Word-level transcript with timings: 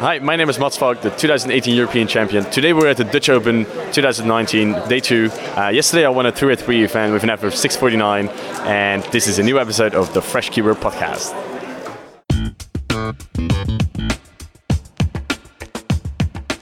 Hi, 0.00 0.20
my 0.20 0.36
name 0.36 0.48
is 0.48 0.60
Mats 0.60 0.76
Falk, 0.76 1.00
the 1.00 1.10
2018 1.10 1.74
European 1.74 2.06
champion. 2.06 2.44
Today 2.52 2.72
we're 2.72 2.86
at 2.86 2.98
the 2.98 3.04
Dutch 3.04 3.28
Open 3.28 3.64
2019, 3.90 4.88
day 4.88 5.00
two. 5.00 5.28
Uh, 5.56 5.70
yesterday 5.70 6.06
I 6.06 6.08
won 6.08 6.24
a 6.24 6.30
3 6.30 6.54
3 6.54 6.84
event 6.84 7.12
with 7.12 7.24
an 7.24 7.30
effort 7.30 7.48
of 7.48 7.56
649, 7.56 8.28
and 8.64 9.02
this 9.10 9.26
is 9.26 9.40
a 9.40 9.42
new 9.42 9.58
episode 9.58 9.96
of 9.96 10.14
the 10.14 10.22
Fresh 10.22 10.50
Keeper 10.50 10.76
podcast. 10.76 11.47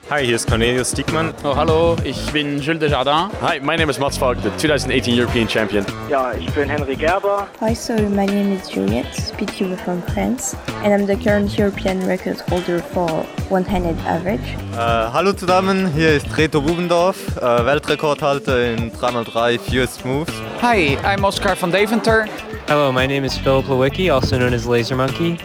Hi, 0.08 0.24
hier 0.24 0.36
ist 0.36 0.48
Cornelius 0.48 0.92
Diekmann. 0.92 1.34
Oh, 1.42 1.56
hallo, 1.56 1.96
ich 2.04 2.30
bin 2.30 2.60
Jules 2.60 2.78
Desjardins. 2.78 3.32
Hi, 3.42 3.58
my 3.58 3.74
name 3.76 3.90
is 3.90 3.98
Mats 3.98 4.16
Falk, 4.16 4.40
the 4.40 4.50
2018 4.50 5.12
European 5.18 5.48
champion. 5.48 5.84
Ja, 6.08 6.32
ich 6.32 6.48
bin 6.54 6.68
Henry 6.68 6.94
Gerber. 6.94 7.48
Hi, 7.60 7.74
so 7.74 7.92
my 7.94 8.24
name 8.24 8.54
is 8.54 8.70
Juliette, 8.70 9.12
speedcuber 9.12 9.76
from 9.76 10.00
France, 10.14 10.56
and 10.84 10.94
I'm 10.94 11.06
the 11.08 11.16
current 11.16 11.58
European 11.58 12.06
record 12.06 12.40
holder 12.48 12.78
for 12.94 13.26
one-handed 13.50 13.96
average. 14.06 14.54
Äh, 14.74 15.12
hallo 15.12 15.32
zusammen, 15.32 15.90
hier 15.92 16.14
ist 16.14 16.38
Reto 16.38 16.60
Bubendorf, 16.60 17.16
äh, 17.38 17.66
Weltrekordhalter 17.66 18.74
in 18.74 18.92
3x3 18.92 19.58
Fewest 19.58 20.04
Moves. 20.04 20.32
Hi, 20.62 20.96
I'm 21.02 21.24
Oscar 21.24 21.56
van 21.60 21.72
Deventer. 21.72 22.26
Hello, 22.68 22.92
my 22.92 23.08
name 23.08 23.24
is 23.24 23.36
Philip 23.36 23.66
Lewicki, 23.66 24.12
also 24.12 24.38
known 24.38 24.54
as 24.54 24.66
Laser 24.66 24.94
Monkey. 24.94 25.36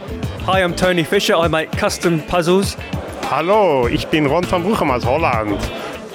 Hi, 0.46 0.64
I'm 0.64 0.76
Tony 0.76 1.04
Fisher. 1.04 1.36
I 1.36 1.48
make 1.48 1.72
custom 1.72 2.22
puzzles. 2.28 2.78
Hallo, 3.32 3.88
ich 3.88 4.06
bin 4.10 4.26
Ron 4.26 4.46
van 4.52 4.62
Bruchem 4.62 4.92
aus 4.92 5.06
Holland. 5.06 5.58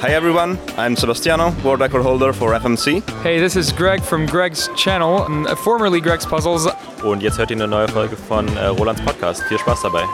Hi 0.03 0.13
everyone, 0.13 0.59
I'm 0.77 0.95
Sebastiano, 0.95 1.51
world 1.65 1.81
record 1.81 2.05
holder 2.05 2.35
for 2.35 2.53
FMC. 2.53 3.03
Hey, 3.23 3.41
this 3.41 3.57
is 3.57 3.75
Greg 3.75 4.03
from 4.03 4.27
Greg's 4.27 4.69
channel, 4.77 5.25
formerly 5.65 6.03
Greg's 6.03 6.27
Puzzles. 6.27 6.69
Und 7.03 7.23
jetzt 7.23 7.39
hört 7.39 7.51
ihr 7.51 7.57
eine 7.57 7.69
neue 7.69 7.89
Folge 7.89 8.19
von 8.19 8.47
äh, 8.59 8.67
Rolands 8.67 9.01
Podcast. 9.01 9.43
Viel 9.45 9.59
Spaß 9.59 9.81
dabei. 9.81 10.05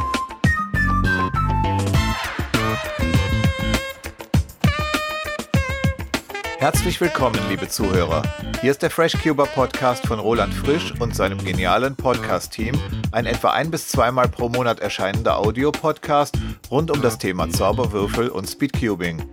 Herzlich 6.62 7.00
willkommen, 7.00 7.40
liebe 7.50 7.66
Zuhörer. 7.66 8.22
Hier 8.60 8.70
ist 8.70 8.82
der 8.82 8.90
FreshCuber 8.90 9.46
Podcast 9.46 10.06
von 10.06 10.20
Roland 10.20 10.54
Frisch 10.54 10.94
und 11.00 11.12
seinem 11.12 11.38
genialen 11.38 11.96
Podcast-Team, 11.96 12.78
ein 13.10 13.26
etwa 13.26 13.50
ein 13.50 13.72
bis 13.72 13.88
zweimal 13.88 14.28
pro 14.28 14.48
Monat 14.48 14.78
erscheinender 14.78 15.38
Audiopodcast 15.38 16.38
rund 16.70 16.92
um 16.92 17.02
das 17.02 17.18
Thema 17.18 17.50
Zauberwürfel 17.50 18.28
und 18.28 18.46
Speedcubing. 18.46 19.24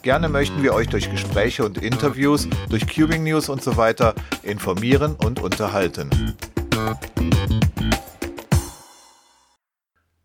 Gerne 0.00 0.30
möchten 0.30 0.62
wir 0.62 0.72
euch 0.72 0.88
durch 0.88 1.10
Gespräche 1.10 1.66
und 1.66 1.76
Interviews, 1.76 2.48
durch 2.70 2.86
Cubing 2.86 3.24
News 3.24 3.50
und 3.50 3.62
so 3.62 3.76
weiter 3.76 4.14
informieren 4.42 5.16
und 5.16 5.38
unterhalten. 5.42 6.08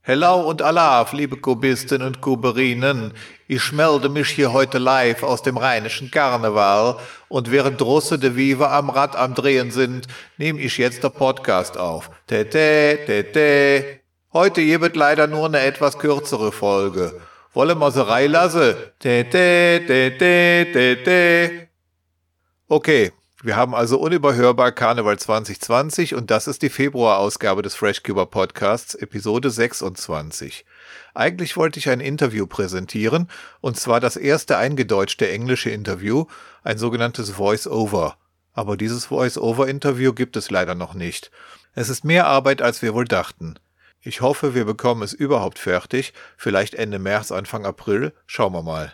Hello 0.07 0.39
und 0.47 0.61
Alaf, 0.61 1.13
liebe 1.13 1.35
Kubisten 1.35 2.03
und 2.03 2.21
Kuberinen. 2.21 3.11
Ich 3.47 3.71
melde 3.71 4.07
mich 4.07 4.29
hier 4.29 4.53
heute 4.53 4.77
live 4.77 5.23
aus 5.23 5.41
dem 5.41 5.57
rheinischen 5.57 6.11
Karneval 6.11 6.97
und 7.27 7.49
während 7.49 7.81
Russe 7.81 8.19
de 8.19 8.35
Viva 8.35 8.77
am 8.77 8.91
Rad 8.91 9.15
am 9.15 9.33
Drehen 9.33 9.71
sind, 9.71 10.05
nehme 10.37 10.59
ich 10.59 10.77
jetzt 10.77 11.03
der 11.03 11.09
Podcast 11.09 11.75
auf. 11.75 12.11
Tete, 12.27 12.99
tete. 13.07 14.01
Heute 14.31 14.63
gibt 14.63 14.95
leider 14.95 15.25
nur 15.25 15.47
eine 15.47 15.61
etwas 15.61 15.97
kürzere 15.97 16.51
Folge. 16.51 17.19
Wollen 17.55 17.79
wir 17.79 17.89
sie 17.89 18.07
reinlassen? 18.07 18.75
Tete, 18.99 19.81
tete, 19.87 20.71
tete. 20.71 21.67
Okay, 22.67 23.11
wir 23.45 23.55
haben 23.55 23.75
also 23.75 23.99
unüberhörbar 23.99 24.71
Karneval 24.71 25.19
2020 25.19 26.15
und 26.15 26.31
das 26.31 26.47
ist 26.47 26.63
die 26.63 26.69
Februarausgabe 26.69 27.61
des 27.61 27.75
FreshCuber 27.75 28.25
Podcasts, 28.25 28.95
Episode 28.95 29.51
26. 29.51 30.65
Eigentlich 31.13 31.55
wollte 31.55 31.77
ich 31.77 31.87
ein 31.89 31.99
Interview 31.99 32.47
präsentieren, 32.47 33.29
und 33.61 33.77
zwar 33.77 33.99
das 33.99 34.17
erste 34.17 34.57
eingedeutschte 34.57 35.29
englische 35.29 35.69
Interview, 35.69 36.25
ein 36.63 36.79
sogenanntes 36.79 37.29
Voice-Over. 37.29 38.17
Aber 38.53 38.77
dieses 38.77 39.05
Voice-Over-Interview 39.05 40.13
gibt 40.13 40.37
es 40.37 40.49
leider 40.49 40.73
noch 40.73 40.95
nicht. 40.95 41.29
Es 41.75 41.89
ist 41.89 42.03
mehr 42.03 42.25
Arbeit, 42.25 42.63
als 42.63 42.81
wir 42.81 42.95
wohl 42.95 43.05
dachten. 43.05 43.59
Ich 44.01 44.21
hoffe, 44.21 44.55
wir 44.55 44.65
bekommen 44.65 45.03
es 45.03 45.13
überhaupt 45.13 45.59
fertig, 45.59 46.13
vielleicht 46.35 46.73
Ende 46.73 46.97
März, 46.97 47.31
Anfang 47.31 47.63
April, 47.63 48.11
schauen 48.25 48.53
wir 48.53 48.63
mal. 48.63 48.93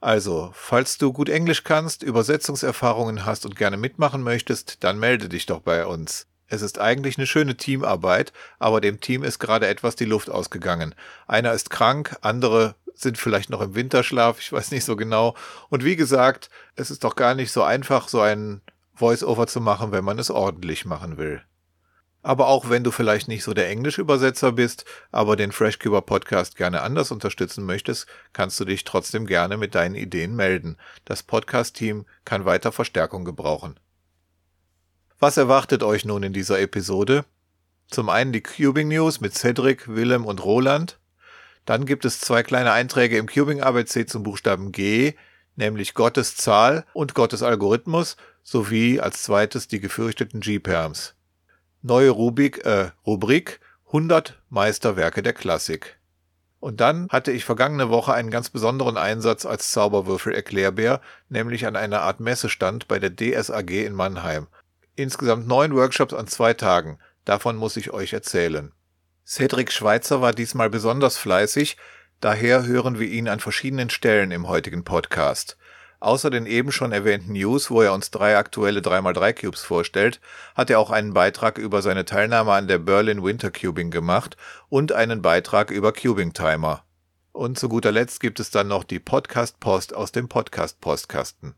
Also, 0.00 0.50
falls 0.54 0.96
du 0.96 1.12
gut 1.12 1.28
Englisch 1.28 1.62
kannst, 1.62 2.02
Übersetzungserfahrungen 2.02 3.26
hast 3.26 3.44
und 3.44 3.54
gerne 3.54 3.76
mitmachen 3.76 4.22
möchtest, 4.22 4.82
dann 4.82 4.98
melde 4.98 5.28
dich 5.28 5.44
doch 5.44 5.60
bei 5.60 5.84
uns. 5.84 6.26
Es 6.46 6.62
ist 6.62 6.80
eigentlich 6.80 7.18
eine 7.18 7.26
schöne 7.26 7.56
Teamarbeit, 7.56 8.32
aber 8.58 8.80
dem 8.80 9.00
Team 9.00 9.22
ist 9.22 9.38
gerade 9.38 9.68
etwas 9.68 9.96
die 9.96 10.06
Luft 10.06 10.30
ausgegangen. 10.30 10.94
Einer 11.28 11.52
ist 11.52 11.70
krank, 11.70 12.16
andere 12.22 12.74
sind 12.94 13.18
vielleicht 13.18 13.50
noch 13.50 13.60
im 13.60 13.74
Winterschlaf, 13.74 14.40
ich 14.40 14.52
weiß 14.52 14.72
nicht 14.72 14.84
so 14.84 14.96
genau. 14.96 15.36
Und 15.68 15.84
wie 15.84 15.96
gesagt, 15.96 16.50
es 16.74 16.90
ist 16.90 17.04
doch 17.04 17.14
gar 17.14 17.34
nicht 17.34 17.52
so 17.52 17.62
einfach, 17.62 18.08
so 18.08 18.20
ein 18.20 18.62
Voice-Over 18.94 19.46
zu 19.46 19.60
machen, 19.60 19.92
wenn 19.92 20.04
man 20.04 20.18
es 20.18 20.30
ordentlich 20.30 20.84
machen 20.86 21.18
will. 21.18 21.42
Aber 22.22 22.48
auch 22.48 22.68
wenn 22.68 22.84
du 22.84 22.90
vielleicht 22.90 23.28
nicht 23.28 23.44
so 23.44 23.54
der 23.54 23.70
Englischübersetzer 23.70 24.52
bist, 24.52 24.84
aber 25.10 25.36
den 25.36 25.52
FreshCuber 25.52 26.02
Podcast 26.02 26.56
gerne 26.56 26.82
anders 26.82 27.10
unterstützen 27.10 27.64
möchtest, 27.64 28.06
kannst 28.32 28.60
du 28.60 28.66
dich 28.66 28.84
trotzdem 28.84 29.26
gerne 29.26 29.56
mit 29.56 29.74
deinen 29.74 29.94
Ideen 29.94 30.36
melden. 30.36 30.76
Das 31.06 31.22
Podcast-Team 31.22 32.04
kann 32.26 32.44
weiter 32.44 32.72
Verstärkung 32.72 33.24
gebrauchen. 33.24 33.80
Was 35.18 35.36
erwartet 35.38 35.82
euch 35.82 36.04
nun 36.04 36.22
in 36.22 36.32
dieser 36.32 36.60
Episode? 36.60 37.24
Zum 37.88 38.08
einen 38.08 38.32
die 38.32 38.42
Cubing 38.42 38.88
News 38.88 39.20
mit 39.20 39.34
Cedric, 39.34 39.88
Willem 39.88 40.26
und 40.26 40.44
Roland. 40.44 40.98
Dann 41.64 41.86
gibt 41.86 42.04
es 42.04 42.20
zwei 42.20 42.42
kleine 42.42 42.72
Einträge 42.72 43.16
im 43.16 43.26
Cubing 43.26 43.62
ABC 43.62 44.06
zum 44.06 44.22
Buchstaben 44.22 44.72
G, 44.72 45.14
nämlich 45.56 45.94
Gottes 45.94 46.36
Zahl 46.36 46.84
und 46.92 47.14
Gottes 47.14 47.42
Algorithmus, 47.42 48.16
sowie 48.42 49.00
als 49.00 49.22
zweites 49.22 49.68
die 49.68 49.80
gefürchteten 49.80 50.40
G-Perms. 50.40 51.14
Neue 51.82 52.10
Rubik, 52.10 52.64
äh, 52.66 52.90
Rubrik 53.06 53.58
100 53.86 54.38
Meisterwerke 54.50 55.22
der 55.22 55.32
Klassik. 55.32 55.98
Und 56.58 56.82
dann 56.82 57.08
hatte 57.08 57.32
ich 57.32 57.46
vergangene 57.46 57.88
Woche 57.88 58.12
einen 58.12 58.30
ganz 58.30 58.50
besonderen 58.50 58.98
Einsatz 58.98 59.46
als 59.46 59.70
Zauberwürfel-Erklärbär, 59.72 61.00
nämlich 61.30 61.66
an 61.66 61.76
einer 61.76 62.02
Art 62.02 62.20
Messestand 62.20 62.86
bei 62.86 62.98
der 62.98 63.16
DSAG 63.16 63.70
in 63.70 63.94
Mannheim. 63.94 64.46
Insgesamt 64.94 65.48
neun 65.48 65.74
Workshops 65.74 66.12
an 66.12 66.26
zwei 66.26 66.52
Tagen. 66.52 66.98
Davon 67.24 67.56
muss 67.56 67.78
ich 67.78 67.92
euch 67.92 68.12
erzählen. 68.12 68.72
Cedric 69.26 69.72
Schweitzer 69.72 70.20
war 70.20 70.32
diesmal 70.32 70.68
besonders 70.68 71.16
fleißig, 71.16 71.78
daher 72.20 72.66
hören 72.66 72.98
wir 72.98 73.08
ihn 73.08 73.26
an 73.28 73.40
verschiedenen 73.40 73.88
Stellen 73.88 74.32
im 74.32 74.48
heutigen 74.48 74.84
Podcast. 74.84 75.56
Außer 76.00 76.30
den 76.30 76.46
eben 76.46 76.72
schon 76.72 76.92
erwähnten 76.92 77.34
News, 77.34 77.70
wo 77.70 77.82
er 77.82 77.92
uns 77.92 78.10
drei 78.10 78.38
aktuelle 78.38 78.80
3x3 78.80 79.38
Cubes 79.38 79.60
vorstellt, 79.60 80.18
hat 80.54 80.70
er 80.70 80.80
auch 80.80 80.90
einen 80.90 81.12
Beitrag 81.12 81.58
über 81.58 81.82
seine 81.82 82.06
Teilnahme 82.06 82.52
an 82.52 82.68
der 82.68 82.78
Berlin 82.78 83.22
Winter 83.22 83.50
Cubing 83.50 83.90
gemacht 83.90 84.38
und 84.70 84.92
einen 84.92 85.20
Beitrag 85.20 85.70
über 85.70 85.92
Cubing 85.92 86.32
Timer. 86.32 86.84
Und 87.32 87.58
zu 87.58 87.68
guter 87.68 87.92
Letzt 87.92 88.20
gibt 88.20 88.40
es 88.40 88.50
dann 88.50 88.68
noch 88.68 88.82
die 88.82 88.98
Podcast 88.98 89.60
Post 89.60 89.94
aus 89.94 90.10
dem 90.10 90.28
Podcast 90.28 90.80
Postkasten. 90.80 91.54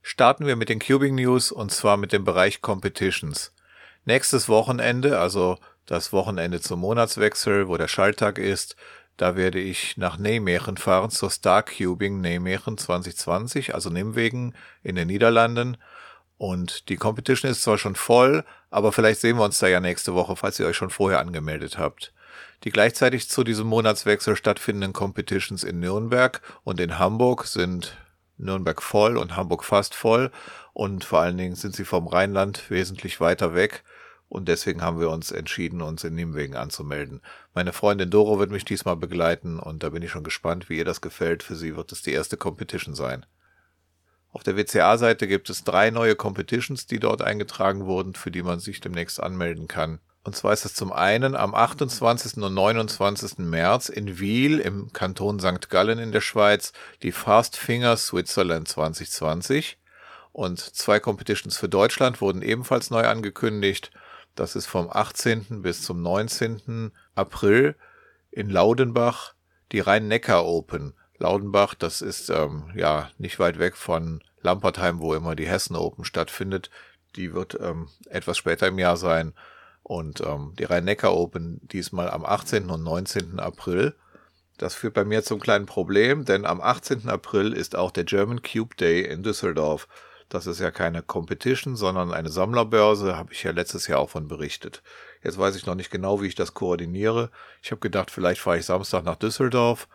Starten 0.00 0.46
wir 0.46 0.56
mit 0.56 0.70
den 0.70 0.78
Cubing 0.78 1.14
News 1.14 1.52
und 1.52 1.72
zwar 1.72 1.98
mit 1.98 2.12
dem 2.14 2.24
Bereich 2.24 2.62
Competitions. 2.62 3.52
Nächstes 4.06 4.48
Wochenende, 4.48 5.18
also 5.18 5.58
das 5.84 6.12
Wochenende 6.12 6.60
zum 6.60 6.80
Monatswechsel, 6.80 7.68
wo 7.68 7.76
der 7.76 7.88
Schalltag 7.88 8.38
ist, 8.38 8.76
da 9.20 9.36
werde 9.36 9.60
ich 9.60 9.98
nach 9.98 10.16
Nijmegen 10.16 10.78
fahren 10.78 11.10
zur 11.10 11.28
Star 11.28 11.62
Cubing 11.62 12.22
Nijmegen 12.22 12.78
2020, 12.78 13.74
also 13.74 13.90
Nimwegen 13.90 14.54
in 14.82 14.96
den 14.96 15.08
Niederlanden. 15.08 15.76
Und 16.38 16.88
die 16.88 16.96
Competition 16.96 17.50
ist 17.50 17.62
zwar 17.62 17.76
schon 17.76 17.96
voll, 17.96 18.44
aber 18.70 18.92
vielleicht 18.92 19.20
sehen 19.20 19.36
wir 19.36 19.44
uns 19.44 19.58
da 19.58 19.68
ja 19.68 19.80
nächste 19.80 20.14
Woche, 20.14 20.36
falls 20.36 20.58
ihr 20.58 20.66
euch 20.66 20.76
schon 20.76 20.88
vorher 20.88 21.20
angemeldet 21.20 21.76
habt. 21.76 22.14
Die 22.64 22.70
gleichzeitig 22.70 23.28
zu 23.28 23.44
diesem 23.44 23.66
Monatswechsel 23.66 24.36
stattfindenden 24.36 24.94
Competitions 24.94 25.64
in 25.64 25.80
Nürnberg 25.80 26.40
und 26.64 26.80
in 26.80 26.98
Hamburg 26.98 27.44
sind 27.44 27.98
Nürnberg 28.38 28.80
voll 28.80 29.18
und 29.18 29.36
Hamburg 29.36 29.64
fast 29.64 29.94
voll 29.94 30.30
und 30.72 31.04
vor 31.04 31.20
allen 31.20 31.36
Dingen 31.36 31.56
sind 31.56 31.76
sie 31.76 31.84
vom 31.84 32.06
Rheinland 32.06 32.70
wesentlich 32.70 33.20
weiter 33.20 33.54
weg 33.54 33.84
und 34.30 34.46
deswegen 34.46 34.80
haben 34.80 35.00
wir 35.00 35.10
uns 35.10 35.32
entschieden, 35.32 35.82
uns 35.82 36.04
in 36.04 36.14
Nimwegen 36.14 36.54
anzumelden. 36.54 37.20
Meine 37.52 37.72
Freundin 37.72 38.10
Doro 38.10 38.38
wird 38.38 38.52
mich 38.52 38.64
diesmal 38.64 38.96
begleiten 38.96 39.58
und 39.58 39.82
da 39.82 39.88
bin 39.88 40.04
ich 40.04 40.12
schon 40.12 40.22
gespannt, 40.22 40.70
wie 40.70 40.78
ihr 40.78 40.84
das 40.84 41.00
gefällt. 41.00 41.42
Für 41.42 41.56
sie 41.56 41.76
wird 41.76 41.90
es 41.90 42.02
die 42.02 42.12
erste 42.12 42.36
Competition 42.36 42.94
sein. 42.94 43.26
Auf 44.32 44.44
der 44.44 44.56
WCA-Seite 44.56 45.26
gibt 45.26 45.50
es 45.50 45.64
drei 45.64 45.90
neue 45.90 46.14
Competitions, 46.14 46.86
die 46.86 47.00
dort 47.00 47.22
eingetragen 47.22 47.86
wurden, 47.86 48.14
für 48.14 48.30
die 48.30 48.44
man 48.44 48.60
sich 48.60 48.80
demnächst 48.80 49.20
anmelden 49.20 49.66
kann. 49.66 49.98
Und 50.22 50.36
zwar 50.36 50.52
ist 50.52 50.64
es 50.64 50.74
zum 50.74 50.92
einen 50.92 51.34
am 51.34 51.52
28. 51.52 52.36
und 52.36 52.54
29. 52.54 53.38
März 53.38 53.88
in 53.88 54.20
Wiel 54.20 54.60
im 54.60 54.92
Kanton 54.92 55.40
St. 55.40 55.68
Gallen 55.70 55.98
in 55.98 56.12
der 56.12 56.20
Schweiz 56.20 56.72
die 57.02 57.10
Fast 57.10 57.56
Finger 57.56 57.96
Switzerland 57.96 58.68
2020. 58.68 59.76
Und 60.30 60.60
zwei 60.60 61.00
Competitions 61.00 61.56
für 61.56 61.68
Deutschland 61.68 62.20
wurden 62.20 62.42
ebenfalls 62.42 62.90
neu 62.90 63.08
angekündigt. 63.08 63.90
Das 64.34 64.56
ist 64.56 64.66
vom 64.66 64.88
18. 64.90 65.62
bis 65.62 65.82
zum 65.82 66.02
19. 66.02 66.92
April 67.14 67.76
in 68.30 68.48
Laudenbach 68.48 69.34
die 69.72 69.80
Rhein-Neckar 69.80 70.44
Open. 70.44 70.94
Laudenbach, 71.18 71.74
das 71.74 72.00
ist 72.00 72.30
ähm, 72.30 72.70
ja 72.74 73.10
nicht 73.18 73.38
weit 73.38 73.58
weg 73.58 73.76
von 73.76 74.22
Lampertheim, 74.40 75.00
wo 75.00 75.14
immer 75.14 75.36
die 75.36 75.48
Hessen 75.48 75.76
Open 75.76 76.04
stattfindet. 76.04 76.70
Die 77.16 77.34
wird 77.34 77.58
ähm, 77.60 77.88
etwas 78.06 78.38
später 78.38 78.68
im 78.68 78.78
Jahr 78.78 78.96
sein. 78.96 79.34
Und 79.82 80.20
ähm, 80.20 80.54
die 80.58 80.64
Rhein-Neckar 80.64 81.14
Open 81.14 81.60
diesmal 81.62 82.10
am 82.10 82.24
18. 82.24 82.70
und 82.70 82.82
19. 82.82 83.40
April. 83.40 83.94
Das 84.56 84.74
führt 84.74 84.94
bei 84.94 85.04
mir 85.04 85.22
zum 85.22 85.40
kleinen 85.40 85.66
Problem, 85.66 86.24
denn 86.24 86.44
am 86.44 86.60
18. 86.60 87.08
April 87.08 87.52
ist 87.52 87.76
auch 87.76 87.90
der 87.90 88.04
German 88.04 88.42
Cube 88.42 88.76
Day 88.76 89.02
in 89.02 89.22
Düsseldorf. 89.22 89.88
Das 90.30 90.46
ist 90.46 90.60
ja 90.60 90.70
keine 90.70 91.02
Competition, 91.02 91.74
sondern 91.74 92.12
eine 92.12 92.28
Sammlerbörse, 92.28 93.16
habe 93.16 93.32
ich 93.32 93.42
ja 93.42 93.50
letztes 93.50 93.88
Jahr 93.88 93.98
auch 93.98 94.10
von 94.10 94.28
berichtet. 94.28 94.80
Jetzt 95.24 95.38
weiß 95.38 95.56
ich 95.56 95.66
noch 95.66 95.74
nicht 95.74 95.90
genau, 95.90 96.22
wie 96.22 96.28
ich 96.28 96.36
das 96.36 96.54
koordiniere. 96.54 97.30
Ich 97.62 97.72
habe 97.72 97.80
gedacht, 97.80 98.12
vielleicht 98.12 98.40
fahre 98.40 98.58
ich 98.58 98.64
Samstag 98.64 99.04
nach 99.04 99.16
Düsseldorf 99.16 99.88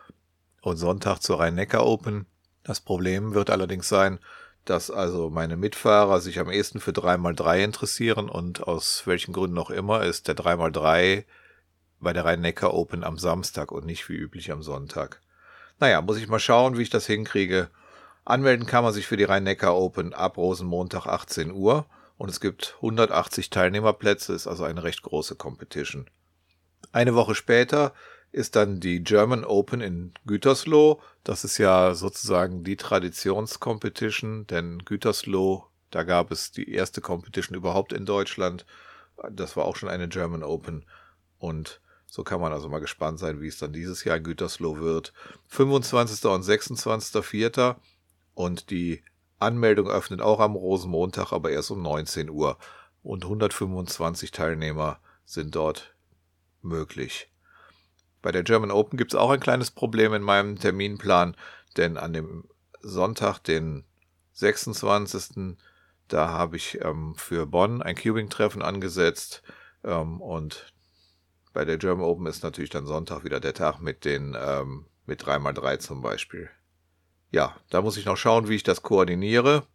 und 0.60 0.76
Sonntag 0.76 1.20
zur 1.20 1.40
Rhein-Neckar 1.40 1.86
Open. 1.86 2.26
Das 2.64 2.80
Problem 2.80 3.32
wird 3.32 3.48
allerdings 3.48 3.88
sein, 3.88 4.18
dass 4.66 4.90
also 4.90 5.30
meine 5.30 5.56
Mitfahrer 5.56 6.20
sich 6.20 6.38
am 6.38 6.50
ehesten 6.50 6.80
für 6.80 6.90
3x3 6.90 7.64
interessieren 7.64 8.28
und 8.28 8.62
aus 8.68 9.06
welchen 9.06 9.32
Gründen 9.32 9.58
auch 9.58 9.70
immer 9.70 10.02
ist 10.02 10.28
der 10.28 10.36
3x3 10.36 11.24
bei 11.98 12.12
der 12.12 12.26
Rhein-Neckar 12.26 12.74
Open 12.74 13.04
am 13.04 13.16
Samstag 13.16 13.72
und 13.72 13.86
nicht 13.86 14.06
wie 14.10 14.16
üblich 14.16 14.52
am 14.52 14.62
Sonntag. 14.62 15.22
Naja, 15.80 16.02
muss 16.02 16.18
ich 16.18 16.28
mal 16.28 16.40
schauen, 16.40 16.76
wie 16.76 16.82
ich 16.82 16.90
das 16.90 17.06
hinkriege. 17.06 17.70
Anmelden 18.26 18.66
kann 18.66 18.82
man 18.82 18.92
sich 18.92 19.06
für 19.06 19.16
die 19.16 19.24
Rhein-Neckar 19.24 19.76
Open 19.76 20.12
ab 20.12 20.36
Rosenmontag 20.36 21.06
18 21.06 21.52
Uhr 21.52 21.86
und 22.18 22.28
es 22.28 22.40
gibt 22.40 22.74
180 22.78 23.50
Teilnehmerplätze, 23.50 24.34
ist 24.34 24.48
also 24.48 24.64
eine 24.64 24.82
recht 24.82 25.02
große 25.02 25.36
Competition. 25.36 26.10
Eine 26.90 27.14
Woche 27.14 27.36
später 27.36 27.94
ist 28.32 28.56
dann 28.56 28.80
die 28.80 29.04
German 29.04 29.44
Open 29.44 29.80
in 29.80 30.12
Gütersloh. 30.26 31.00
Das 31.22 31.44
ist 31.44 31.58
ja 31.58 31.94
sozusagen 31.94 32.64
die 32.64 32.76
Traditionscompetition, 32.76 34.48
denn 34.48 34.84
Gütersloh, 34.84 35.68
da 35.92 36.02
gab 36.02 36.32
es 36.32 36.50
die 36.50 36.72
erste 36.72 37.00
Competition 37.00 37.56
überhaupt 37.56 37.92
in 37.92 38.06
Deutschland. 38.06 38.66
Das 39.30 39.56
war 39.56 39.66
auch 39.66 39.76
schon 39.76 39.88
eine 39.88 40.08
German 40.08 40.42
Open 40.42 40.84
und 41.38 41.80
so 42.06 42.24
kann 42.24 42.40
man 42.40 42.52
also 42.52 42.68
mal 42.68 42.80
gespannt 42.80 43.20
sein, 43.20 43.40
wie 43.40 43.46
es 43.46 43.58
dann 43.58 43.72
dieses 43.72 44.02
Jahr 44.02 44.16
in 44.16 44.24
Gütersloh 44.24 44.78
wird. 44.78 45.12
25. 45.46 46.24
und 46.24 46.42
26.04. 46.42 47.76
Und 48.36 48.68
die 48.68 49.02
Anmeldung 49.38 49.88
öffnet 49.88 50.20
auch 50.20 50.40
am 50.40 50.56
Rosenmontag, 50.56 51.32
aber 51.32 51.50
erst 51.50 51.70
um 51.70 51.80
19 51.80 52.28
Uhr. 52.28 52.58
Und 53.02 53.24
125 53.24 54.30
Teilnehmer 54.30 55.00
sind 55.24 55.56
dort 55.56 55.94
möglich. 56.60 57.32
Bei 58.20 58.32
der 58.32 58.42
German 58.42 58.70
Open 58.70 58.98
gibt 58.98 59.14
es 59.14 59.18
auch 59.18 59.30
ein 59.30 59.40
kleines 59.40 59.70
Problem 59.70 60.12
in 60.12 60.20
meinem 60.20 60.58
Terminplan, 60.58 61.34
denn 61.78 61.96
an 61.96 62.12
dem 62.12 62.44
Sonntag, 62.82 63.38
den 63.38 63.84
26. 64.32 65.56
Da 66.06 66.28
habe 66.28 66.56
ich 66.56 66.78
ähm, 66.82 67.14
für 67.16 67.46
Bonn 67.46 67.80
ein 67.80 67.96
Cubing-Treffen 67.96 68.60
angesetzt 68.60 69.42
ähm, 69.82 70.20
und 70.20 70.74
bei 71.54 71.64
der 71.64 71.78
German 71.78 72.04
Open 72.04 72.26
ist 72.26 72.42
natürlich 72.42 72.70
dann 72.70 72.84
Sonntag 72.84 73.24
wieder 73.24 73.40
der 73.40 73.54
Tag 73.54 73.80
mit 73.80 74.04
den 74.04 74.36
ähm, 74.38 74.84
mit 75.06 75.22
3x3 75.22 75.78
zum 75.78 76.02
Beispiel 76.02 76.50
ja, 77.30 77.56
da 77.70 77.82
muss 77.82 77.96
ich 77.96 78.06
noch 78.06 78.16
schauen, 78.16 78.48
wie 78.48 78.54
ich 78.54 78.62
das 78.62 78.82
koordiniere. 78.82 79.66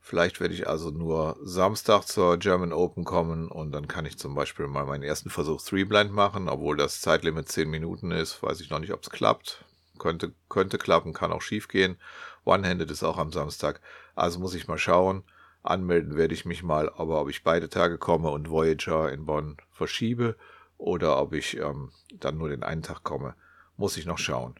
Vielleicht 0.00 0.40
werde 0.40 0.54
ich 0.54 0.66
also 0.66 0.90
nur 0.90 1.36
Samstag 1.42 2.04
zur 2.04 2.38
German 2.38 2.72
Open 2.72 3.04
kommen 3.04 3.48
und 3.48 3.72
dann 3.72 3.88
kann 3.88 4.06
ich 4.06 4.18
zum 4.18 4.34
Beispiel 4.34 4.66
mal 4.66 4.86
meinen 4.86 5.02
ersten 5.02 5.28
Versuch 5.28 5.60
Three 5.60 5.84
Blind 5.84 6.12
machen, 6.12 6.48
obwohl 6.48 6.76
das 6.76 7.00
Zeitlimit 7.00 7.48
10 7.48 7.68
Minuten 7.68 8.10
ist. 8.10 8.42
Weiß 8.42 8.60
ich 8.60 8.70
noch 8.70 8.78
nicht, 8.78 8.92
ob 8.92 9.02
es 9.02 9.10
klappt. 9.10 9.64
Könnte, 9.98 10.32
könnte 10.48 10.78
klappen, 10.78 11.12
kann 11.12 11.32
auch 11.32 11.42
schief 11.42 11.68
gehen. 11.68 11.98
One-Handed 12.44 12.90
ist 12.90 13.02
auch 13.02 13.18
am 13.18 13.32
Samstag. 13.32 13.82
Also 14.14 14.38
muss 14.38 14.54
ich 14.54 14.66
mal 14.66 14.78
schauen. 14.78 15.24
Anmelden 15.62 16.16
werde 16.16 16.32
ich 16.32 16.46
mich 16.46 16.62
mal, 16.62 16.90
aber 16.96 17.20
ob 17.20 17.28
ich 17.28 17.42
beide 17.42 17.68
Tage 17.68 17.98
komme 17.98 18.30
und 18.30 18.48
Voyager 18.48 19.12
in 19.12 19.26
Bonn 19.26 19.58
verschiebe 19.70 20.36
oder 20.78 21.20
ob 21.20 21.34
ich 21.34 21.58
ähm, 21.58 21.90
dann 22.14 22.38
nur 22.38 22.48
den 22.48 22.62
einen 22.62 22.82
Tag 22.82 23.02
komme, 23.02 23.34
muss 23.76 23.96
ich 23.96 24.06
noch 24.06 24.18
schauen. 24.18 24.54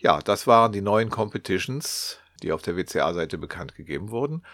Ja, 0.00 0.20
das 0.20 0.46
waren 0.46 0.70
die 0.70 0.80
neuen 0.80 1.10
Competitions, 1.10 2.20
die 2.44 2.52
auf 2.52 2.62
der 2.62 2.76
WCA-Seite 2.76 3.36
bekannt 3.36 3.74
gegeben 3.74 4.10
wurden. 4.10 4.44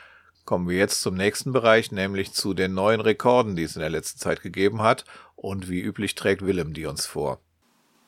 Kommen 0.47 0.67
wir 0.67 0.79
jetzt 0.79 1.03
zum 1.03 1.17
nächsten 1.17 1.53
Bereich, 1.53 1.93
nämlich 1.93 2.33
zu 2.33 2.55
den 2.55 2.73
neuen 2.73 3.03
Rekorden, 3.03 3.55
die 3.55 3.63
es 3.63 3.77
in 3.77 3.81
der 3.81 3.91
letzten 3.91 4.19
Zeit 4.19 4.41
gegeben 4.41 4.81
hat. 4.81 5.05
Und 5.37 5.69
wie 5.69 5.83
üblich 5.83 6.15
trägt 6.15 6.47
Willem 6.47 6.73
die 6.73 6.87
uns 6.87 7.05
vor. 7.05 7.41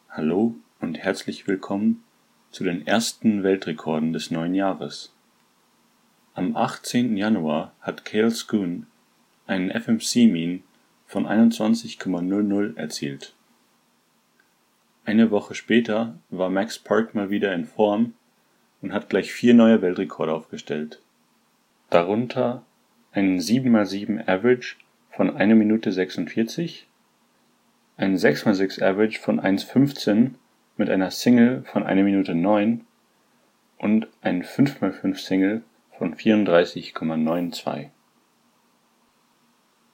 Hallo 0.08 0.54
und 0.80 0.96
herzlich 0.96 1.46
willkommen 1.46 2.04
zu 2.52 2.64
den 2.64 2.86
ersten 2.86 3.42
Weltrekorden 3.42 4.14
des 4.14 4.30
neuen 4.30 4.54
Jahres. 4.54 5.12
Am 6.32 6.56
18. 6.56 7.18
Januar 7.18 7.74
hat 7.82 8.06
Cale 8.06 8.30
Schoon 8.30 8.86
einen 9.46 9.70
FMC-Mean 9.70 10.62
von 11.04 11.26
21,00 11.26 12.78
erzielt. 12.78 13.35
Eine 15.06 15.30
Woche 15.30 15.54
später 15.54 16.18
war 16.30 16.50
Max 16.50 16.80
Park 16.80 17.14
mal 17.14 17.30
wieder 17.30 17.54
in 17.54 17.64
Form 17.64 18.14
und 18.82 18.92
hat 18.92 19.08
gleich 19.08 19.32
vier 19.32 19.54
neue 19.54 19.80
Weltrekorde 19.80 20.32
aufgestellt. 20.32 21.00
Darunter 21.90 22.64
einen 23.12 23.38
7x7 23.38 24.28
Average 24.28 24.74
von 25.12 25.36
1 25.36 25.54
Minute 25.54 25.92
46, 25.92 26.88
einen 27.96 28.16
6x6 28.16 28.82
Average 28.82 29.20
von 29.20 29.40
1,15 29.40 30.32
mit 30.76 30.90
einer 30.90 31.12
Single 31.12 31.62
von 31.62 31.84
1 31.84 32.02
Minute 32.02 32.34
9 32.34 32.84
und 33.78 34.08
ein 34.22 34.42
5x5 34.42 35.16
Single 35.18 35.62
von 35.96 36.16
34,92. 36.16 37.90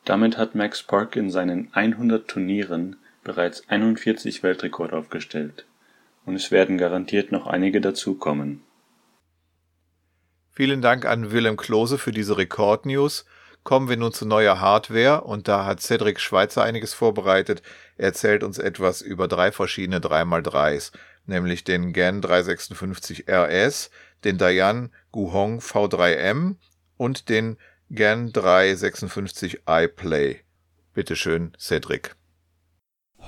Damit 0.07 0.39
hat 0.39 0.55
Max 0.55 0.83
Park 0.83 1.17
in 1.17 1.29
seinen 1.29 1.69
100 1.75 2.27
Turnieren 2.27 2.97
bereits 3.25 3.69
41 3.69 4.43
Weltrekorde 4.43 4.97
aufgestellt, 4.97 5.67
und 6.25 6.35
es 6.35 6.51
werden 6.51 6.79
garantiert 6.79 7.33
noch 7.33 7.47
einige 7.47 7.81
dazukommen. 7.81 8.63
Vielen 10.51 10.83
Dank 10.83 11.07
an 11.07 11.33
Willem 11.33 11.57
Klose 11.57 11.97
für 11.97 12.13
diese 12.13 12.37
Rekordnews. 12.37 13.25
Kommen 13.65 13.89
wir 13.89 13.97
nun 13.97 14.13
zu 14.13 14.27
neuer 14.27 14.61
Hardware 14.61 15.23
und 15.23 15.49
da 15.49 15.65
hat 15.65 15.81
Cedric 15.81 16.21
Schweizer 16.21 16.63
einiges 16.63 16.95
vorbereitet. 16.95 17.63
Er 17.97 18.07
erzählt 18.07 18.43
uns 18.43 18.59
etwas 18.59 19.01
über 19.01 19.29
drei 19.29 19.53
verschiedene 19.53 20.01
3x3s, 20.01 20.93
nämlich 21.27 21.65
den 21.65 21.93
GAN 21.93 22.21
356 22.21 23.29
RS, 23.29 23.91
den 24.25 24.37
Dayan 24.37 24.93
Guhong 25.13 25.61
V3M 25.61 26.57
und 26.97 27.29
den 27.29 27.57
GAN 27.91 28.33
356 28.33 29.63
iPlay. 29.67 30.41
Bitteschön, 30.93 31.53
Cedric. 31.59 32.17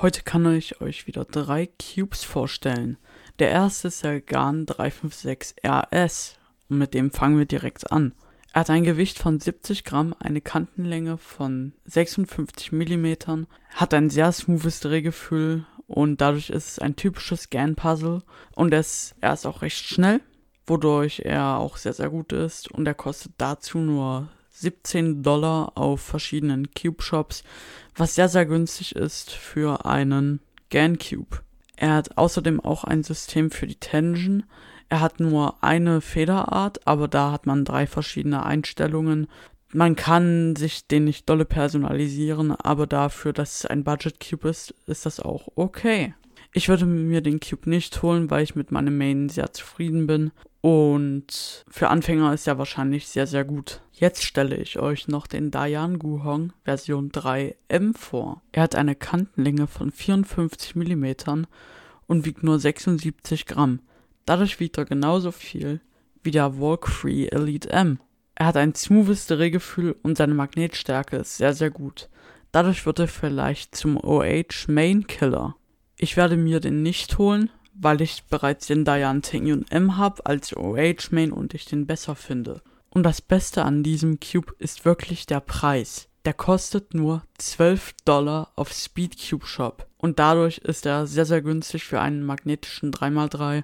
Heute 0.00 0.22
kann 0.22 0.52
ich 0.52 0.80
euch 0.80 1.06
wieder 1.06 1.24
drei 1.24 1.68
Cubes 1.68 2.24
vorstellen. 2.24 2.98
Der 3.38 3.50
erste 3.50 3.88
ist 3.88 4.02
der 4.02 4.20
GAN 4.20 4.66
356 4.66 5.64
RS 5.64 6.36
und 6.68 6.78
mit 6.78 6.94
dem 6.94 7.12
fangen 7.12 7.38
wir 7.38 7.46
direkt 7.46 7.92
an. 7.92 8.12
Er 8.52 8.62
hat 8.62 8.70
ein 8.70 8.82
Gewicht 8.82 9.18
von 9.18 9.38
70 9.38 9.84
Gramm, 9.84 10.14
eine 10.18 10.40
Kantenlänge 10.40 11.16
von 11.16 11.74
56 11.84 12.72
mm, 12.72 13.46
hat 13.70 13.94
ein 13.94 14.10
sehr 14.10 14.32
smoothes 14.32 14.80
Drehgefühl 14.80 15.64
und 15.86 16.20
dadurch 16.20 16.50
ist 16.50 16.72
es 16.72 16.78
ein 16.80 16.96
typisches 16.96 17.50
GAN-Puzzle 17.50 18.22
und 18.56 18.74
ist, 18.74 19.14
er 19.20 19.32
ist 19.32 19.46
auch 19.46 19.62
recht 19.62 19.84
schnell, 19.84 20.20
wodurch 20.66 21.20
er 21.24 21.58
auch 21.58 21.76
sehr, 21.76 21.92
sehr 21.92 22.10
gut 22.10 22.32
ist 22.32 22.68
und 22.70 22.86
er 22.86 22.94
kostet 22.94 23.32
dazu 23.38 23.78
nur 23.78 24.28
17 24.54 25.22
Dollar 25.22 25.72
auf 25.76 26.00
verschiedenen 26.00 26.70
Cube-Shops, 26.70 27.42
was 27.96 28.14
sehr, 28.14 28.28
sehr 28.28 28.46
günstig 28.46 28.94
ist 28.94 29.30
für 29.30 29.84
einen 29.84 30.40
GAN-Cube. 30.70 31.40
Er 31.76 31.94
hat 31.94 32.16
außerdem 32.16 32.60
auch 32.60 32.84
ein 32.84 33.02
System 33.02 33.50
für 33.50 33.66
die 33.66 33.74
Tension. 33.74 34.44
Er 34.88 35.00
hat 35.00 35.18
nur 35.18 35.62
eine 35.62 36.00
Federart, 36.00 36.86
aber 36.86 37.08
da 37.08 37.32
hat 37.32 37.46
man 37.46 37.64
drei 37.64 37.86
verschiedene 37.86 38.44
Einstellungen. 38.44 39.26
Man 39.72 39.96
kann 39.96 40.54
sich 40.54 40.86
den 40.86 41.04
nicht 41.04 41.28
dolle 41.28 41.44
personalisieren, 41.44 42.52
aber 42.52 42.86
dafür, 42.86 43.32
dass 43.32 43.58
es 43.58 43.66
ein 43.66 43.82
Budget 43.82 44.20
Cube 44.20 44.48
ist, 44.48 44.72
ist 44.86 45.04
das 45.04 45.18
auch 45.18 45.48
okay. 45.56 46.14
Ich 46.56 46.68
würde 46.68 46.86
mir 46.86 47.20
den 47.20 47.40
Cube 47.40 47.68
nicht 47.68 48.00
holen, 48.00 48.30
weil 48.30 48.44
ich 48.44 48.54
mit 48.54 48.70
meinem 48.70 48.96
Main 48.96 49.28
sehr 49.28 49.52
zufrieden 49.52 50.06
bin. 50.06 50.30
Und 50.60 51.64
für 51.68 51.88
Anfänger 51.88 52.32
ist 52.32 52.46
er 52.46 52.58
wahrscheinlich 52.58 53.08
sehr, 53.08 53.26
sehr 53.26 53.44
gut. 53.44 53.82
Jetzt 53.92 54.22
stelle 54.22 54.56
ich 54.56 54.78
euch 54.78 55.08
noch 55.08 55.26
den 55.26 55.50
Dayan 55.50 55.98
Guhong 55.98 56.52
Version 56.64 57.10
3M 57.10 57.96
vor. 57.98 58.40
Er 58.52 58.62
hat 58.62 58.76
eine 58.76 58.94
Kantenlänge 58.94 59.66
von 59.66 59.90
54 59.90 60.76
mm 60.76 61.44
und 62.06 62.24
wiegt 62.24 62.44
nur 62.44 62.60
76 62.60 63.46
Gramm. 63.46 63.80
Dadurch 64.24 64.60
wiegt 64.60 64.78
er 64.78 64.84
genauso 64.84 65.32
viel 65.32 65.80
wie 66.22 66.30
der 66.30 66.60
Walk 66.60 66.88
Free 66.88 67.26
Elite 67.26 67.68
M. 67.70 67.98
Er 68.36 68.46
hat 68.46 68.56
ein 68.56 68.76
smoothes 68.76 69.26
Drehgefühl 69.26 69.96
und 70.04 70.16
seine 70.16 70.34
Magnetstärke 70.34 71.16
ist 71.16 71.36
sehr, 71.36 71.52
sehr 71.52 71.70
gut. 71.70 72.08
Dadurch 72.52 72.86
wird 72.86 73.00
er 73.00 73.08
vielleicht 73.08 73.74
zum 73.74 73.96
OH 73.96 74.68
Main 74.68 75.08
Killer. 75.08 75.56
Ich 75.96 76.16
werde 76.16 76.36
mir 76.36 76.60
den 76.60 76.82
nicht 76.82 77.18
holen, 77.18 77.50
weil 77.74 78.00
ich 78.00 78.24
bereits 78.24 78.66
den 78.66 78.84
Dian 78.84 79.22
Tengyun 79.22 79.66
M 79.70 79.96
habe 79.96 80.26
als 80.26 80.56
OH 80.56 81.10
Main 81.10 81.32
und 81.32 81.54
ich 81.54 81.64
den 81.64 81.86
besser 81.86 82.14
finde. 82.14 82.62
Und 82.90 83.02
das 83.02 83.20
Beste 83.20 83.64
an 83.64 83.82
diesem 83.82 84.20
Cube 84.20 84.54
ist 84.58 84.84
wirklich 84.84 85.26
der 85.26 85.40
Preis. 85.40 86.08
Der 86.24 86.32
kostet 86.32 86.94
nur 86.94 87.22
12 87.38 87.94
Dollar 88.04 88.52
auf 88.56 88.72
Speedcube 88.72 89.46
Shop 89.46 89.86
und 89.98 90.18
dadurch 90.18 90.58
ist 90.58 90.86
er 90.86 91.06
sehr 91.06 91.26
sehr 91.26 91.42
günstig 91.42 91.84
für 91.84 92.00
einen 92.00 92.24
magnetischen 92.24 92.92
3x3 92.92 93.62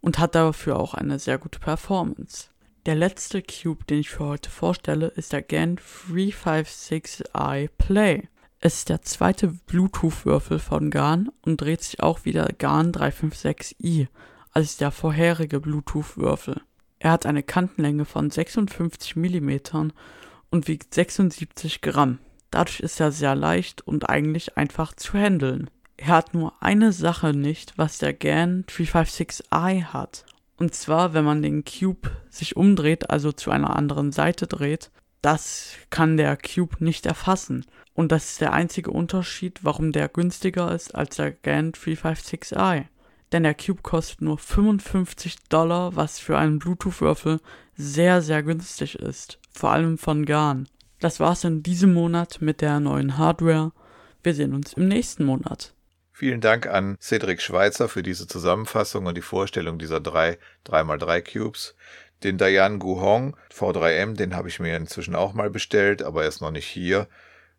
und 0.00 0.18
hat 0.18 0.34
dafür 0.34 0.78
auch 0.78 0.92
eine 0.94 1.18
sehr 1.18 1.38
gute 1.38 1.60
Performance. 1.60 2.48
Der 2.84 2.94
letzte 2.94 3.42
Cube, 3.42 3.84
den 3.86 4.00
ich 4.00 4.10
für 4.10 4.26
heute 4.26 4.50
vorstelle, 4.50 5.06
ist 5.06 5.32
der 5.32 5.40
GAN 5.40 5.78
356i 5.78 7.70
Play. 7.78 8.28
Es 8.66 8.76
ist 8.76 8.88
der 8.88 9.02
zweite 9.02 9.48
Bluetooth-Würfel 9.48 10.58
von 10.58 10.90
GAN 10.90 11.28
und 11.42 11.60
dreht 11.60 11.82
sich 11.82 12.00
auch 12.00 12.24
wieder 12.24 12.48
GAN 12.56 12.92
356i 12.92 14.08
als 14.52 14.78
der 14.78 14.90
vorherige 14.90 15.60
Bluetooth-Würfel. 15.60 16.62
Er 16.98 17.10
hat 17.10 17.26
eine 17.26 17.42
Kantenlänge 17.42 18.06
von 18.06 18.30
56 18.30 19.16
mm 19.16 19.90
und 20.48 20.66
wiegt 20.66 20.94
76 20.94 21.82
Gramm. 21.82 22.20
Dadurch 22.50 22.80
ist 22.80 23.00
er 23.00 23.12
sehr 23.12 23.34
leicht 23.34 23.86
und 23.86 24.08
eigentlich 24.08 24.56
einfach 24.56 24.94
zu 24.94 25.18
handeln. 25.18 25.68
Er 25.98 26.08
hat 26.08 26.32
nur 26.32 26.54
eine 26.62 26.92
Sache 26.92 27.34
nicht, 27.34 27.74
was 27.76 27.98
der 27.98 28.14
GAN 28.14 28.64
356i 28.64 29.92
hat. 29.92 30.24
Und 30.56 30.74
zwar, 30.74 31.12
wenn 31.12 31.26
man 31.26 31.42
den 31.42 31.66
Cube 31.66 32.10
sich 32.30 32.56
umdreht, 32.56 33.10
also 33.10 33.30
zu 33.30 33.50
einer 33.50 33.76
anderen 33.76 34.10
Seite 34.10 34.46
dreht, 34.46 34.90
das 35.24 35.72
kann 35.90 36.16
der 36.16 36.36
Cube 36.36 36.76
nicht 36.84 37.06
erfassen. 37.06 37.64
Und 37.94 38.12
das 38.12 38.32
ist 38.32 38.40
der 38.40 38.52
einzige 38.52 38.90
Unterschied, 38.90 39.60
warum 39.62 39.92
der 39.92 40.08
günstiger 40.08 40.74
ist 40.74 40.94
als 40.94 41.16
der 41.16 41.30
GAN 41.30 41.72
356i 41.72 42.86
denn 43.34 43.42
der 43.42 43.54
Cube 43.54 43.82
kostet 43.82 44.22
nur 44.22 44.38
55 44.38 45.48
Dollar, 45.48 45.96
was 45.96 46.20
für 46.20 46.38
einen 46.38 46.60
Bluetooth-Würfel 46.60 47.40
sehr, 47.76 48.22
sehr 48.22 48.44
günstig 48.44 48.94
ist. 48.94 49.40
Vor 49.50 49.72
allem 49.72 49.98
von 49.98 50.24
Garn. 50.24 50.68
Das 51.00 51.18
war's 51.18 51.42
in 51.42 51.64
diesem 51.64 51.92
Monat 51.92 52.38
mit 52.40 52.60
der 52.60 52.78
neuen 52.78 53.18
Hardware. 53.18 53.72
Wir 54.22 54.34
sehen 54.34 54.54
uns 54.54 54.74
im 54.74 54.86
nächsten 54.86 55.24
Monat. 55.24 55.74
Vielen 56.12 56.40
Dank 56.40 56.68
an 56.68 56.96
Cedric 57.00 57.42
Schweitzer 57.42 57.88
für 57.88 58.04
diese 58.04 58.28
Zusammenfassung 58.28 59.06
und 59.06 59.16
die 59.16 59.20
Vorstellung 59.20 59.80
dieser 59.80 59.98
drei 59.98 60.38
3x3 60.64 61.32
Cubes. 61.32 61.74
Den 62.24 62.38
Dayan 62.38 62.78
Guhong 62.78 63.36
V3M, 63.52 64.16
den 64.16 64.34
habe 64.34 64.48
ich 64.48 64.58
mir 64.58 64.74
inzwischen 64.78 65.14
auch 65.14 65.34
mal 65.34 65.50
bestellt, 65.50 66.02
aber 66.02 66.22
er 66.22 66.28
ist 66.28 66.40
noch 66.40 66.50
nicht 66.50 66.66
hier. 66.66 67.06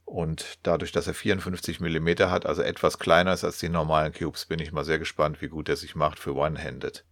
Und 0.06 0.58
dadurch, 0.64 0.92
dass 0.92 1.06
er 1.06 1.14
54 1.14 1.80
mm 1.80 2.10
hat, 2.32 2.48
also 2.48 2.64
etwas 2.64 2.98
kleiner 2.98 3.34
ist 3.34 3.44
als 3.44 3.60
die 3.60 3.70
normalen 3.70 4.12
Cubes, 4.12 4.48
bin 4.48 4.58
ich 4.58 4.72
mal 4.72 4.84
sehr 4.84 4.98
gespannt, 4.98 5.40
wie 5.40 5.50
gut 5.50 5.70
er 5.70 5.76
sich 5.76 5.94
macht 5.94 6.18
für 6.18 6.34
One-Handed. 6.34 7.06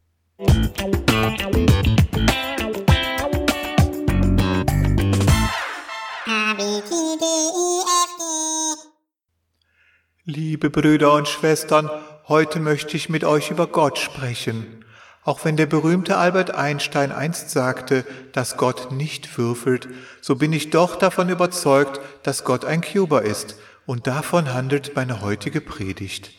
Liebe 10.25 10.72
Brüder 10.72 11.13
und 11.13 11.27
Schwestern, 11.27 11.88
heute 12.27 12.60
möchte 12.60 12.98
ich 12.98 13.10
mit 13.10 13.24
euch 13.24 13.51
über 13.51 13.67
Gott 13.67 14.00
sprechen. 14.00 14.83
Auch 15.24 15.46
wenn 15.46 15.56
der 15.56 15.68
berühmte 15.68 16.18
Albert 16.18 16.51
Einstein 16.51 17.12
einst 17.12 17.50
sagte, 17.50 18.06
dass 18.34 18.58
Gott 18.58 18.92
nicht 18.92 19.38
würfelt, 19.38 19.88
so 20.22 20.36
bin 20.36 20.51
ich 20.51 20.70
doch 20.70 20.98
davon 20.98 21.30
überzeugt, 21.30 22.01
dass 22.24 22.44
Gott 22.44 22.65
ein 22.65 22.82
Cuber 22.82 23.22
ist, 23.22 23.56
und 23.86 24.08
davon 24.08 24.53
handelt 24.53 24.96
meine 24.96 25.22
heutige 25.22 25.62
Predigt. 25.62 26.32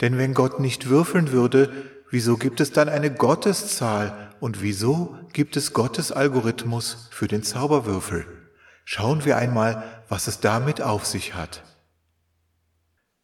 Denn 0.00 0.16
wenn 0.18 0.34
Gott 0.34 0.60
nicht 0.60 0.88
würfeln 0.88 1.32
würde, 1.32 1.72
wieso 2.10 2.36
gibt 2.36 2.60
es 2.60 2.72
dann 2.72 2.88
eine 2.88 3.12
Gotteszahl 3.12 4.30
und 4.40 4.62
wieso 4.62 5.18
gibt 5.32 5.56
es 5.56 5.72
Gottes 5.72 6.10
Algorithmus 6.10 7.08
für 7.10 7.28
den 7.28 7.42
Zauberwürfel? 7.42 8.26
Schauen 8.84 9.24
wir 9.24 9.36
einmal, 9.36 9.84
was 10.08 10.26
es 10.26 10.40
damit 10.40 10.82
auf 10.82 11.06
sich 11.06 11.34
hat. 11.34 11.62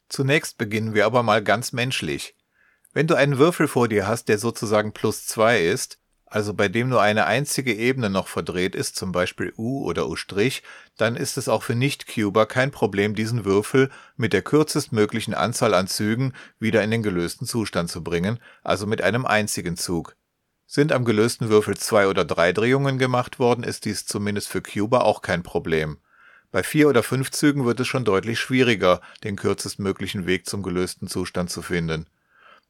Zunächst 0.09 0.59
beginnen 0.59 0.95
wir 0.95 1.07
aber 1.07 1.23
mal 1.23 1.43
ganz 1.43 1.73
menschlich. 1.73 2.36
Wenn 2.97 3.07
du 3.07 3.15
einen 3.15 3.37
Würfel 3.37 3.69
vor 3.69 3.89
dir 3.89 4.07
hast, 4.07 4.31
der 4.31 4.39
sozusagen 4.39 4.93
plus 4.95 5.27
zwei 5.27 5.61
ist, 5.61 5.99
also 6.25 6.55
bei 6.55 6.69
dem 6.69 6.89
nur 6.89 7.03
eine 7.03 7.27
einzige 7.27 7.75
Ebene 7.75 8.09
noch 8.09 8.27
verdreht 8.27 8.75
ist, 8.75 8.97
zum 8.97 9.13
Beispiel 9.13 9.53
U 9.59 9.85
oder 9.85 10.09
U', 10.09 10.17
dann 10.97 11.15
ist 11.15 11.37
es 11.37 11.51
auch 11.51 11.63
für 11.63 11.75
Nicht-Cuber 11.75 12.47
kein 12.47 12.71
Problem, 12.71 13.15
diesen 13.15 13.45
Würfel 13.45 13.91
mit 14.17 14.33
der 14.33 14.41
kürzestmöglichen 14.41 15.35
Anzahl 15.35 15.75
an 15.75 15.89
Zügen 15.89 16.33
wieder 16.59 16.83
in 16.83 16.91
den 16.91 17.03
gelösten 17.03 17.47
Zustand 17.47 17.91
zu 17.91 18.03
bringen, 18.03 18.39
also 18.65 18.87
mit 18.87 19.03
einem 19.03 19.27
einzigen 19.27 19.77
Zug. 19.77 20.17
Sind 20.65 20.91
am 20.91 21.05
gelösten 21.05 21.51
Würfel 21.51 21.77
zwei 21.77 22.09
oder 22.09 22.25
drei 22.25 22.55
Drehungen 22.55 22.97
gemacht 22.97 23.39
worden, 23.39 23.63
ist 23.63 23.85
dies 23.85 24.07
zumindest 24.07 24.49
für 24.49 24.63
Cuber 24.63 25.05
auch 25.05 25.21
kein 25.21 25.43
Problem. 25.43 25.99
Bei 26.51 26.63
vier 26.63 26.89
oder 26.89 27.03
fünf 27.03 27.31
Zügen 27.31 27.67
wird 27.67 27.79
es 27.79 27.89
schon 27.89 28.07
deutlich 28.07 28.41
schwieriger, 28.41 29.03
den 29.23 29.37
kürzestmöglichen 29.37 30.27
Weg 30.27 30.47
zum 30.47 30.63
gelösten 30.63 31.09
Zustand 31.09 31.51
zu 31.51 31.61
finden. 31.61 32.07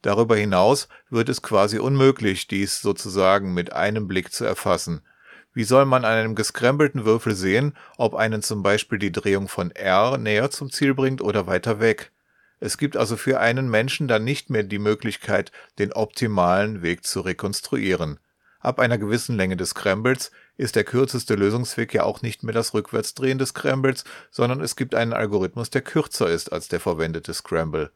Darüber 0.03 0.37
hinaus 0.37 0.88
wird 1.11 1.29
es 1.29 1.43
quasi 1.43 1.79
unmöglich, 1.79 2.47
dies 2.47 2.81
sozusagen 2.81 3.55
mit 3.55 3.73
einem 3.73 4.07
Blick 4.09 4.33
zu 4.33 4.45
erfassen. 4.45 5.03
Wie 5.53 5.65
soll 5.65 5.87
man 5.87 6.05
an 6.05 6.12
einem 6.12 6.35
gescrambelten 6.35 7.05
Würfel 7.05 7.35
sehen, 7.35 7.75
ob 7.97 8.15
einen 8.15 8.43
zum 8.43 8.62
Beispiel 8.62 8.99
die 8.99 9.12
Drehung 9.12 9.49
von 9.49 9.71
R 9.71 10.19
näher 10.19 10.50
zum 10.50 10.71
Ziel 10.71 10.95
bringt 10.95 11.23
oder 11.23 11.47
weiter 11.47 11.81
weg? 11.81 12.12
Es 12.61 12.79
gibt 12.79 12.97
also 12.97 13.17
für 13.17 13.41
einen 13.41 13.69
Menschen 13.69 14.09
dann 14.09 14.25
nicht 14.25 14.50
mehr 14.50 14.62
die 14.62 14.79
Möglichkeit, 14.79 15.53
den 15.79 15.93
optimalen 15.93 16.83
Weg 16.83 17.05
zu 17.05 17.21
rekonstruieren. 17.21 18.19
Ab 18.61 18.81
einer 18.81 18.99
gewissen 18.99 19.37
Länge 19.37 19.57
des 19.57 19.71
Scrambles 19.71 20.31
ist 20.57 20.76
der 20.76 20.85
kürzeste 20.85 21.35
Lösungsweg 21.35 21.93
ja 21.95 22.03
auch 22.03 22.23
nicht 22.23 22.43
mehr 22.43 22.55
das 22.55 22.75
Rückwärtsdrehen 22.75 23.38
des 23.38 23.50
Scrambles, 23.50 24.05
sondern 24.31 24.61
es 24.61 24.75
gibt 24.75 24.95
einen 24.95 25.12
Algorithmus, 25.12 25.71
der 25.71 25.83
kürzer 25.83 26.29
ist 26.29 26.53
als 26.53 26.69
der 26.69 26.81
verwendete 26.81 27.33
Scramble. 27.35 27.93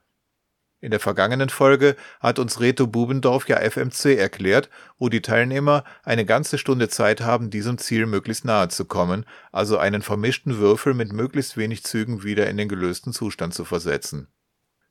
In 0.83 0.91
der 0.91 1.01
vergangenen 1.01 1.51
Folge 1.51 1.95
hat 2.21 2.39
uns 2.39 2.59
Reto 2.59 2.87
Bubendorf 2.87 3.47
ja 3.49 3.59
FMC 3.59 4.17
erklärt, 4.17 4.71
wo 4.99 5.11
die 5.11 5.21
Teilnehmer 5.21 5.85
eine 6.05 6.25
ganze 6.25 6.57
Stunde 6.57 6.89
Zeit 6.89 7.21
haben, 7.21 7.51
diesem 7.51 7.77
Ziel 7.77 8.07
möglichst 8.07 8.47
nahe 8.47 8.69
zu 8.69 8.87
kommen, 8.87 9.27
also 9.53 9.77
einen 9.77 10.01
vermischten 10.01 10.57
Würfel 10.57 10.95
mit 10.95 11.13
möglichst 11.13 11.59
wenig 11.59 11.85
Zügen 11.85 12.23
wieder 12.23 12.49
in 12.49 12.57
den 12.57 12.69
gelösten 12.69 13.13
Zustand 13.13 13.53
zu 13.53 13.67
versetzen. 13.67 14.29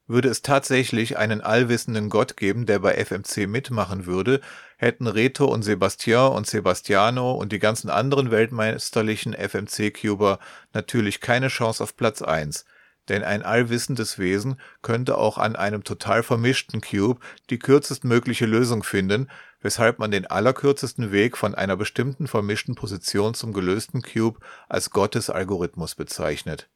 Würde 0.06 0.30
es 0.30 0.44
tatsächlich 0.44 1.18
einen 1.18 1.42
allwissenden 1.42 2.10
Gott 2.10 2.38
geben, 2.38 2.68
der 2.68 2.80
bei 2.80 2.94
FMC 2.94 3.48
mitmachen 3.48 4.06
würde, 4.06 4.42
hätten 4.78 5.08
Reto 5.08 5.46
und 5.46 5.64
Sebastian 5.64 6.34
und 6.34 6.46
Sebastiano 6.46 7.32
und 7.32 7.52
die 7.52 7.60
ganzen 7.60 7.90
anderen 7.90 8.30
weltmeisterlichen 8.30 9.34
FMC-Cuber 9.34 10.38
natürlich 10.72 11.20
keine 11.20 11.48
Chance 11.48 11.84
auf 11.84 11.96
Platz 11.96 12.22
1, 12.22 12.66
denn 13.10 13.24
ein 13.24 13.44
allwissendes 13.44 14.20
Wesen 14.20 14.60
könnte 14.82 15.18
auch 15.18 15.38
an 15.38 15.56
einem 15.56 15.84
total 15.84 16.24
vermischten 16.24 16.80
Cube 16.80 17.20
die 17.50 17.60
kürzestmögliche 17.60 18.46
Lösung 18.46 18.84
finden, 18.84 19.30
weshalb 19.62 20.00
man 20.00 20.12
den 20.12 20.28
allerkürzesten 20.28 21.12
Weg 21.12 21.36
von 21.36 21.56
einer 21.56 21.76
bestimmten 21.76 22.28
vermischten 22.28 22.76
Position 22.76 23.34
zum 23.34 23.52
gelösten 23.52 24.02
Cube 24.02 24.40
als 24.70 24.92
Gottes 24.92 25.30
Algorithmus 25.30 25.96
bezeichnet. 25.96 26.70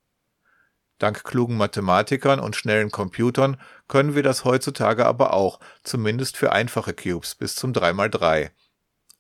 Dank 0.98 1.24
klugen 1.24 1.58
Mathematikern 1.58 2.40
und 2.40 2.56
schnellen 2.56 2.92
Computern 2.92 3.58
können 3.88 4.16
wir 4.16 4.24
das 4.24 4.44
heutzutage 4.44 5.06
aber 5.06 5.34
auch, 5.34 5.60
zumindest 5.84 6.38
für 6.38 6.52
einfache 6.52 6.94
Cubes 6.94 7.36
bis 7.36 7.56
zum 7.56 7.74
3x3. 7.74 8.52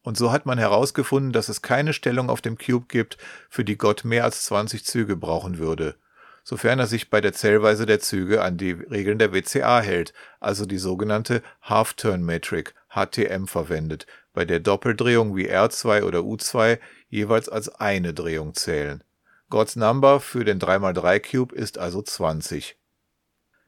Und 0.02 0.18
so 0.18 0.32
hat 0.32 0.46
man 0.46 0.58
herausgefunden, 0.58 1.32
dass 1.32 1.50
es 1.50 1.62
keine 1.62 1.94
Stellung 1.94 2.30
auf 2.30 2.42
dem 2.42 2.58
Cube 2.58 2.86
gibt, 2.90 3.18
für 3.50 3.64
die 3.64 3.78
Gott 3.78 4.04
mehr 4.04 4.24
als 4.24 4.46
20 4.46 4.84
Züge 4.86 5.16
brauchen 5.16 5.58
würde 5.58 5.96
sofern 6.44 6.80
er 6.80 6.88
sich 6.88 7.10
bei 7.10 7.22
der 7.22 7.34
Zählweise 7.34 7.86
der 7.86 8.00
Züge 8.00 8.42
an 8.42 8.58
die 8.58 8.72
Regeln 8.72 9.18
der 9.18 9.34
WCA 9.34 9.80
hält, 9.80 10.14
also 10.40 10.66
die 10.66 10.78
sogenannte 10.78 11.42
Half-Turn-Metric 11.62 12.74
HTM 12.90 13.46
verwendet, 13.46 14.06
bei 14.34 14.46
der 14.46 14.60
Doppeldrehungen 14.60 15.36
wie 15.36 15.50
R2 15.50 16.04
oder 16.04 16.20
U2 16.20 16.80
jeweils 17.10 17.48
als 17.50 17.70
eine 17.70 18.14
Drehung 18.14 18.54
zählen. 18.54 19.04
God's 19.50 19.76
Number 19.76 20.20
für 20.20 20.44
den 20.44 20.60
3x3 20.60 21.32
Cube 21.32 21.56
ist 21.56 21.78
also 21.78 22.02
20. 22.02 22.78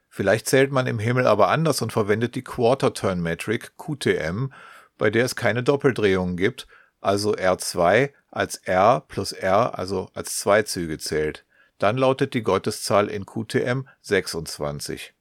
Vielleicht 0.10 0.48
zählt 0.48 0.72
man 0.72 0.88
im 0.88 1.00
Himmel 1.00 1.28
aber 1.28 1.50
anders 1.50 1.82
und 1.82 1.94
verwendet 1.94 2.36
die 2.36 2.44
Quarter 2.44 2.94
Turn 2.94 3.22
Metric 3.22 3.74
QTM, 3.78 4.52
bei 4.98 5.10
der 5.10 5.26
es 5.26 5.36
keine 5.36 5.62
Doppeldrehungen 5.62 6.38
gibt, 6.38 6.68
also 7.02 7.36
R2 7.36 8.12
als 8.32 8.56
R 8.58 9.02
plus 9.08 9.32
R, 9.32 9.78
also 9.78 10.10
als 10.14 10.38
zwei 10.38 10.64
Züge 10.64 10.98
zählt 10.98 11.45
dann 11.78 11.98
lautet 11.98 12.34
die 12.34 12.44
Gotteszahl 12.44 13.08
in 13.10 13.26
QTM 13.26 13.88
26. 14.02 15.14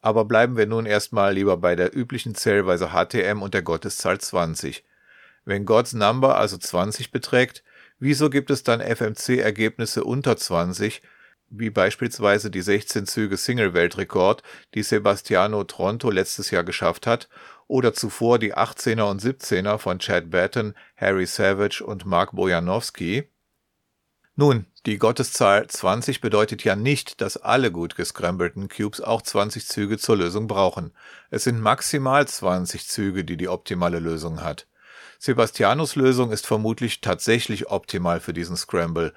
Aber 0.00 0.24
bleiben 0.24 0.56
wir 0.56 0.66
nun 0.66 0.86
erstmal 0.86 1.34
lieber 1.34 1.56
bei 1.56 1.76
der 1.76 1.96
üblichen 1.96 2.34
Zählweise 2.34 2.90
HTM 2.90 3.42
und 3.42 3.54
der 3.54 3.62
Gotteszahl 3.62 4.20
20. 4.20 4.84
Wenn 5.44 5.64
God's 5.64 5.92
Number 5.92 6.36
also 6.36 6.58
20 6.58 7.10
beträgt, 7.10 7.62
wieso 7.98 8.30
gibt 8.30 8.50
es 8.50 8.62
dann 8.62 8.80
FMC-Ergebnisse 8.80 10.04
unter 10.04 10.36
20, 10.36 11.02
wie 11.48 11.70
beispielsweise 11.70 12.50
die 12.50 12.62
16 12.62 13.06
Züge 13.06 13.36
Single-Weltrekord, 13.36 14.42
die 14.74 14.82
Sebastiano 14.82 15.64
Tronto 15.64 16.10
letztes 16.10 16.50
Jahr 16.50 16.64
geschafft 16.64 17.06
hat, 17.06 17.28
oder 17.66 17.94
zuvor 17.94 18.38
die 18.38 18.54
18er 18.54 19.10
und 19.10 19.22
17er 19.22 19.78
von 19.78 19.98
Chad 19.98 20.30
Batten, 20.30 20.74
Harry 20.96 21.26
Savage 21.26 21.84
und 21.84 22.04
Mark 22.04 22.32
Bojanowski. 22.32 23.30
Nun, 24.36 24.66
die 24.84 24.98
Gotteszahl 24.98 25.68
20 25.68 26.20
bedeutet 26.20 26.64
ja 26.64 26.74
nicht, 26.74 27.20
dass 27.20 27.36
alle 27.36 27.70
gut 27.70 27.94
gescrambelten 27.94 28.68
Cubes 28.68 29.00
auch 29.00 29.22
20 29.22 29.64
Züge 29.66 29.96
zur 29.96 30.16
Lösung 30.16 30.48
brauchen. 30.48 30.92
Es 31.30 31.44
sind 31.44 31.60
maximal 31.60 32.26
20 32.26 32.88
Züge, 32.88 33.24
die 33.24 33.36
die 33.36 33.48
optimale 33.48 34.00
Lösung 34.00 34.42
hat. 34.42 34.66
Sebastianos 35.20 35.94
Lösung 35.94 36.32
ist 36.32 36.48
vermutlich 36.48 37.00
tatsächlich 37.00 37.70
optimal 37.70 38.18
für 38.18 38.32
diesen 38.32 38.56
Scramble, 38.56 39.14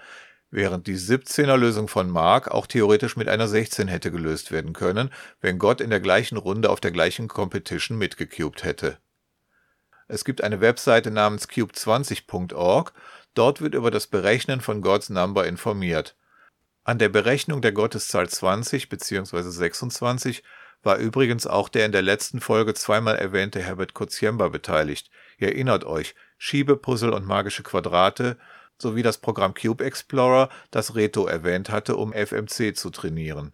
während 0.52 0.86
die 0.86 0.98
17er 0.98 1.58
Lösung 1.58 1.88
von 1.88 2.12
Mark 2.12 2.50
auch 2.50 2.68
theoretisch 2.68 3.18
mit 3.18 3.28
einer 3.28 3.48
16 3.48 3.88
hätte 3.88 4.12
gelöst 4.12 4.52
werden 4.52 4.74
können, 4.74 5.12
wenn 5.42 5.58
Gott 5.58 5.82
in 5.82 5.90
der 5.90 6.00
gleichen 6.00 6.38
Runde 6.38 6.70
auf 6.70 6.80
der 6.80 6.92
gleichen 6.92 7.28
Competition 7.28 7.98
mitgecubed 7.98 8.64
hätte. 8.64 9.00
Es 10.08 10.24
gibt 10.24 10.42
eine 10.42 10.62
Webseite 10.62 11.12
namens 11.12 11.50
cube20.org, 11.50 12.94
dort 13.34 13.62
wird 13.62 13.76
über 13.76 13.92
das 13.92 14.08
Berechnen 14.08 14.62
von 14.62 14.82
God's 14.82 15.10
Number 15.10 15.48
informiert. 15.48 16.16
An 16.84 17.00
der 17.00 17.10
Berechnung 17.10 17.62
der 17.62 17.74
Gotteszahl 17.74 18.30
20 18.30 18.90
bzw. 18.90 19.42
26 19.42 20.44
war 20.84 20.98
übrigens 20.98 21.46
auch 21.46 21.70
der 21.70 21.86
in 21.86 21.92
der 21.92 22.02
letzten 22.02 22.40
Folge 22.40 22.74
zweimal 22.74 23.18
erwähnte 23.18 23.62
Herbert 23.62 23.94
Koziemba 23.94 24.48
beteiligt. 24.48 25.10
Ihr 25.38 25.50
erinnert 25.50 25.84
euch, 25.84 26.16
Schiebepuzzle 26.38 27.14
und 27.14 27.26
magische 27.26 27.64
Quadrate 27.64 28.38
sowie 28.78 29.04
das 29.04 29.18
Programm 29.18 29.54
Cube 29.54 29.84
Explorer, 29.84 30.50
das 30.72 30.96
Reto 30.96 31.26
erwähnt 31.26 31.70
hatte, 31.70 31.98
um 31.98 32.14
FMC 32.14 32.76
zu 32.76 32.90
trainieren. 32.90 33.54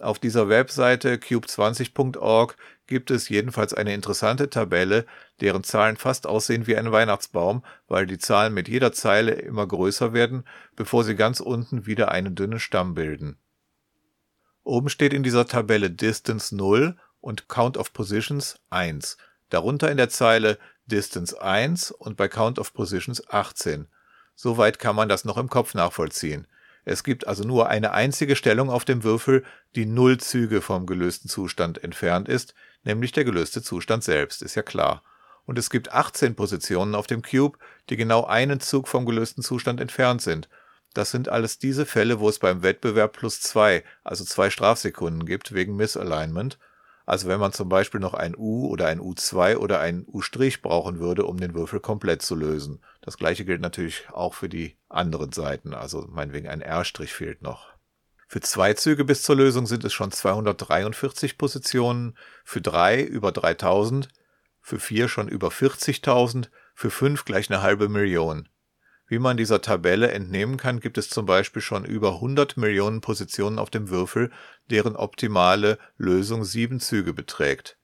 Auf 0.00 0.18
dieser 0.18 0.48
Webseite 0.48 1.16
cube20.org 1.16 2.56
gibt 2.86 3.10
es 3.10 3.28
jedenfalls 3.28 3.74
eine 3.74 3.92
interessante 3.92 4.48
Tabelle, 4.48 5.04
deren 5.42 5.62
Zahlen 5.62 5.98
fast 5.98 6.26
aussehen 6.26 6.66
wie 6.66 6.76
ein 6.76 6.90
Weihnachtsbaum, 6.90 7.62
weil 7.86 8.06
die 8.06 8.16
Zahlen 8.16 8.54
mit 8.54 8.66
jeder 8.66 8.92
Zeile 8.92 9.32
immer 9.32 9.66
größer 9.66 10.14
werden, 10.14 10.44
bevor 10.74 11.04
sie 11.04 11.16
ganz 11.16 11.40
unten 11.40 11.84
wieder 11.84 12.10
einen 12.10 12.34
dünnen 12.34 12.58
Stamm 12.58 12.94
bilden. 12.94 13.36
Oben 14.64 14.88
steht 14.88 15.12
in 15.12 15.22
dieser 15.22 15.46
Tabelle 15.46 15.90
Distance 15.90 16.56
0 16.56 16.96
und 17.20 17.48
Count 17.48 17.76
of 17.76 17.92
Positions 17.92 18.58
1, 18.70 19.18
darunter 19.50 19.90
in 19.90 19.98
der 19.98 20.08
Zeile 20.08 20.58
Distance 20.86 21.40
1 21.40 21.90
und 21.90 22.16
bei 22.16 22.28
Count 22.28 22.58
of 22.58 22.72
Positions 22.72 23.28
18. 23.28 23.86
Soweit 24.34 24.78
kann 24.78 24.96
man 24.96 25.10
das 25.10 25.26
noch 25.26 25.36
im 25.36 25.50
Kopf 25.50 25.74
nachvollziehen. 25.74 26.46
Es 26.84 27.04
gibt 27.04 27.26
also 27.26 27.44
nur 27.44 27.68
eine 27.68 27.92
einzige 27.92 28.36
Stellung 28.36 28.70
auf 28.70 28.84
dem 28.84 29.04
Würfel, 29.04 29.44
die 29.74 29.86
null 29.86 30.18
Züge 30.18 30.60
vom 30.60 30.86
gelösten 30.86 31.28
Zustand 31.28 31.82
entfernt 31.82 32.28
ist, 32.28 32.54
nämlich 32.84 33.12
der 33.12 33.24
gelöste 33.24 33.62
Zustand 33.62 34.04
selbst, 34.04 34.42
ist 34.42 34.54
ja 34.54 34.62
klar. 34.62 35.02
Und 35.44 35.58
es 35.58 35.70
gibt 35.70 35.92
18 35.92 36.34
Positionen 36.36 36.94
auf 36.94 37.06
dem 37.06 37.22
Cube, 37.22 37.58
die 37.88 37.96
genau 37.96 38.24
einen 38.24 38.60
Zug 38.60 38.88
vom 38.88 39.04
gelösten 39.04 39.42
Zustand 39.42 39.80
entfernt 39.80 40.22
sind. 40.22 40.48
Das 40.94 41.10
sind 41.10 41.28
alles 41.28 41.58
diese 41.58 41.86
Fälle, 41.86 42.18
wo 42.18 42.28
es 42.28 42.38
beim 42.38 42.62
Wettbewerb 42.62 43.12
plus 43.12 43.40
zwei, 43.40 43.84
also 44.02 44.24
zwei 44.24 44.50
Strafsekunden 44.50 45.24
gibt, 45.26 45.52
wegen 45.52 45.76
Misalignment 45.76 46.58
also 47.06 47.28
wenn 47.28 47.40
man 47.40 47.52
zum 47.52 47.68
Beispiel 47.68 48.00
noch 48.00 48.14
ein 48.14 48.36
U 48.36 48.68
oder 48.68 48.86
ein 48.86 49.00
U2 49.00 49.56
oder 49.56 49.80
ein 49.80 50.04
U' 50.06 50.22
brauchen 50.62 50.98
würde, 51.00 51.24
um 51.24 51.38
den 51.38 51.54
Würfel 51.54 51.80
komplett 51.80 52.22
zu 52.22 52.34
lösen. 52.34 52.80
Das 53.00 53.16
gleiche 53.16 53.44
gilt 53.44 53.60
natürlich 53.60 54.08
auch 54.10 54.34
für 54.34 54.48
die 54.48 54.76
anderen 54.88 55.32
Seiten, 55.32 55.74
also 55.74 56.06
meinetwegen 56.08 56.48
ein 56.48 56.60
R' 56.60 56.84
fehlt 56.84 57.42
noch. 57.42 57.70
Für 58.28 58.40
zwei 58.40 58.74
Züge 58.74 59.04
bis 59.04 59.22
zur 59.22 59.34
Lösung 59.34 59.66
sind 59.66 59.82
es 59.82 59.92
schon 59.92 60.12
243 60.12 61.36
Positionen, 61.36 62.16
für 62.44 62.60
drei 62.60 63.02
über 63.02 63.32
3000, 63.32 64.08
für 64.60 64.78
vier 64.78 65.08
schon 65.08 65.26
über 65.26 65.48
40.000, 65.48 66.48
für 66.74 66.90
fünf 66.90 67.24
gleich 67.24 67.50
eine 67.50 67.62
halbe 67.62 67.88
Million. 67.88 68.48
Wie 69.10 69.18
man 69.18 69.36
dieser 69.36 69.60
Tabelle 69.60 70.12
entnehmen 70.12 70.56
kann, 70.56 70.78
gibt 70.78 70.96
es 70.96 71.10
zum 71.10 71.26
Beispiel 71.26 71.60
schon 71.60 71.84
über 71.84 72.14
100 72.14 72.56
Millionen 72.56 73.00
Positionen 73.00 73.58
auf 73.58 73.68
dem 73.68 73.90
Würfel, 73.90 74.30
deren 74.70 74.94
optimale 74.94 75.78
Lösung 75.98 76.44
sieben 76.44 76.78
Züge 76.78 77.12
beträgt. 77.12 77.76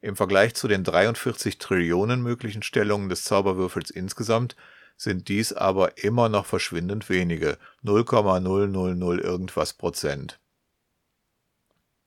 Im 0.00 0.14
Vergleich 0.14 0.54
zu 0.54 0.68
den 0.68 0.84
43 0.84 1.58
Trillionen 1.58 2.22
möglichen 2.22 2.62
Stellungen 2.62 3.08
des 3.08 3.24
Zauberwürfels 3.24 3.90
insgesamt 3.90 4.54
sind 4.96 5.26
dies 5.26 5.52
aber 5.52 5.98
immer 5.98 6.28
noch 6.28 6.46
verschwindend 6.46 7.10
wenige, 7.10 7.58
0,000 7.82 9.20
irgendwas 9.20 9.72
Prozent. 9.72 10.38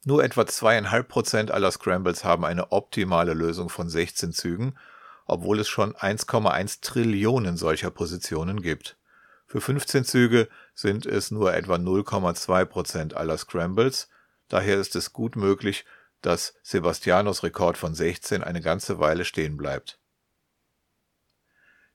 Nur 0.06 0.24
etwa 0.24 0.48
zweieinhalb 0.48 1.10
Prozent 1.10 1.52
aller 1.52 1.72
Scrambles 1.72 2.24
haben 2.24 2.46
eine 2.46 2.72
optimale 2.72 3.34
Lösung 3.34 3.68
von 3.68 3.90
16 3.90 4.32
Zügen 4.32 4.76
obwohl 5.26 5.60
es 5.60 5.68
schon 5.68 5.94
1,1 5.96 6.82
Trillionen 6.82 7.58
solcher 7.58 7.92
Positionen 7.92 8.62
gibt. 8.62 8.98
Für 9.48 9.62
15 9.62 10.06
Züge 10.06 10.48
sind 10.74 11.06
es 11.06 11.32
nur 11.32 11.54
etwa 11.54 11.76
0,2 11.76 12.66
Prozent 12.66 13.14
aller 13.16 13.38
Scrambles, 13.38 14.10
daher 14.48 14.80
ist 14.80 14.96
es 14.96 15.14
gut 15.14 15.36
möglich, 15.36 15.86
dass 16.22 16.56
Sebastianos 16.64 17.44
Rekord 17.44 17.78
von 17.78 17.94
16 17.94 18.44
eine 18.44 18.62
ganze 18.62 19.00
Weile 19.00 19.26
stehen 19.26 19.58
bleibt. 19.58 20.00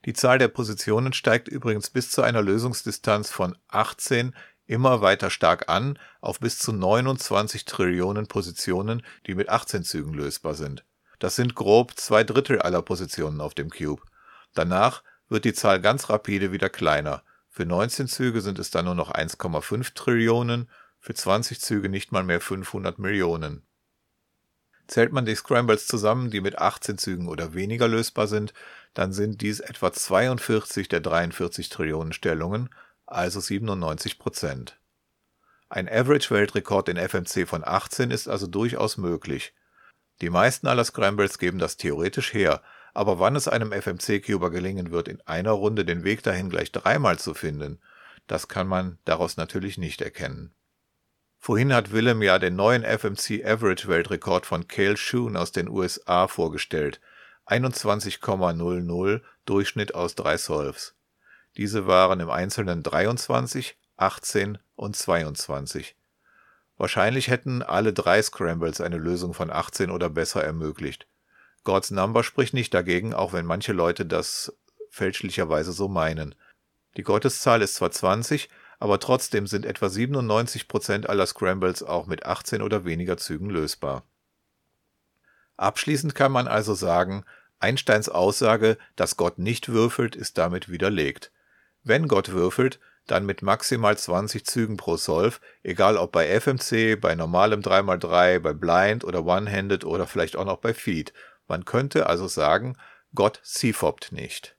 Die 0.06 0.12
Zahl 0.12 0.38
der 0.38 0.48
Positionen 0.48 1.12
steigt 1.12 1.48
übrigens 1.48 1.90
bis 1.90 2.10
zu 2.10 2.22
einer 2.22 2.40
Lösungsdistanz 2.40 3.30
von 3.30 3.56
18 3.68 4.34
immer 4.66 5.02
weiter 5.02 5.30
stark 5.30 5.68
an 5.68 5.98
auf 6.20 6.40
bis 6.40 6.58
zu 6.58 6.72
29 6.72 7.64
Trillionen 7.64 8.26
Positionen, 8.28 9.02
die 9.26 9.34
mit 9.34 9.48
18 9.48 9.82
Zügen 9.82 10.14
lösbar 10.14 10.54
sind 10.54 10.84
das 11.20 11.36
sind 11.36 11.54
grob 11.54 11.96
zwei 11.96 12.24
Drittel 12.24 12.60
aller 12.60 12.82
Positionen 12.82 13.40
auf 13.40 13.54
dem 13.54 13.70
Cube. 13.70 14.02
Danach 14.54 15.04
wird 15.28 15.44
die 15.44 15.54
Zahl 15.54 15.80
ganz 15.80 16.10
rapide 16.10 16.50
wieder 16.50 16.68
kleiner. 16.68 17.22
Für 17.48 17.66
19 17.66 18.08
Züge 18.08 18.40
sind 18.40 18.58
es 18.58 18.70
dann 18.70 18.86
nur 18.86 18.94
noch 18.94 19.12
1,5 19.12 19.94
Trillionen, 19.94 20.68
für 20.98 21.14
20 21.14 21.60
Züge 21.60 21.88
nicht 21.88 22.10
mal 22.10 22.24
mehr 22.24 22.40
500 22.40 22.98
Millionen. 22.98 23.62
Zählt 24.86 25.12
man 25.12 25.24
die 25.24 25.36
Scrambles 25.36 25.86
zusammen, 25.86 26.30
die 26.30 26.40
mit 26.40 26.58
18 26.58 26.98
Zügen 26.98 27.28
oder 27.28 27.54
weniger 27.54 27.86
lösbar 27.86 28.26
sind, 28.26 28.52
dann 28.92 29.12
sind 29.12 29.40
dies 29.40 29.60
etwa 29.60 29.92
42 29.92 30.88
der 30.88 31.00
43 31.00 31.68
Trillionen 31.68 32.12
Stellungen, 32.12 32.70
also 33.06 33.40
97 33.40 34.18
Prozent. 34.18 34.80
Ein 35.68 35.88
Average-Weltrekord 35.88 36.88
in 36.88 36.96
FMC 36.96 37.46
von 37.46 37.62
18 37.64 38.10
ist 38.10 38.26
also 38.26 38.48
durchaus 38.48 38.96
möglich. 38.96 39.54
Die 40.20 40.30
meisten 40.30 40.66
aller 40.66 40.84
Scrambles 40.84 41.38
geben 41.38 41.58
das 41.58 41.76
theoretisch 41.76 42.34
her, 42.34 42.62
aber 42.92 43.18
wann 43.18 43.36
es 43.36 43.48
einem 43.48 43.72
FMC-Cuber 43.72 44.50
gelingen 44.50 44.90
wird, 44.90 45.08
in 45.08 45.20
einer 45.22 45.52
Runde 45.52 45.84
den 45.84 46.04
Weg 46.04 46.22
dahin 46.22 46.50
gleich 46.50 46.72
dreimal 46.72 47.18
zu 47.18 47.34
finden, 47.34 47.80
das 48.26 48.48
kann 48.48 48.68
man 48.68 48.98
daraus 49.04 49.36
natürlich 49.36 49.78
nicht 49.78 50.02
erkennen. 50.02 50.54
Vorhin 51.38 51.72
hat 51.72 51.90
Willem 51.90 52.20
ja 52.20 52.38
den 52.38 52.54
neuen 52.54 52.84
FMC 52.84 53.44
Average 53.44 53.88
Weltrekord 53.88 54.44
von 54.44 54.68
Cale 54.68 54.98
Shoon 54.98 55.36
aus 55.36 55.52
den 55.52 55.68
USA 55.68 56.28
vorgestellt. 56.28 57.00
21,00 57.46 59.22
Durchschnitt 59.46 59.94
aus 59.94 60.14
drei 60.14 60.36
Solves. 60.36 60.94
Diese 61.56 61.86
waren 61.86 62.20
im 62.20 62.30
Einzelnen 62.30 62.82
23, 62.82 63.78
18 63.96 64.58
und 64.76 64.96
22. 64.96 65.96
Wahrscheinlich 66.80 67.28
hätten 67.28 67.60
alle 67.60 67.92
drei 67.92 68.22
Scrambles 68.22 68.80
eine 68.80 68.96
Lösung 68.96 69.34
von 69.34 69.50
18 69.50 69.90
oder 69.90 70.08
besser 70.08 70.42
ermöglicht. 70.42 71.06
God's 71.62 71.90
Number 71.90 72.24
spricht 72.24 72.54
nicht 72.54 72.72
dagegen, 72.72 73.12
auch 73.12 73.34
wenn 73.34 73.44
manche 73.44 73.74
Leute 73.74 74.06
das 74.06 74.56
fälschlicherweise 74.88 75.72
so 75.72 75.88
meinen. 75.88 76.34
Die 76.96 77.02
Gotteszahl 77.02 77.60
ist 77.60 77.74
zwar 77.74 77.90
20, 77.90 78.48
aber 78.78 78.98
trotzdem 78.98 79.46
sind 79.46 79.66
etwa 79.66 79.88
97% 79.88 81.04
aller 81.04 81.26
Scrambles 81.26 81.82
auch 81.82 82.06
mit 82.06 82.24
18 82.24 82.62
oder 82.62 82.86
weniger 82.86 83.18
Zügen 83.18 83.50
lösbar. 83.50 84.04
Abschließend 85.58 86.14
kann 86.14 86.32
man 86.32 86.48
also 86.48 86.72
sagen, 86.72 87.26
Einsteins 87.58 88.08
Aussage, 88.08 88.78
dass 88.96 89.18
Gott 89.18 89.38
nicht 89.38 89.68
würfelt, 89.68 90.16
ist 90.16 90.38
damit 90.38 90.70
widerlegt. 90.70 91.30
Wenn 91.82 92.08
Gott 92.08 92.30
würfelt, 92.30 92.80
dann 93.06 93.26
mit 93.26 93.42
maximal 93.42 93.96
20 93.96 94.46
Zügen 94.46 94.76
pro 94.76 94.96
Solve, 94.96 95.38
egal 95.62 95.96
ob 95.96 96.12
bei 96.12 96.26
FMC, 96.40 97.00
bei 97.00 97.14
normalem 97.14 97.60
3x3, 97.60 98.38
bei 98.38 98.52
Blind 98.52 99.04
oder 99.04 99.24
One-Handed 99.24 99.84
oder 99.84 100.06
vielleicht 100.06 100.36
auch 100.36 100.44
noch 100.44 100.58
bei 100.58 100.74
Feed. 100.74 101.12
Man 101.48 101.64
könnte 101.64 102.06
also 102.06 102.28
sagen, 102.28 102.76
Gott 103.14 103.40
CFOPpt 103.42 104.12
nicht. 104.12 104.56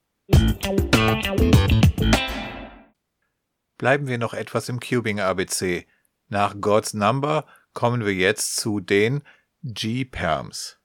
Bleiben 3.77 4.08
wir 4.08 4.17
noch 4.17 4.34
etwas 4.34 4.69
im 4.69 4.80
Cubing-ABC. 4.80 5.88
Nach 6.27 6.56
God's 6.60 6.93
Number 6.93 7.45
kommen 7.73 8.06
wir 8.06 8.13
jetzt 8.13 8.58
zu 8.58 8.80
den 8.80 9.23
G-Perms. 9.63 10.80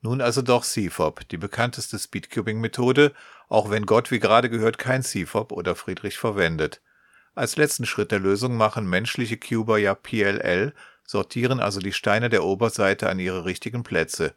Nun 0.00 0.20
also 0.20 0.42
doch 0.42 0.64
CFOP, 0.64 1.28
die 1.28 1.36
bekannteste 1.36 1.98
Speedcubing-Methode, 1.98 3.12
auch 3.48 3.70
wenn 3.70 3.86
Gott 3.86 4.10
wie 4.10 4.18
gerade 4.18 4.50
gehört 4.50 4.78
kein 4.78 5.02
CFOP 5.02 5.52
oder 5.52 5.74
Friedrich 5.74 6.18
verwendet. 6.18 6.82
Als 7.36 7.56
letzten 7.56 7.84
Schritt 7.84 8.12
der 8.12 8.18
Lösung 8.18 8.56
machen 8.56 8.88
menschliche 8.88 9.36
Cuber 9.36 9.76
ja 9.76 9.94
PLL, 9.94 10.72
sortieren 11.04 11.60
also 11.60 11.80
die 11.80 11.92
Steine 11.92 12.30
der 12.30 12.42
Oberseite 12.42 13.10
an 13.10 13.18
ihre 13.18 13.44
richtigen 13.44 13.82
Plätze. 13.82 14.32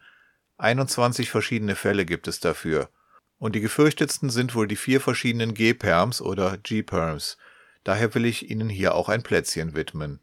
21 0.58 1.32
verschiedene 1.32 1.78
Fälle 1.78 2.04
gibt 2.04 2.28
es 2.28 2.42
dafür. 2.42 2.90
Und 3.38 3.56
die 3.56 3.62
gefürchtetsten 3.62 4.30
sind 4.30 4.54
wohl 4.54 4.68
die 4.68 4.76
vier 4.76 5.00
verschiedenen 5.00 5.54
G-Perms 5.54 6.22
oder 6.22 6.58
G-Perms. 6.58 7.38
Daher 7.86 8.14
will 8.16 8.26
ich 8.26 8.52
Ihnen 8.52 8.68
hier 8.68 8.94
auch 8.96 9.08
ein 9.08 9.24
Plätzchen 9.24 9.76
widmen. 9.76 10.20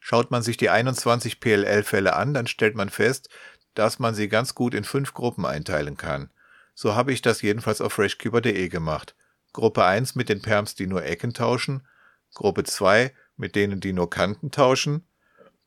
Schaut 0.00 0.30
man 0.30 0.42
sich 0.42 0.58
die 0.58 0.68
21 0.68 1.40
PLL-Fälle 1.40 2.14
an, 2.14 2.34
dann 2.34 2.46
stellt 2.46 2.74
man 2.74 2.90
fest, 2.90 3.30
dass 3.72 3.98
man 3.98 4.14
sie 4.14 4.28
ganz 4.28 4.54
gut 4.54 4.74
in 4.74 4.84
fünf 4.84 5.14
Gruppen 5.14 5.46
einteilen 5.46 5.96
kann. 5.96 6.28
So 6.74 6.94
habe 6.94 7.14
ich 7.14 7.22
das 7.22 7.40
jedenfalls 7.40 7.80
auf 7.80 7.94
freshcuber.de 7.94 8.68
gemacht. 8.68 9.14
Gruppe 9.52 9.84
1 9.84 10.14
mit 10.14 10.28
den 10.28 10.42
Perms, 10.42 10.74
die 10.74 10.86
nur 10.86 11.04
Ecken 11.04 11.34
tauschen, 11.34 11.86
Gruppe 12.34 12.64
2 12.64 13.12
mit 13.36 13.56
denen, 13.56 13.80
die 13.80 13.92
nur 13.92 14.10
Kanten 14.10 14.50
tauschen, 14.50 15.06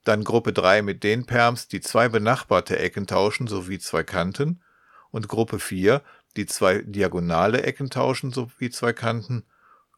dann 0.03 0.23
Gruppe 0.23 0.53
3 0.53 0.81
mit 0.81 1.03
den 1.03 1.25
Perms, 1.25 1.67
die 1.67 1.81
zwei 1.81 2.09
benachbarte 2.09 2.77
Ecken 2.77 3.07
tauschen 3.07 3.47
sowie 3.47 3.79
zwei 3.79 4.03
Kanten. 4.03 4.61
Und 5.11 5.27
Gruppe 5.27 5.59
4, 5.59 6.01
die 6.35 6.45
zwei 6.45 6.79
diagonale 6.79 7.63
Ecken 7.63 7.89
tauschen 7.89 8.31
sowie 8.31 8.69
zwei 8.69 8.93
Kanten. 8.93 9.45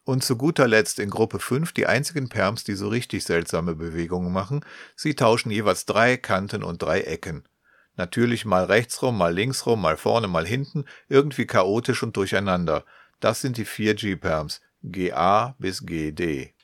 Und 0.04 0.22
zu 0.22 0.36
guter 0.36 0.68
Letzt 0.68 1.00
in 1.00 1.10
Gruppe 1.10 1.40
5 1.40 1.72
die 1.72 1.86
einzigen 1.86 2.28
Perms, 2.28 2.62
die 2.62 2.74
so 2.74 2.88
richtig 2.88 3.24
seltsame 3.24 3.74
Bewegungen 3.74 4.32
machen, 4.32 4.64
sie 4.94 5.14
tauschen 5.14 5.50
jeweils 5.50 5.86
drei 5.86 6.16
Kanten 6.16 6.62
und 6.62 6.82
drei 6.82 7.00
Ecken. 7.00 7.48
Natürlich 7.96 8.44
mal 8.44 8.64
rechtsrum, 8.64 9.18
mal 9.18 9.34
linksrum, 9.34 9.80
mal 9.80 9.96
vorne, 9.96 10.28
mal 10.28 10.46
hinten, 10.46 10.84
irgendwie 11.08 11.46
chaotisch 11.46 12.02
und 12.02 12.16
durcheinander. 12.16 12.84
Das 13.20 13.40
sind 13.40 13.56
die 13.56 13.64
vier 13.64 13.94
G-Perms, 13.94 14.60
GA 14.82 15.54
bis 15.58 15.84
GD. 15.84 16.54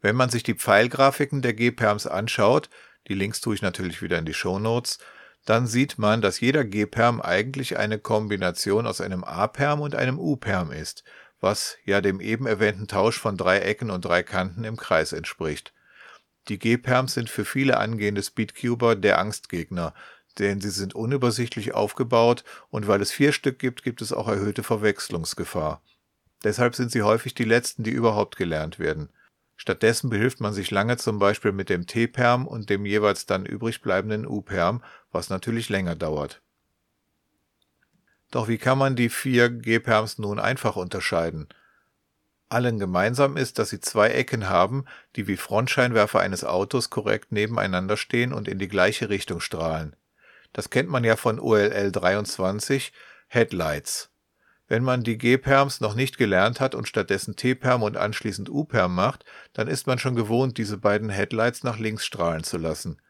Wenn 0.00 0.16
man 0.16 0.30
sich 0.30 0.42
die 0.42 0.54
Pfeilgrafiken 0.54 1.42
der 1.42 1.54
G-Perms 1.54 2.06
anschaut, 2.06 2.68
die 3.08 3.14
Links 3.14 3.40
tue 3.40 3.54
ich 3.54 3.62
natürlich 3.62 4.02
wieder 4.02 4.18
in 4.18 4.26
die 4.26 4.34
Show 4.34 4.58
Notes, 4.58 4.98
dann 5.44 5.66
sieht 5.66 5.98
man, 5.98 6.20
dass 6.20 6.40
jeder 6.40 6.64
G-Perm 6.64 7.20
eigentlich 7.20 7.76
eine 7.76 7.98
Kombination 7.98 8.86
aus 8.86 9.00
einem 9.00 9.24
A-Perm 9.24 9.80
und 9.80 9.94
einem 9.94 10.18
U-Perm 10.18 10.70
ist, 10.70 11.02
was 11.40 11.76
ja 11.84 12.00
dem 12.00 12.20
eben 12.20 12.46
erwähnten 12.46 12.86
Tausch 12.86 13.18
von 13.18 13.36
drei 13.36 13.58
Ecken 13.60 13.90
und 13.90 14.04
drei 14.04 14.22
Kanten 14.22 14.64
im 14.64 14.76
Kreis 14.76 15.12
entspricht. 15.12 15.72
Die 16.48 16.58
G-Perms 16.58 17.14
sind 17.14 17.30
für 17.30 17.44
viele 17.44 17.78
angehende 17.78 18.22
Speedcuber 18.22 18.96
der 18.96 19.18
Angstgegner, 19.18 19.94
denn 20.38 20.60
sie 20.60 20.70
sind 20.70 20.94
unübersichtlich 20.94 21.74
aufgebaut 21.74 22.44
und 22.70 22.86
weil 22.88 23.00
es 23.00 23.12
vier 23.12 23.32
Stück 23.32 23.58
gibt, 23.58 23.82
gibt 23.82 24.02
es 24.02 24.12
auch 24.12 24.28
erhöhte 24.28 24.62
Verwechslungsgefahr. 24.62 25.82
Deshalb 26.44 26.74
sind 26.74 26.90
sie 26.90 27.02
häufig 27.02 27.34
die 27.34 27.44
letzten, 27.44 27.82
die 27.84 27.90
überhaupt 27.90 28.36
gelernt 28.36 28.78
werden. 28.78 29.10
Stattdessen 29.56 30.10
behilft 30.10 30.40
man 30.40 30.52
sich 30.52 30.70
lange 30.70 30.96
zum 30.96 31.18
Beispiel 31.18 31.52
mit 31.52 31.68
dem 31.68 31.86
T-Perm 31.86 32.46
und 32.46 32.68
dem 32.68 32.84
jeweils 32.84 33.26
dann 33.26 33.46
übrig 33.46 33.80
bleibenden 33.80 34.26
U-Perm, 34.26 34.82
was 35.12 35.30
natürlich 35.30 35.68
länger 35.68 35.94
dauert. 35.94 36.42
Doch 38.32 38.48
wie 38.48 38.58
kann 38.58 38.78
man 38.78 38.96
die 38.96 39.10
vier 39.10 39.50
G-Perms 39.50 40.18
nun 40.18 40.40
einfach 40.40 40.74
unterscheiden? 40.74 41.48
Allen 42.48 42.78
gemeinsam 42.78 43.36
ist, 43.36 43.58
dass 43.58 43.70
sie 43.70 43.80
zwei 43.80 44.10
Ecken 44.10 44.48
haben, 44.48 44.84
die 45.16 45.26
wie 45.26 45.36
Frontscheinwerfer 45.36 46.20
eines 46.20 46.44
Autos 46.44 46.90
korrekt 46.90 47.32
nebeneinander 47.32 47.96
stehen 47.96 48.32
und 48.32 48.48
in 48.48 48.58
die 48.58 48.68
gleiche 48.68 49.08
Richtung 49.08 49.40
strahlen. 49.40 49.96
Das 50.52 50.70
kennt 50.70 50.88
man 50.88 51.04
ja 51.04 51.16
von 51.16 51.40
OLL 51.40 51.92
23 51.92 52.92
Headlights. 53.28 54.10
Wenn 54.68 54.84
man 54.84 55.02
die 55.02 55.18
G-Perms 55.18 55.80
noch 55.80 55.94
nicht 55.94 56.16
gelernt 56.16 56.60
hat 56.60 56.74
und 56.74 56.88
stattdessen 56.88 57.36
T-Perm 57.36 57.82
und 57.82 57.96
anschließend 57.96 58.48
U-Perm 58.48 58.94
macht, 58.94 59.24
dann 59.52 59.68
ist 59.68 59.86
man 59.86 59.98
schon 59.98 60.14
gewohnt, 60.14 60.56
diese 60.56 60.78
beiden 60.78 61.10
Headlights 61.10 61.62
nach 61.62 61.78
links 61.78 62.06
strahlen 62.06 62.44
zu 62.44 62.58
lassen. 62.58 63.00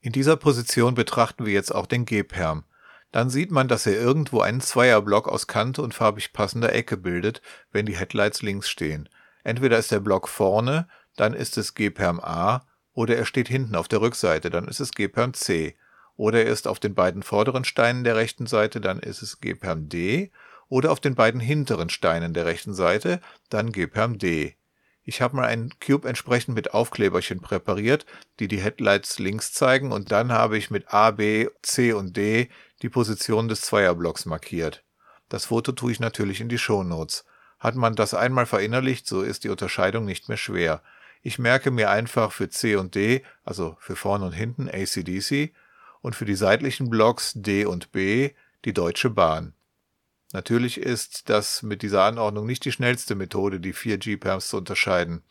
In 0.00 0.12
dieser 0.12 0.36
Position 0.36 0.94
betrachten 0.94 1.46
wir 1.46 1.52
jetzt 1.52 1.74
auch 1.74 1.86
den 1.86 2.04
G-Perm. 2.04 2.64
Dann 3.12 3.28
sieht 3.28 3.50
man, 3.50 3.66
dass 3.66 3.86
er 3.86 3.94
irgendwo 3.94 4.40
einen 4.40 4.60
Zweierblock 4.60 5.28
aus 5.28 5.46
Kante 5.46 5.82
und 5.82 5.94
farbig 5.94 6.32
passender 6.32 6.72
Ecke 6.72 6.96
bildet, 6.96 7.42
wenn 7.72 7.86
die 7.86 7.96
Headlights 7.96 8.42
links 8.42 8.68
stehen. 8.68 9.08
Entweder 9.42 9.78
ist 9.78 9.90
der 9.90 10.00
Block 10.00 10.28
vorne, 10.28 10.86
dann 11.16 11.34
ist 11.34 11.58
es 11.58 11.74
G-Perm 11.74 12.20
A, 12.20 12.66
oder 12.92 13.16
er 13.16 13.24
steht 13.24 13.48
hinten 13.48 13.74
auf 13.74 13.88
der 13.88 14.00
Rückseite, 14.00 14.50
dann 14.50 14.68
ist 14.68 14.80
es 14.80 14.92
G-Perm 14.92 15.34
C 15.34 15.76
oder 16.20 16.44
er 16.44 16.52
ist 16.52 16.68
auf 16.68 16.78
den 16.78 16.94
beiden 16.94 17.22
vorderen 17.22 17.64
Steinen 17.64 18.04
der 18.04 18.14
rechten 18.14 18.46
Seite, 18.46 18.82
dann 18.82 18.98
ist 19.00 19.22
es 19.22 19.40
G 19.40 19.54
perm 19.54 19.88
D, 19.88 20.30
oder 20.68 20.92
auf 20.92 21.00
den 21.00 21.14
beiden 21.14 21.40
hinteren 21.40 21.88
Steinen 21.88 22.34
der 22.34 22.44
rechten 22.44 22.74
Seite, 22.74 23.22
dann 23.48 23.72
G 23.72 23.86
perm 23.86 24.18
D. 24.18 24.54
Ich 25.02 25.22
habe 25.22 25.36
mal 25.36 25.46
einen 25.46 25.72
Cube 25.80 26.06
entsprechend 26.06 26.54
mit 26.54 26.74
Aufkleberchen 26.74 27.40
präpariert, 27.40 28.04
die 28.38 28.48
die 28.48 28.60
Headlights 28.60 29.18
links 29.18 29.54
zeigen 29.54 29.92
und 29.92 30.12
dann 30.12 30.30
habe 30.30 30.58
ich 30.58 30.70
mit 30.70 30.92
A, 30.92 31.10
B, 31.10 31.48
C 31.62 31.94
und 31.94 32.18
D 32.18 32.50
die 32.82 32.90
Position 32.90 33.48
des 33.48 33.62
Zweierblocks 33.62 34.26
markiert. 34.26 34.84
Das 35.30 35.46
Foto 35.46 35.72
tue 35.72 35.90
ich 35.92 36.00
natürlich 36.00 36.42
in 36.42 36.50
die 36.50 36.58
Shownotes. 36.58 37.24
Hat 37.58 37.76
man 37.76 37.94
das 37.94 38.12
einmal 38.12 38.44
verinnerlicht, 38.44 39.06
so 39.06 39.22
ist 39.22 39.44
die 39.44 39.48
Unterscheidung 39.48 40.04
nicht 40.04 40.28
mehr 40.28 40.36
schwer. 40.36 40.82
Ich 41.22 41.38
merke 41.38 41.70
mir 41.70 41.88
einfach 41.88 42.30
für 42.30 42.50
C 42.50 42.76
und 42.76 42.94
D, 42.94 43.24
also 43.42 43.78
für 43.80 43.96
vorne 43.96 44.26
und 44.26 44.32
hinten 44.32 44.68
ACDC, 44.68 45.54
und 46.02 46.16
für 46.16 46.24
die 46.24 46.34
seitlichen 46.34 46.90
Blocks 46.90 47.32
D 47.34 47.64
und 47.64 47.92
B 47.92 48.30
die 48.64 48.72
Deutsche 48.72 49.10
Bahn. 49.10 49.54
Natürlich 50.32 50.78
ist 50.78 51.28
das 51.28 51.62
mit 51.62 51.82
dieser 51.82 52.04
Anordnung 52.04 52.46
nicht 52.46 52.64
die 52.64 52.72
schnellste 52.72 53.14
Methode, 53.14 53.58
die 53.58 53.72
vier 53.72 53.98
G-Perms 53.98 54.48
zu 54.48 54.58
unterscheiden. 54.58 55.24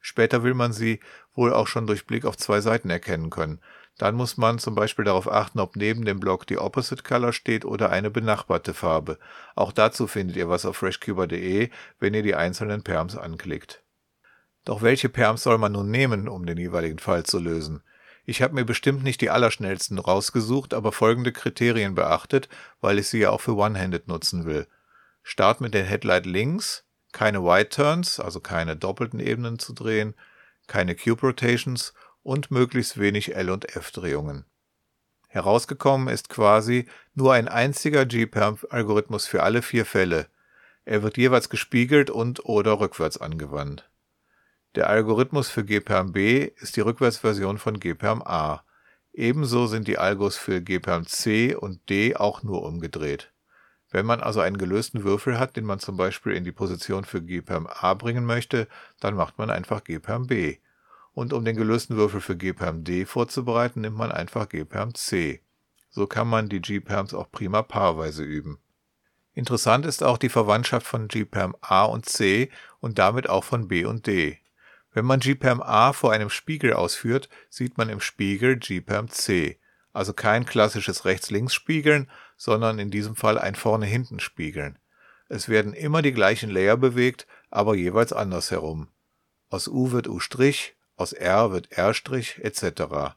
Später 0.00 0.42
will 0.42 0.54
man 0.54 0.72
sie 0.72 1.00
wohl 1.34 1.52
auch 1.52 1.66
schon 1.66 1.86
durch 1.86 2.06
Blick 2.06 2.24
auf 2.24 2.36
zwei 2.36 2.60
Seiten 2.60 2.90
erkennen 2.90 3.30
können. 3.30 3.60
Dann 3.98 4.14
muss 4.14 4.38
man 4.38 4.58
zum 4.58 4.74
Beispiel 4.74 5.04
darauf 5.04 5.30
achten, 5.30 5.60
ob 5.60 5.76
neben 5.76 6.04
dem 6.04 6.20
Block 6.20 6.46
die 6.46 6.58
Opposite 6.58 7.02
Color 7.02 7.32
steht 7.32 7.64
oder 7.66 7.90
eine 7.90 8.10
benachbarte 8.10 8.72
Farbe. 8.72 9.18
Auch 9.54 9.72
dazu 9.72 10.06
findet 10.06 10.36
ihr 10.36 10.48
was 10.48 10.64
auf 10.64 10.78
freshcuber.de, 10.78 11.68
wenn 11.98 12.14
ihr 12.14 12.22
die 12.22 12.34
einzelnen 12.34 12.82
Perms 12.82 13.16
anklickt. 13.16 13.82
Doch 14.64 14.82
welche 14.82 15.10
Perms 15.10 15.42
soll 15.42 15.58
man 15.58 15.72
nun 15.72 15.90
nehmen, 15.90 16.28
um 16.28 16.46
den 16.46 16.58
jeweiligen 16.58 16.98
Fall 16.98 17.24
zu 17.24 17.38
lösen? 17.38 17.82
Ich 18.24 18.42
habe 18.42 18.54
mir 18.54 18.64
bestimmt 18.64 19.02
nicht 19.02 19.20
die 19.20 19.30
allerschnellsten 19.30 19.98
rausgesucht, 19.98 20.74
aber 20.74 20.92
folgende 20.92 21.32
Kriterien 21.32 21.94
beachtet, 21.94 22.48
weil 22.80 22.98
ich 22.98 23.08
sie 23.08 23.20
ja 23.20 23.30
auch 23.30 23.40
für 23.40 23.56
One-Handed 23.56 24.08
nutzen 24.08 24.44
will. 24.44 24.66
Start 25.22 25.60
mit 25.60 25.74
den 25.74 25.86
Headlight 25.86 26.26
links, 26.26 26.84
keine 27.12 27.44
White 27.44 27.70
Turns, 27.70 28.20
also 28.20 28.40
keine 28.40 28.76
doppelten 28.76 29.20
Ebenen 29.20 29.58
zu 29.58 29.72
drehen, 29.72 30.14
keine 30.66 30.94
Cube 30.94 31.22
Rotations 31.22 31.92
und 32.22 32.50
möglichst 32.50 32.98
wenig 32.98 33.34
L- 33.34 33.50
und 33.50 33.74
F-Drehungen. 33.74 34.44
Herausgekommen 35.28 36.08
ist 36.08 36.28
quasi 36.28 36.86
nur 37.14 37.32
ein 37.34 37.48
einziger 37.48 38.06
G-Perm-Algorithmus 38.06 39.26
für 39.26 39.42
alle 39.42 39.62
vier 39.62 39.84
Fälle. 39.86 40.28
Er 40.84 41.02
wird 41.02 41.16
jeweils 41.16 41.48
gespiegelt 41.48 42.10
und 42.10 42.44
oder 42.44 42.80
rückwärts 42.80 43.18
angewandt. 43.18 43.89
Der 44.76 44.88
Algorithmus 44.88 45.50
für 45.50 45.64
gperm 45.64 46.12
B 46.12 46.52
ist 46.60 46.76
die 46.76 46.80
Rückwärtsversion 46.80 47.58
von 47.58 47.80
gperm 47.80 48.22
A. 48.22 48.62
Ebenso 49.12 49.66
sind 49.66 49.88
die 49.88 49.98
Algos 49.98 50.36
für 50.36 50.62
gperm 50.62 51.06
C 51.06 51.56
und 51.56 51.90
D 51.90 52.14
auch 52.14 52.44
nur 52.44 52.62
umgedreht. 52.62 53.32
Wenn 53.90 54.06
man 54.06 54.20
also 54.20 54.38
einen 54.38 54.58
gelösten 54.58 55.02
Würfel 55.02 55.40
hat, 55.40 55.56
den 55.56 55.64
man 55.64 55.80
zum 55.80 55.96
Beispiel 55.96 56.34
in 56.34 56.44
die 56.44 56.52
Position 56.52 57.04
für 57.04 57.20
gperm 57.20 57.66
A 57.66 57.94
bringen 57.94 58.24
möchte, 58.24 58.68
dann 59.00 59.16
macht 59.16 59.38
man 59.38 59.50
einfach 59.50 59.82
gperm 59.82 60.28
B. 60.28 60.58
Und 61.12 61.32
um 61.32 61.44
den 61.44 61.56
gelösten 61.56 61.96
Würfel 61.96 62.20
für 62.20 62.36
gperm 62.36 62.84
D 62.84 63.06
vorzubereiten, 63.06 63.80
nimmt 63.80 63.96
man 63.96 64.12
einfach 64.12 64.48
gperm 64.48 64.94
C. 64.94 65.42
So 65.88 66.06
kann 66.06 66.28
man 66.28 66.48
die 66.48 66.60
G-Perms 66.60 67.14
auch 67.14 67.32
prima 67.32 67.62
paarweise 67.62 68.22
üben. 68.22 68.60
Interessant 69.34 69.84
ist 69.84 70.04
auch 70.04 70.18
die 70.18 70.28
Verwandtschaft 70.28 70.86
von 70.86 71.08
G-Perm 71.08 71.56
A 71.60 71.84
und 71.84 72.06
C 72.06 72.50
und 72.78 73.00
damit 73.00 73.28
auch 73.28 73.42
von 73.42 73.66
B 73.66 73.84
und 73.84 74.06
D. 74.06 74.38
Wenn 74.92 75.04
man 75.04 75.20
GPerm 75.20 75.62
A 75.62 75.92
vor 75.92 76.12
einem 76.12 76.30
Spiegel 76.30 76.72
ausführt, 76.72 77.28
sieht 77.48 77.78
man 77.78 77.88
im 77.88 78.00
Spiegel 78.00 78.56
GPerm 78.56 79.08
C, 79.08 79.58
also 79.92 80.12
kein 80.12 80.44
klassisches 80.44 81.04
Rechts-Links-Spiegeln, 81.04 82.10
sondern 82.36 82.78
in 82.78 82.90
diesem 82.90 83.14
Fall 83.14 83.38
ein 83.38 83.54
Vorne-Hinten-Spiegeln. 83.54 84.78
Es 85.28 85.48
werden 85.48 85.74
immer 85.74 86.02
die 86.02 86.12
gleichen 86.12 86.50
Layer 86.50 86.76
bewegt, 86.76 87.28
aber 87.50 87.76
jeweils 87.76 88.12
andersherum. 88.12 88.88
Aus 89.48 89.68
U 89.68 89.92
wird 89.92 90.08
U', 90.08 90.20
aus 90.96 91.12
R 91.12 91.52
wird 91.52 91.70
R' 91.70 91.94
etc. 92.42 93.14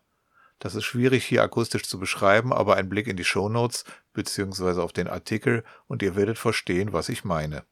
Das 0.60 0.76
ist 0.76 0.86
schwierig 0.86 1.26
hier 1.26 1.44
akustisch 1.44 1.84
zu 1.84 2.00
beschreiben, 2.00 2.54
aber 2.54 2.76
ein 2.76 2.88
Blick 2.88 3.08
in 3.08 3.18
die 3.18 3.26
Shownotes 3.26 3.84
bzw. 4.14 4.80
auf 4.80 4.94
den 4.94 5.08
Artikel 5.08 5.64
und 5.88 6.04
ihr 6.04 6.16
werdet 6.16 6.38
verstehen, 6.38 6.94
was 6.94 7.10
ich 7.10 7.24
meine. 7.24 7.64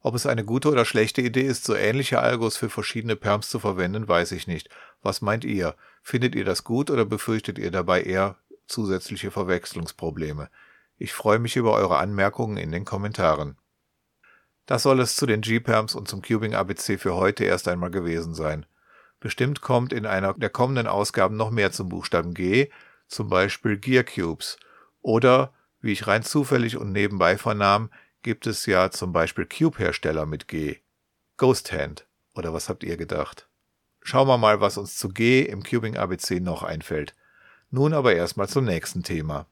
Ob 0.00 0.14
es 0.14 0.26
eine 0.26 0.44
gute 0.44 0.70
oder 0.70 0.84
schlechte 0.84 1.22
Idee 1.22 1.42
ist, 1.42 1.64
so 1.64 1.74
ähnliche 1.74 2.20
Algos 2.20 2.56
für 2.56 2.70
verschiedene 2.70 3.16
Perms 3.16 3.48
zu 3.48 3.58
verwenden, 3.58 4.06
weiß 4.06 4.32
ich 4.32 4.46
nicht. 4.46 4.68
Was 5.02 5.22
meint 5.22 5.44
ihr? 5.44 5.74
Findet 6.02 6.34
ihr 6.34 6.44
das 6.44 6.62
gut 6.62 6.90
oder 6.90 7.04
befürchtet 7.04 7.58
ihr 7.58 7.70
dabei 7.70 8.02
eher 8.02 8.36
zusätzliche 8.66 9.30
Verwechslungsprobleme? 9.30 10.50
Ich 10.98 11.12
freue 11.12 11.38
mich 11.38 11.56
über 11.56 11.72
eure 11.74 11.98
Anmerkungen 11.98 12.56
in 12.56 12.70
den 12.70 12.84
Kommentaren. 12.84 13.56
Das 14.66 14.82
soll 14.82 15.00
es 15.00 15.16
zu 15.16 15.26
den 15.26 15.40
G-Perms 15.40 15.94
und 15.94 16.08
zum 16.08 16.22
Cubing 16.22 16.54
ABC 16.54 16.98
für 16.98 17.14
heute 17.14 17.44
erst 17.44 17.68
einmal 17.68 17.90
gewesen 17.90 18.34
sein. 18.34 18.66
Bestimmt 19.20 19.62
kommt 19.62 19.92
in 19.92 20.06
einer 20.06 20.34
der 20.34 20.50
kommenden 20.50 20.86
Ausgaben 20.86 21.36
noch 21.36 21.50
mehr 21.50 21.72
zum 21.72 21.88
Buchstaben 21.88 22.34
G, 22.34 22.70
zum 23.08 23.28
Beispiel 23.28 23.78
Gear 23.78 24.04
Cubes. 24.04 24.58
Oder, 25.00 25.54
wie 25.80 25.92
ich 25.92 26.06
rein 26.06 26.22
zufällig 26.22 26.76
und 26.76 26.92
nebenbei 26.92 27.38
vernahm, 27.38 27.90
gibt 28.22 28.46
es 28.46 28.66
ja 28.66 28.90
zum 28.90 29.12
Beispiel 29.12 29.46
Cube-Hersteller 29.46 30.26
mit 30.26 30.48
G. 30.48 30.76
Ghost 31.36 31.72
Hand. 31.72 32.06
Oder 32.34 32.52
was 32.52 32.68
habt 32.68 32.84
ihr 32.84 32.96
gedacht? 32.96 33.48
Schauen 34.02 34.28
wir 34.28 34.38
mal, 34.38 34.60
was 34.60 34.78
uns 34.78 34.96
zu 34.96 35.08
G 35.08 35.42
im 35.42 35.62
Cubing 35.62 35.96
ABC 35.96 36.40
noch 36.40 36.62
einfällt. 36.62 37.14
Nun 37.70 37.92
aber 37.92 38.14
erstmal 38.14 38.48
zum 38.48 38.64
nächsten 38.64 39.02
Thema. 39.02 39.46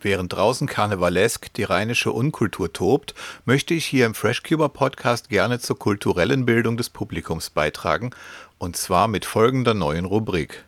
Während 0.00 0.32
draußen 0.32 0.66
karnevalesk 0.66 1.52
die 1.54 1.64
rheinische 1.64 2.12
Unkultur 2.12 2.72
tobt, 2.72 3.14
möchte 3.46 3.72
ich 3.74 3.86
hier 3.86 4.06
im 4.06 4.14
Freshcuber 4.14 4.68
Podcast 4.68 5.30
gerne 5.30 5.60
zur 5.60 5.78
kulturellen 5.78 6.44
Bildung 6.44 6.76
des 6.76 6.90
Publikums 6.90 7.50
beitragen, 7.50 8.10
und 8.58 8.76
zwar 8.76 9.08
mit 9.08 9.24
folgender 9.24 9.72
neuen 9.72 10.04
Rubrik. 10.04 10.64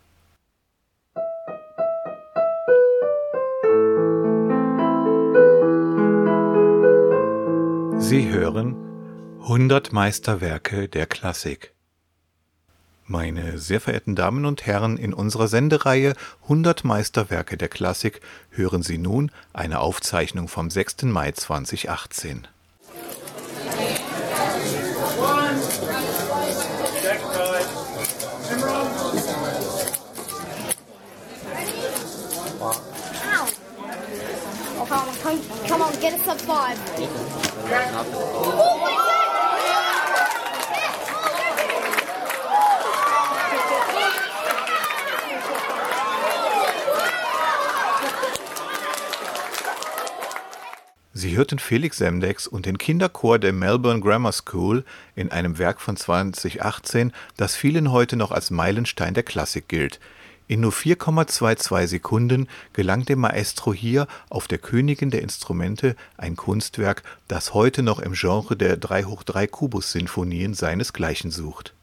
Sie 8.08 8.28
hören 8.28 8.76
100 9.40 9.92
Meisterwerke 9.92 10.88
der 10.88 11.06
Klassik. 11.06 11.74
Meine 13.04 13.58
sehr 13.58 13.80
verehrten 13.80 14.14
Damen 14.14 14.44
und 14.44 14.64
Herren, 14.64 14.96
in 14.96 15.12
unserer 15.12 15.48
Sendereihe 15.48 16.12
100 16.44 16.84
Meisterwerke 16.84 17.56
der 17.56 17.66
Klassik 17.66 18.20
hören 18.50 18.84
Sie 18.84 18.98
nun 18.98 19.32
eine 19.52 19.80
Aufzeichnung 19.80 20.46
vom 20.46 20.70
6. 20.70 21.02
Mai 21.02 21.32
2018. 21.32 22.46
Come 35.66 35.82
on, 35.82 36.00
get 36.00 36.14
us 36.14 36.28
up 36.28 36.40
five. 36.42 37.45
Sie 51.12 51.36
hörten 51.36 51.58
Felix 51.58 51.96
Semdex 51.96 52.46
und 52.46 52.66
den 52.66 52.78
Kinderchor 52.78 53.40
der 53.40 53.52
Melbourne 53.52 54.00
Grammar 54.00 54.30
School 54.30 54.84
in 55.16 55.32
einem 55.32 55.58
Werk 55.58 55.80
von 55.80 55.96
2018, 55.96 57.12
das 57.36 57.56
vielen 57.56 57.90
heute 57.90 58.14
noch 58.14 58.30
als 58.30 58.52
Meilenstein 58.52 59.14
der 59.14 59.24
Klassik 59.24 59.66
gilt. 59.66 59.98
In 60.48 60.60
nur 60.60 60.72
4,22 60.72 61.86
Sekunden 61.88 62.48
gelang 62.72 63.04
dem 63.04 63.20
Maestro 63.20 63.74
hier 63.74 64.06
auf 64.30 64.46
der 64.46 64.58
Königin 64.58 65.10
der 65.10 65.22
Instrumente 65.22 65.96
ein 66.16 66.36
Kunstwerk, 66.36 67.02
das 67.26 67.52
heute 67.52 67.82
noch 67.82 67.98
im 67.98 68.12
Genre 68.12 68.56
der 68.56 68.76
3 68.76 69.04
hoch 69.04 69.24
3 69.24 69.48
Kubus-Sinfonien 69.48 70.54
seinesgleichen 70.54 71.32
sucht. 71.32 71.74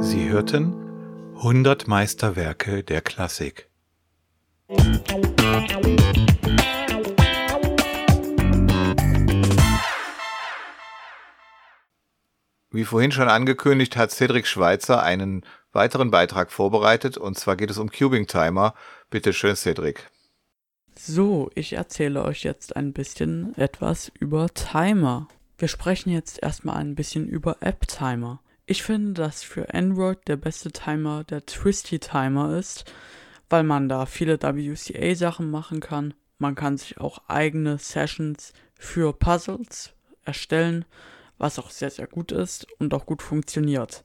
Sie 0.00 0.28
hörten 0.28 0.74
100 1.36 1.88
Meisterwerke 1.88 2.82
der 2.82 3.00
Klassik. 3.00 3.68
Wie 12.72 12.84
vorhin 12.84 13.12
schon 13.12 13.28
angekündigt, 13.28 13.98
hat 13.98 14.10
Cedric 14.12 14.46
Schweitzer 14.46 15.02
einen 15.02 15.44
weiteren 15.72 16.10
Beitrag 16.10 16.50
vorbereitet 16.50 17.18
und 17.18 17.38
zwar 17.38 17.56
geht 17.56 17.70
es 17.70 17.76
um 17.76 17.90
Cubing 17.90 18.26
Timer. 18.26 18.74
Bitte 19.10 19.34
schön, 19.34 19.56
Cedric. 19.56 20.10
So, 20.94 21.50
ich 21.54 21.74
erzähle 21.74 22.22
euch 22.22 22.44
jetzt 22.44 22.74
ein 22.74 22.94
bisschen 22.94 23.54
etwas 23.58 24.10
über 24.18 24.48
Timer. 24.54 25.28
Wir 25.58 25.68
sprechen 25.68 26.10
jetzt 26.10 26.42
erstmal 26.42 26.76
ein 26.76 26.94
bisschen 26.94 27.28
über 27.28 27.58
App 27.60 27.86
Timer. 27.88 28.40
Ich 28.64 28.82
finde, 28.82 29.12
dass 29.12 29.42
für 29.42 29.74
Android 29.74 30.26
der 30.26 30.36
beste 30.36 30.72
Timer 30.72 31.24
der 31.24 31.44
Twisty 31.44 31.98
Timer 31.98 32.56
ist, 32.56 32.90
weil 33.50 33.64
man 33.64 33.90
da 33.90 34.06
viele 34.06 34.40
WCA-Sachen 34.40 35.50
machen 35.50 35.80
kann. 35.80 36.14
Man 36.38 36.54
kann 36.54 36.78
sich 36.78 36.98
auch 36.98 37.18
eigene 37.28 37.76
Sessions 37.76 38.54
für 38.78 39.12
Puzzles 39.12 39.92
erstellen, 40.24 40.86
was 41.42 41.58
auch 41.58 41.70
sehr, 41.70 41.90
sehr 41.90 42.06
gut 42.06 42.32
ist 42.32 42.66
und 42.78 42.94
auch 42.94 43.04
gut 43.04 43.20
funktioniert. 43.20 44.04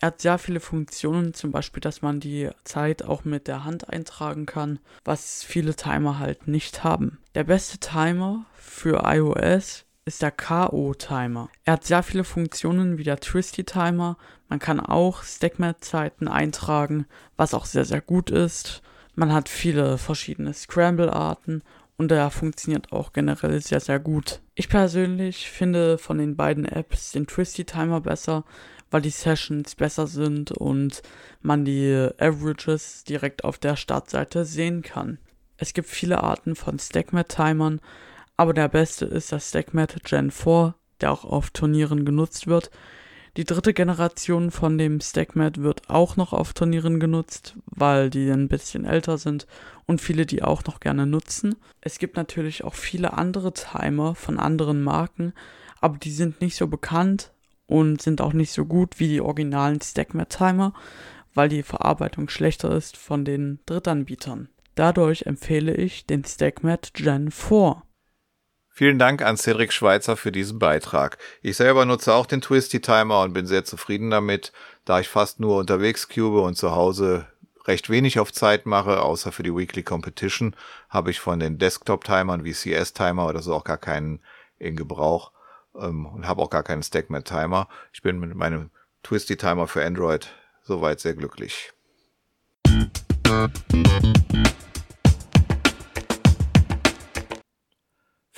Er 0.00 0.08
hat 0.08 0.20
sehr 0.20 0.38
viele 0.38 0.60
Funktionen, 0.60 1.34
zum 1.34 1.50
Beispiel, 1.50 1.80
dass 1.80 2.02
man 2.02 2.20
die 2.20 2.50
Zeit 2.62 3.02
auch 3.02 3.24
mit 3.24 3.48
der 3.48 3.64
Hand 3.64 3.88
eintragen 3.88 4.46
kann, 4.46 4.78
was 5.04 5.42
viele 5.42 5.74
Timer 5.74 6.20
halt 6.20 6.46
nicht 6.46 6.84
haben. 6.84 7.18
Der 7.34 7.44
beste 7.44 7.78
Timer 7.78 8.44
für 8.54 9.02
iOS 9.04 9.86
ist 10.04 10.22
der 10.22 10.30
KO-Timer. 10.30 11.48
Er 11.64 11.72
hat 11.72 11.84
sehr 11.84 12.02
viele 12.02 12.24
Funktionen 12.24 12.96
wie 12.96 13.02
der 13.04 13.18
Twisty-Timer. 13.18 14.16
Man 14.48 14.58
kann 14.58 14.78
auch 14.78 15.24
StackMat-Zeiten 15.24 16.28
eintragen, 16.28 17.06
was 17.36 17.52
auch 17.52 17.64
sehr, 17.64 17.84
sehr 17.84 18.00
gut 18.00 18.30
ist. 18.30 18.82
Man 19.16 19.32
hat 19.32 19.48
viele 19.48 19.98
verschiedene 19.98 20.54
Scramble-Arten 20.54 21.62
und 21.98 22.12
er 22.12 22.30
funktioniert 22.30 22.92
auch 22.92 23.12
generell 23.12 23.60
sehr, 23.60 23.80
sehr 23.80 23.98
gut. 23.98 24.40
Ich 24.54 24.68
persönlich 24.68 25.50
finde 25.50 25.98
von 25.98 26.16
den 26.18 26.36
beiden 26.36 26.64
Apps 26.64 27.12
den 27.12 27.26
Twisty 27.26 27.64
Timer 27.64 28.00
besser, 28.00 28.44
weil 28.90 29.02
die 29.02 29.10
Sessions 29.10 29.74
besser 29.74 30.06
sind 30.06 30.52
und 30.52 31.02
man 31.42 31.64
die 31.64 32.08
Averages 32.18 33.04
direkt 33.04 33.44
auf 33.44 33.58
der 33.58 33.76
Startseite 33.76 34.44
sehen 34.44 34.82
kann. 34.82 35.18
Es 35.58 35.74
gibt 35.74 35.88
viele 35.88 36.22
Arten 36.22 36.54
von 36.54 36.78
StackMat-Timern, 36.78 37.80
aber 38.36 38.54
der 38.54 38.68
beste 38.68 39.04
ist 39.04 39.32
der 39.32 39.40
StackMat 39.40 40.04
Gen 40.04 40.30
4, 40.30 40.74
der 41.00 41.10
auch 41.10 41.24
auf 41.24 41.50
Turnieren 41.50 42.04
genutzt 42.04 42.46
wird. 42.46 42.70
Die 43.36 43.44
dritte 43.44 43.74
Generation 43.74 44.50
von 44.50 44.78
dem 44.78 45.00
StackMat 45.00 45.62
wird 45.62 45.88
auch 45.90 46.16
noch 46.16 46.32
auf 46.32 46.54
Turnieren 46.54 46.98
genutzt, 46.98 47.54
weil 47.66 48.10
die 48.10 48.30
ein 48.30 48.48
bisschen 48.48 48.84
älter 48.84 49.18
sind 49.18 49.46
und 49.86 50.00
viele 50.00 50.26
die 50.26 50.42
auch 50.42 50.64
noch 50.64 50.80
gerne 50.80 51.06
nutzen. 51.06 51.56
Es 51.80 51.98
gibt 51.98 52.16
natürlich 52.16 52.64
auch 52.64 52.74
viele 52.74 53.12
andere 53.12 53.52
Timer 53.52 54.14
von 54.14 54.38
anderen 54.38 54.82
Marken, 54.82 55.32
aber 55.80 55.98
die 55.98 56.10
sind 56.10 56.40
nicht 56.40 56.56
so 56.56 56.66
bekannt 56.66 57.32
und 57.66 58.02
sind 58.02 58.20
auch 58.20 58.32
nicht 58.32 58.52
so 58.52 58.64
gut 58.64 58.98
wie 58.98 59.08
die 59.08 59.20
originalen 59.20 59.80
StackMat 59.80 60.30
Timer, 60.30 60.72
weil 61.34 61.48
die 61.48 61.62
Verarbeitung 61.62 62.28
schlechter 62.28 62.70
ist 62.72 62.96
von 62.96 63.24
den 63.24 63.60
Drittanbietern. 63.66 64.48
Dadurch 64.74 65.22
empfehle 65.26 65.74
ich 65.74 66.06
den 66.06 66.24
StackMat 66.24 66.94
Gen 66.94 67.30
4. 67.30 67.82
Vielen 68.78 69.00
Dank 69.00 69.22
an 69.22 69.36
Cedric 69.36 69.72
Schweitzer 69.72 70.16
für 70.16 70.30
diesen 70.30 70.60
Beitrag. 70.60 71.18
Ich 71.42 71.56
selber 71.56 71.84
nutze 71.84 72.14
auch 72.14 72.26
den 72.26 72.40
Twisty 72.40 72.80
Timer 72.80 73.22
und 73.22 73.32
bin 73.32 73.44
sehr 73.44 73.64
zufrieden 73.64 74.08
damit, 74.08 74.52
da 74.84 75.00
ich 75.00 75.08
fast 75.08 75.40
nur 75.40 75.56
unterwegs 75.56 76.08
cube 76.08 76.42
und 76.42 76.54
zu 76.54 76.70
Hause 76.70 77.26
recht 77.64 77.90
wenig 77.90 78.20
auf 78.20 78.32
Zeit 78.32 78.66
mache, 78.66 79.02
außer 79.02 79.32
für 79.32 79.42
die 79.42 79.52
Weekly 79.52 79.82
Competition 79.82 80.54
habe 80.90 81.10
ich 81.10 81.18
von 81.18 81.40
den 81.40 81.58
Desktop-Timern 81.58 82.44
wie 82.44 82.52
CS-Timer 82.52 83.26
oder 83.26 83.42
so 83.42 83.52
auch 83.52 83.64
gar 83.64 83.78
keinen 83.78 84.20
in 84.60 84.76
Gebrauch 84.76 85.32
ähm, 85.74 86.06
und 86.06 86.28
habe 86.28 86.40
auch 86.40 86.50
gar 86.50 86.62
keinen 86.62 86.84
StackMat-Timer. 86.84 87.66
Ich 87.92 88.02
bin 88.02 88.20
mit 88.20 88.32
meinem 88.36 88.70
Twisty-Timer 89.02 89.66
für 89.66 89.84
Android 89.84 90.28
soweit 90.62 91.00
sehr 91.00 91.14
glücklich. 91.14 91.72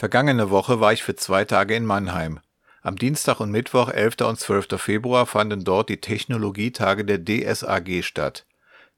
Vergangene 0.01 0.49
Woche 0.49 0.81
war 0.81 0.95
ich 0.95 1.03
für 1.03 1.15
zwei 1.15 1.45
Tage 1.45 1.77
in 1.77 1.85
Mannheim. 1.85 2.41
Am 2.81 2.97
Dienstag 2.97 3.39
und 3.39 3.51
Mittwoch, 3.51 3.91
11. 3.91 4.23
und 4.23 4.41
12. 4.41 4.81
Februar, 4.81 5.27
fanden 5.27 5.63
dort 5.63 5.91
die 5.91 6.01
Technologietage 6.01 7.05
der 7.05 7.23
DSAG 7.23 8.03
statt. 8.03 8.47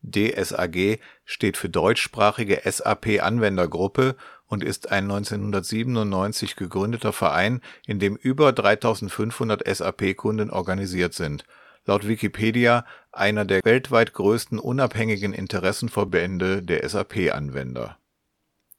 DSAG 0.02 1.00
steht 1.24 1.56
für 1.56 1.68
deutschsprachige 1.68 2.60
SAP-Anwendergruppe 2.64 4.14
und 4.46 4.62
ist 4.62 4.92
ein 4.92 5.10
1997 5.10 6.54
gegründeter 6.54 7.12
Verein, 7.12 7.62
in 7.84 7.98
dem 7.98 8.14
über 8.14 8.52
3500 8.52 9.66
SAP-Kunden 9.66 10.50
organisiert 10.50 11.14
sind. 11.14 11.44
Laut 11.84 12.06
Wikipedia 12.06 12.86
einer 13.10 13.44
der 13.44 13.64
weltweit 13.64 14.12
größten 14.12 14.60
unabhängigen 14.60 15.32
Interessenverbände 15.32 16.62
der 16.62 16.88
SAP-Anwender. 16.88 17.98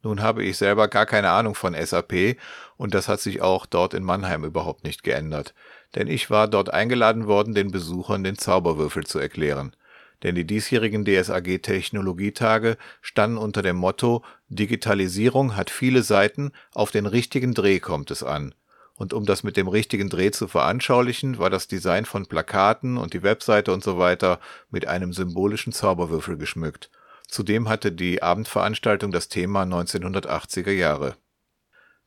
Nun 0.03 0.21
habe 0.21 0.43
ich 0.43 0.57
selber 0.57 0.89
gar 0.89 1.05
keine 1.05 1.29
Ahnung 1.29 1.55
von 1.55 1.73
SAP 1.73 2.37
und 2.75 2.93
das 2.93 3.07
hat 3.07 3.21
sich 3.21 3.41
auch 3.41 3.65
dort 3.65 3.93
in 3.93 4.03
Mannheim 4.03 4.43
überhaupt 4.43 4.83
nicht 4.83 5.01
geändert, 5.03 5.53
denn 5.95 6.07
ich 6.07 6.29
war 6.29 6.49
dort 6.49 6.73
eingeladen 6.73 7.25
worden, 7.25 7.55
den 7.55 7.71
Besuchern 7.71 8.23
den 8.23 8.37
Zauberwürfel 8.37 9.05
zu 9.05 9.19
erklären. 9.19 9.75
denn 10.23 10.35
die 10.35 10.45
diesjährigen 10.45 11.05
DSAG 11.05 11.61
Technologietage 11.61 12.77
standen 13.01 13.37
unter 13.37 13.61
dem 13.61 13.75
Motto 13.75 14.23
Digitalisierung 14.49 15.55
hat 15.55 15.69
viele 15.69 16.03
Seiten, 16.03 16.51
auf 16.73 16.91
den 16.91 17.05
richtigen 17.05 17.53
Dreh 17.53 17.79
kommt 17.79 18.11
es 18.11 18.23
an. 18.23 18.55
Und 18.95 19.13
um 19.13 19.25
das 19.25 19.43
mit 19.43 19.57
dem 19.57 19.67
richtigen 19.67 20.09
Dreh 20.09 20.31
zu 20.31 20.47
veranschaulichen, 20.47 21.39
war 21.39 21.49
das 21.49 21.67
Design 21.67 22.05
von 22.05 22.25
Plakaten 22.27 22.97
und 22.97 23.13
die 23.13 23.23
Webseite 23.23 23.73
und 23.73 23.83
so 23.83 23.97
weiter 23.97 24.39
mit 24.69 24.87
einem 24.87 25.13
symbolischen 25.13 25.73
Zauberwürfel 25.73 26.37
geschmückt. 26.37 26.89
Zudem 27.33 27.67
hatte 27.67 27.91
die 27.91 28.21
Abendveranstaltung 28.21 29.11
das 29.11 29.27
Thema 29.27 29.63
1980er 29.63 30.69
Jahre. 30.69 31.15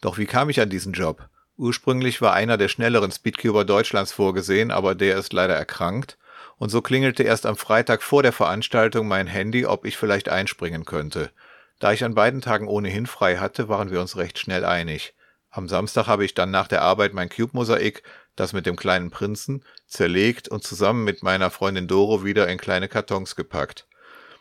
Doch 0.01 0.19
wie 0.19 0.27
kam 0.27 0.51
ich 0.51 0.61
an 0.61 0.71
diesen 0.71 0.93
Job? 0.93 1.29
Ursprünglich 1.57 2.23
war 2.23 2.33
einer 2.33 2.57
der 2.57 2.69
schnelleren 2.69 3.11
Speedcuber 3.11 3.65
Deutschlands 3.65 4.13
vorgesehen, 4.13 4.71
aber 4.71 4.95
der 4.95 5.17
ist 5.17 5.33
leider 5.33 5.57
erkrankt. 5.57 6.17
Und 6.59 6.69
so 6.69 6.81
klingelte 6.81 7.25
erst 7.25 7.45
am 7.45 7.57
Freitag 7.57 8.05
vor 8.05 8.23
der 8.23 8.31
Veranstaltung 8.31 9.09
mein 9.09 9.27
Handy, 9.27 9.67
ob 9.67 9.85
ich 9.85 9.97
vielleicht 9.97 10.29
einspringen 10.29 10.85
könnte. 10.85 11.33
Da 11.81 11.93
ich 11.93 12.05
an 12.05 12.15
beiden 12.15 12.41
Tagen 12.41 12.69
ohnehin 12.69 13.07
frei 13.07 13.39
hatte, 13.39 13.69
waren 13.69 13.91
wir 13.91 14.01
uns 14.01 14.17
recht 14.17 14.39
schnell 14.39 14.65
einig. 14.65 15.13
Am 15.51 15.67
Samstag 15.67 16.07
habe 16.07 16.25
ich 16.25 16.35
dann 16.35 16.53
nach 16.53 16.69
der 16.69 16.83
Arbeit 16.83 17.15
mein 17.15 17.31
Cube-Mosaik, 17.31 18.05
das 18.37 18.53
mit 18.53 18.65
dem 18.65 18.77
kleinen 18.77 19.11
Prinzen, 19.11 19.65
zerlegt 19.89 20.47
und 20.47 20.63
zusammen 20.63 21.03
mit 21.03 21.25
meiner 21.25 21.51
Freundin 21.51 21.89
Doro 21.89 22.25
wieder 22.25 22.47
in 22.47 22.59
kleine 22.59 22.87
Kartons 22.87 23.35
gepackt. 23.35 23.89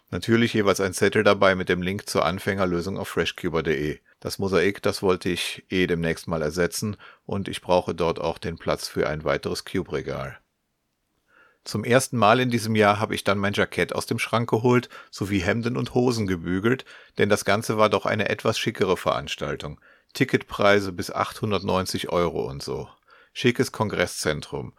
Natürlich 0.09 0.53
jeweils 0.53 0.79
ein 0.79 0.93
Zettel 0.93 1.23
dabei 1.23 1.55
mit 1.55 1.67
dem 1.67 1.81
Link 1.81 2.07
zur 2.07 2.25
Anfängerlösung 2.25 2.97
auf 2.97 3.09
freshcuber.de. 3.09 3.99
Das 4.19 4.39
Mosaik, 4.39 4.81
das 4.81 5.01
wollte 5.01 5.29
ich 5.29 5.65
eh 5.69 5.87
demnächst 5.87 6.27
mal 6.27 6.41
ersetzen 6.41 6.97
und 7.25 7.47
ich 7.47 7.61
brauche 7.61 7.95
dort 7.95 8.19
auch 8.19 8.37
den 8.37 8.57
Platz 8.57 8.87
für 8.87 9.09
ein 9.09 9.23
weiteres 9.23 9.65
Cube-Regal. 9.65 10.37
Zum 11.63 11.83
ersten 11.83 12.17
Mal 12.17 12.39
in 12.39 12.51
diesem 12.51 12.75
Jahr 12.75 12.99
habe 12.99 13.15
ich 13.15 13.23
dann 13.23 13.39
mein 13.39 13.53
Jackett 13.53 13.93
aus 13.93 14.05
dem 14.05 14.19
Schrank 14.19 14.47
geholt 14.47 14.87
sowie 15.09 15.39
Hemden 15.39 15.77
und 15.77 15.95
Hosen 15.95 16.27
gebügelt, 16.27 16.85
denn 17.17 17.27
das 17.27 17.43
Ganze 17.43 17.77
war 17.77 17.89
doch 17.89 18.05
eine 18.05 18.29
etwas 18.29 18.59
schickere 18.59 18.97
Veranstaltung. 18.97 19.81
Ticketpreise 20.13 20.91
bis 20.91 21.11
890 21.11 22.09
Euro 22.09 22.47
und 22.47 22.61
so. 22.61 22.87
Schickes 23.33 23.71
Kongresszentrum. 23.71 24.73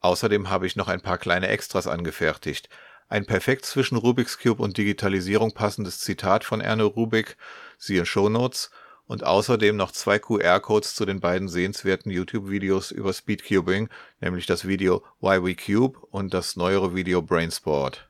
Außerdem 0.00 0.48
habe 0.48 0.66
ich 0.66 0.74
noch 0.74 0.88
ein 0.88 1.02
paar 1.02 1.18
kleine 1.18 1.48
Extras 1.48 1.86
angefertigt. 1.86 2.70
Ein 3.12 3.26
perfekt 3.26 3.66
zwischen 3.66 3.98
Rubik's 3.98 4.38
Cube 4.38 4.62
und 4.62 4.78
Digitalisierung 4.78 5.52
passendes 5.52 5.98
Zitat 5.98 6.44
von 6.44 6.62
Erno 6.62 6.86
Rubik, 6.86 7.36
siehe 7.76 8.06
Shownotes, 8.06 8.70
und 9.04 9.22
außerdem 9.22 9.76
noch 9.76 9.92
zwei 9.92 10.18
QR-Codes 10.18 10.94
zu 10.94 11.04
den 11.04 11.20
beiden 11.20 11.46
sehenswerten 11.50 12.10
YouTube-Videos 12.10 12.90
über 12.90 13.12
Speedcubing, 13.12 13.90
nämlich 14.22 14.46
das 14.46 14.66
Video 14.66 15.04
Why 15.20 15.44
We 15.44 15.54
Cube 15.54 15.98
und 16.10 16.32
das 16.32 16.56
neuere 16.56 16.94
Video 16.94 17.20
Brainsport. 17.20 18.08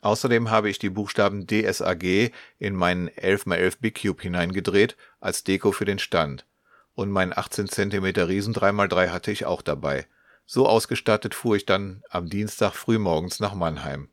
Außerdem 0.00 0.50
habe 0.50 0.70
ich 0.70 0.78
die 0.78 0.88
Buchstaben 0.88 1.46
DSAG 1.46 2.32
in 2.58 2.74
meinen 2.74 3.10
11x11 3.10 3.74
Big 3.82 4.00
Cube 4.00 4.22
hineingedreht 4.22 4.96
als 5.20 5.44
Deko 5.44 5.72
für 5.72 5.84
den 5.84 5.98
Stand. 5.98 6.46
Und 6.94 7.10
meinen 7.10 7.36
18 7.36 7.68
cm 7.68 8.06
Riesen 8.22 8.54
3x3 8.54 9.10
hatte 9.10 9.30
ich 9.30 9.44
auch 9.44 9.60
dabei. 9.60 10.06
So 10.46 10.66
ausgestattet 10.66 11.34
fuhr 11.34 11.56
ich 11.56 11.66
dann 11.66 12.02
am 12.08 12.30
Dienstag 12.30 12.72
frühmorgens 12.72 13.40
nach 13.40 13.52
Mannheim. 13.52 14.08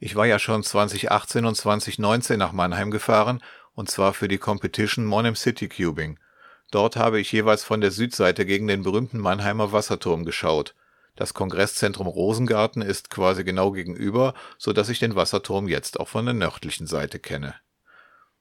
Ich 0.00 0.14
war 0.14 0.26
ja 0.26 0.38
schon 0.38 0.62
2018 0.62 1.44
und 1.44 1.56
2019 1.56 2.38
nach 2.38 2.52
Mannheim 2.52 2.90
gefahren 2.90 3.42
und 3.74 3.90
zwar 3.90 4.14
für 4.14 4.28
die 4.28 4.38
Competition 4.38 5.04
Monem 5.04 5.34
City 5.34 5.68
Cubing. 5.68 6.18
Dort 6.70 6.96
habe 6.96 7.18
ich 7.18 7.32
jeweils 7.32 7.64
von 7.64 7.80
der 7.80 7.90
Südseite 7.90 8.46
gegen 8.46 8.68
den 8.68 8.82
berühmten 8.82 9.18
Mannheimer 9.18 9.72
Wasserturm 9.72 10.24
geschaut. 10.24 10.74
Das 11.16 11.34
Kongresszentrum 11.34 12.06
Rosengarten 12.06 12.80
ist 12.80 13.10
quasi 13.10 13.42
genau 13.42 13.72
gegenüber, 13.72 14.34
so 14.56 14.72
dass 14.72 14.88
ich 14.88 15.00
den 15.00 15.16
Wasserturm 15.16 15.66
jetzt 15.66 15.98
auch 15.98 16.06
von 16.06 16.26
der 16.26 16.34
nördlichen 16.34 16.86
Seite 16.86 17.18
kenne. 17.18 17.56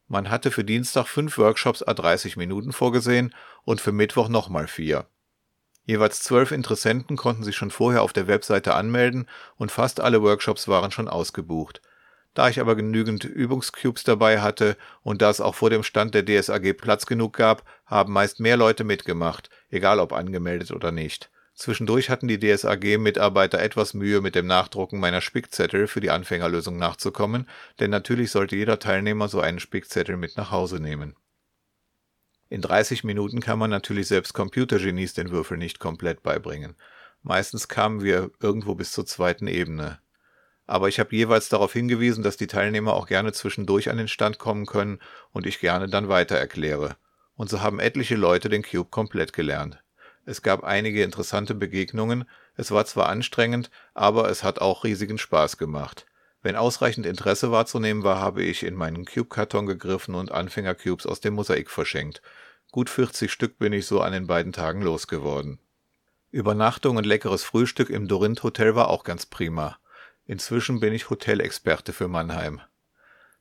Man 0.07 0.29
hatte 0.29 0.51
für 0.51 0.63
Dienstag 0.63 1.07
fünf 1.07 1.39
Workshops 1.39 1.81
a 1.81 1.93
30 1.93 2.37
Minuten 2.37 2.71
vorgesehen 2.71 3.33
und 3.63 3.81
für 3.81 3.91
Mittwoch 3.91 4.29
nochmal 4.29 4.67
vier. 4.67 5.07
Jeweils 5.87 6.21
zwölf 6.21 6.51
Interessenten 6.51 7.15
konnten 7.15 7.45
sich 7.45 7.55
schon 7.55 7.71
vorher 7.71 8.03
auf 8.03 8.11
der 8.11 8.27
Webseite 8.27 8.73
anmelden 8.73 9.25
und 9.55 9.71
fast 9.71 10.01
alle 10.01 10.21
Workshops 10.21 10.67
waren 10.67 10.91
schon 10.91 11.07
ausgebucht. 11.07 11.81
Da 12.33 12.49
ich 12.49 12.59
aber 12.59 12.75
genügend 12.75 13.23
Übungscubes 13.23 14.03
dabei 14.03 14.41
hatte 14.41 14.75
und 15.01 15.21
da 15.21 15.29
es 15.29 15.39
auch 15.39 15.55
vor 15.55 15.69
dem 15.69 15.83
Stand 15.83 16.13
der 16.13 16.25
DSAG 16.25 16.73
Platz 16.73 17.05
genug 17.05 17.37
gab, 17.37 17.63
haben 17.85 18.11
meist 18.11 18.41
mehr 18.41 18.57
Leute 18.57 18.83
mitgemacht, 18.83 19.49
egal 19.69 20.01
ob 20.01 20.11
angemeldet 20.11 20.71
oder 20.71 20.91
nicht. 20.91 21.31
Zwischendurch 21.55 22.09
hatten 22.09 22.27
die 22.27 22.37
DSAG-Mitarbeiter 22.37 23.59
etwas 23.59 23.93
Mühe 23.93 24.19
mit 24.19 24.35
dem 24.35 24.45
Nachdrucken 24.45 24.99
meiner 24.99 25.21
Spickzettel 25.21 25.87
für 25.87 26.01
die 26.01 26.11
Anfängerlösung 26.11 26.77
nachzukommen, 26.77 27.47
denn 27.79 27.91
natürlich 27.91 28.31
sollte 28.31 28.57
jeder 28.57 28.77
Teilnehmer 28.77 29.29
so 29.29 29.39
einen 29.39 29.61
Spickzettel 29.61 30.17
mit 30.17 30.35
nach 30.35 30.51
Hause 30.51 30.81
nehmen. 30.81 31.15
In 32.49 32.61
30 32.61 33.03
Minuten 33.03 33.39
kann 33.39 33.59
man 33.59 33.69
natürlich 33.69 34.07
selbst 34.07 34.33
Computergenies 34.33 35.13
den 35.13 35.31
Würfel 35.31 35.57
nicht 35.57 35.79
komplett 35.79 36.23
beibringen. 36.23 36.75
Meistens 37.23 37.67
kamen 37.67 38.01
wir 38.01 38.31
irgendwo 38.39 38.75
bis 38.75 38.91
zur 38.91 39.05
zweiten 39.05 39.47
Ebene 39.47 39.99
aber 40.67 40.89
ich 40.89 40.99
habe 40.99 41.15
jeweils 41.15 41.47
darauf 41.47 41.73
hingewiesen, 41.73 42.23
dass 42.23 42.37
die 42.37 42.47
Teilnehmer 42.47 42.93
auch 42.93 43.07
gerne 43.07 43.31
zwischendurch 43.31 43.89
an 43.89 43.97
den 43.97 44.09
Stand 44.09 44.37
kommen 44.37 44.65
können 44.65 44.99
und 45.31 45.47
ich 45.47 45.59
gerne 45.59 45.87
dann 45.87 46.09
weiter 46.09 46.35
erkläre. 46.35 46.97
Und 47.35 47.49
so 47.49 47.61
haben 47.61 47.79
etliche 47.79 48.15
Leute 48.15 48.49
den 48.49 48.63
Cube 48.63 48.89
komplett 48.89 49.31
gelernt. 49.31 49.81
Es 50.25 50.41
gab 50.41 50.65
einige 50.65 51.03
interessante 51.03 51.55
Begegnungen, 51.55 52.25
es 52.55 52.71
war 52.71 52.85
zwar 52.85 53.07
anstrengend, 53.07 53.71
aber 53.93 54.29
es 54.29 54.43
hat 54.43 54.59
auch 54.59 54.83
riesigen 54.83 55.17
Spaß 55.17 55.57
gemacht. 55.57 56.05
Wenn 56.41 56.55
ausreichend 56.55 57.05
Interesse 57.05 57.51
wahrzunehmen 57.51 58.03
war, 58.03 58.19
habe 58.19 58.43
ich 58.43 58.63
in 58.63 58.75
meinen 58.75 59.05
Cube-Karton 59.05 59.65
gegriffen 59.65 60.15
und 60.15 60.31
Anfänger-Cubes 60.31 61.05
aus 61.05 61.19
dem 61.19 61.33
Mosaik 61.33 61.69
verschenkt. 61.69 62.21
Gut 62.71 62.89
40 62.89 63.31
Stück 63.31 63.57
bin 63.57 63.73
ich 63.73 63.85
so 63.85 64.01
an 64.01 64.13
den 64.13 64.27
beiden 64.27 64.53
Tagen 64.53 64.81
losgeworden. 64.81 65.59
Übernachtung 66.29 66.97
und 66.97 67.05
leckeres 67.05 67.43
Frühstück 67.43 67.89
im 67.89 68.07
Dorint 68.07 68.43
Hotel 68.43 68.75
war 68.75 68.89
auch 68.89 69.03
ganz 69.03 69.25
prima. 69.25 69.77
Inzwischen 70.25 70.79
bin 70.79 70.93
ich 70.93 71.09
Hotelexperte 71.09 71.93
für 71.93 72.07
Mannheim. 72.07 72.61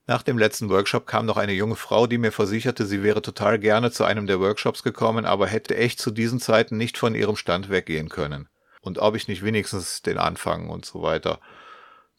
Nach 0.06 0.22
dem 0.22 0.38
letzten 0.38 0.70
Workshop 0.70 1.04
kam 1.06 1.26
noch 1.26 1.36
eine 1.36 1.52
junge 1.52 1.74
Frau, 1.74 2.06
die 2.06 2.18
mir 2.18 2.30
versicherte, 2.30 2.86
sie 2.86 3.02
wäre 3.02 3.22
total 3.22 3.58
gerne 3.58 3.90
zu 3.90 4.04
einem 4.04 4.28
der 4.28 4.38
Workshops 4.38 4.84
gekommen, 4.84 5.24
aber 5.24 5.48
hätte 5.48 5.76
echt 5.76 5.98
zu 5.98 6.12
diesen 6.12 6.38
Zeiten 6.38 6.76
nicht 6.76 6.96
von 6.96 7.16
ihrem 7.16 7.34
Stand 7.34 7.70
weggehen 7.70 8.08
können. 8.08 8.48
Und 8.80 8.98
ob 9.00 9.16
ich 9.16 9.26
nicht 9.26 9.44
wenigstens 9.44 10.02
den 10.02 10.18
Anfang 10.18 10.70
und 10.70 10.84
so 10.84 11.02
weiter. 11.02 11.40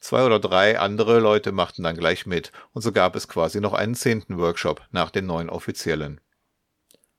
Zwei 0.08 0.24
oder 0.24 0.40
drei 0.40 0.80
andere 0.80 1.20
Leute 1.20 1.52
machten 1.52 1.84
dann 1.84 1.98
gleich 1.98 2.26
mit, 2.26 2.54
und 2.72 2.82
so 2.82 2.94
gab 2.94 3.18
es 3.18 3.28
quasi 3.28 3.60
noch 3.60 3.74
einen 3.74 3.94
zehnten 3.94 4.38
Workshop 4.38 4.82
nach 4.90 5.12
den 5.12 5.26
neun 5.26 5.50
offiziellen. 5.50 6.22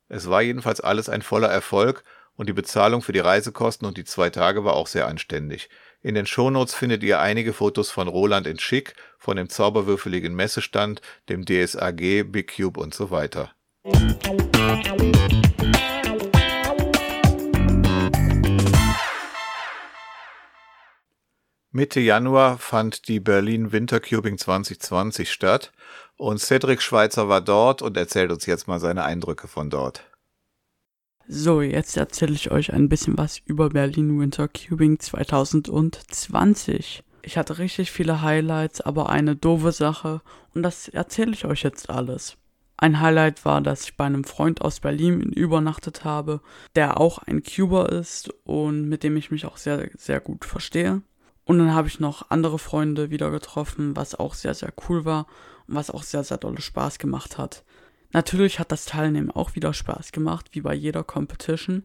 Es 0.09 0.31
war 0.31 0.41
jedenfalls 0.41 0.81
alles 0.81 1.11
ein 1.11 1.21
voller 1.21 1.49
Erfolg, 1.49 2.03
und 2.35 2.49
die 2.49 2.55
Bezahlung 2.55 3.03
für 3.03 3.13
die 3.13 3.19
Reisekosten 3.19 3.87
und 3.87 3.99
die 3.99 4.05
zwei 4.05 4.31
Tage 4.31 4.65
war 4.65 4.73
auch 4.73 4.87
sehr 4.87 5.07
anständig. 5.07 5.69
In 6.01 6.15
den 6.15 6.25
Shownotes 6.25 6.75
findet 6.75 7.03
ihr 7.03 7.21
einige 7.21 7.53
Fotos 7.53 7.91
von 7.91 8.09
Roland 8.09 8.47
in 8.47 8.59
Schick, 8.59 8.95
von 9.19 9.37
dem 9.37 9.51
zauberwürfeligen 9.51 10.35
Messestand, 10.35 11.03
dem 11.29 11.45
DSAG, 11.45 12.25
Big 12.33 12.57
Cube 12.57 12.81
und 12.81 12.95
so 12.95 13.11
weiter. 13.11 13.53
Mitte 21.71 22.01
Januar 22.01 22.57
fand 22.57 23.09
die 23.09 23.21
Berlin 23.21 23.73
Winter 23.73 24.01
Cubing 24.01 24.39
2020 24.39 25.31
statt 25.31 25.71
und 26.17 26.41
Cedric 26.41 26.81
Schweitzer 26.81 27.29
war 27.29 27.43
dort 27.43 27.83
und 27.83 27.95
erzählt 27.99 28.33
uns 28.33 28.47
jetzt 28.47 28.69
mal 28.69 28.81
seine 28.81 29.05
Eindrücke 29.05 29.49
von 29.49 29.69
dort. 29.69 30.11
So, 31.27 31.61
jetzt 31.61 31.99
erzähle 31.99 32.33
ich 32.33 32.51
euch 32.51 32.73
ein 32.73 32.89
bisschen 32.89 33.19
was 33.19 33.39
über 33.45 33.69
Berlin 33.69 34.19
Winter 34.19 34.49
Cubing 34.49 34.99
2020. 34.99 37.05
Ich 37.21 37.37
hatte 37.37 37.59
richtig 37.59 37.93
viele 37.93 38.23
Highlights, 38.23 38.81
aber 38.81 39.11
eine 39.11 39.37
doofe 39.37 39.73
Sache 39.73 40.23
und 40.55 40.63
das 40.63 40.89
erzähle 40.89 41.33
ich 41.33 41.45
euch 41.45 41.65
jetzt 41.65 41.91
alles. 41.91 42.39
Ein 42.79 43.01
Highlight 43.01 43.45
war, 43.45 43.61
dass 43.61 43.85
ich 43.85 43.95
bei 43.95 44.07
einem 44.07 44.25
Freund 44.25 44.63
aus 44.63 44.81
Berlin 44.81 45.21
übernachtet 45.21 46.05
habe, 46.05 46.41
der 46.77 46.99
auch 46.99 47.19
ein 47.19 47.43
Cuber 47.43 47.93
ist 47.93 48.31
und 48.45 48.89
mit 48.89 49.03
dem 49.03 49.19
ich 49.19 49.31
mich 49.31 49.45
auch 49.45 49.59
sehr, 49.59 49.91
sehr 49.99 50.21
gut 50.21 50.47
verstehe. 50.47 51.03
Und 51.49 51.59
dann 51.59 51.73
habe 51.73 51.89
ich 51.89 51.99
noch 51.99 52.31
andere 52.31 52.59
Freunde 52.59 53.09
wieder 53.09 53.31
getroffen, 53.31 53.97
was 53.97 54.15
auch 54.15 54.35
sehr, 54.35 54.53
sehr 54.53 54.71
cool 54.87 55.07
war 55.07 55.27
und 55.67 55.77
was 55.77 55.91
auch 55.91 56.03
sehr, 56.03 56.23
sehr 56.23 56.37
dolle 56.37 56.61
Spaß 56.61 56.99
gemacht 56.99 57.39
hat. 57.39 57.65
Natürlich 58.13 58.59
hat 58.59 58.71
das 58.71 58.85
Teilnehmen 58.85 59.31
auch 59.31 59.55
wieder 59.55 59.73
Spaß 59.73 60.13
gemacht, 60.13 60.51
wie 60.53 60.61
bei 60.61 60.75
jeder 60.75 61.05
Competition. 61.05 61.85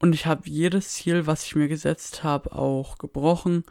Und 0.00 0.16
ich 0.16 0.26
habe 0.26 0.50
jedes 0.50 0.94
Ziel, 0.94 1.28
was 1.28 1.44
ich 1.44 1.54
mir 1.54 1.68
gesetzt 1.68 2.24
habe, 2.24 2.50
auch 2.50 2.98
gebrochen 2.98 3.62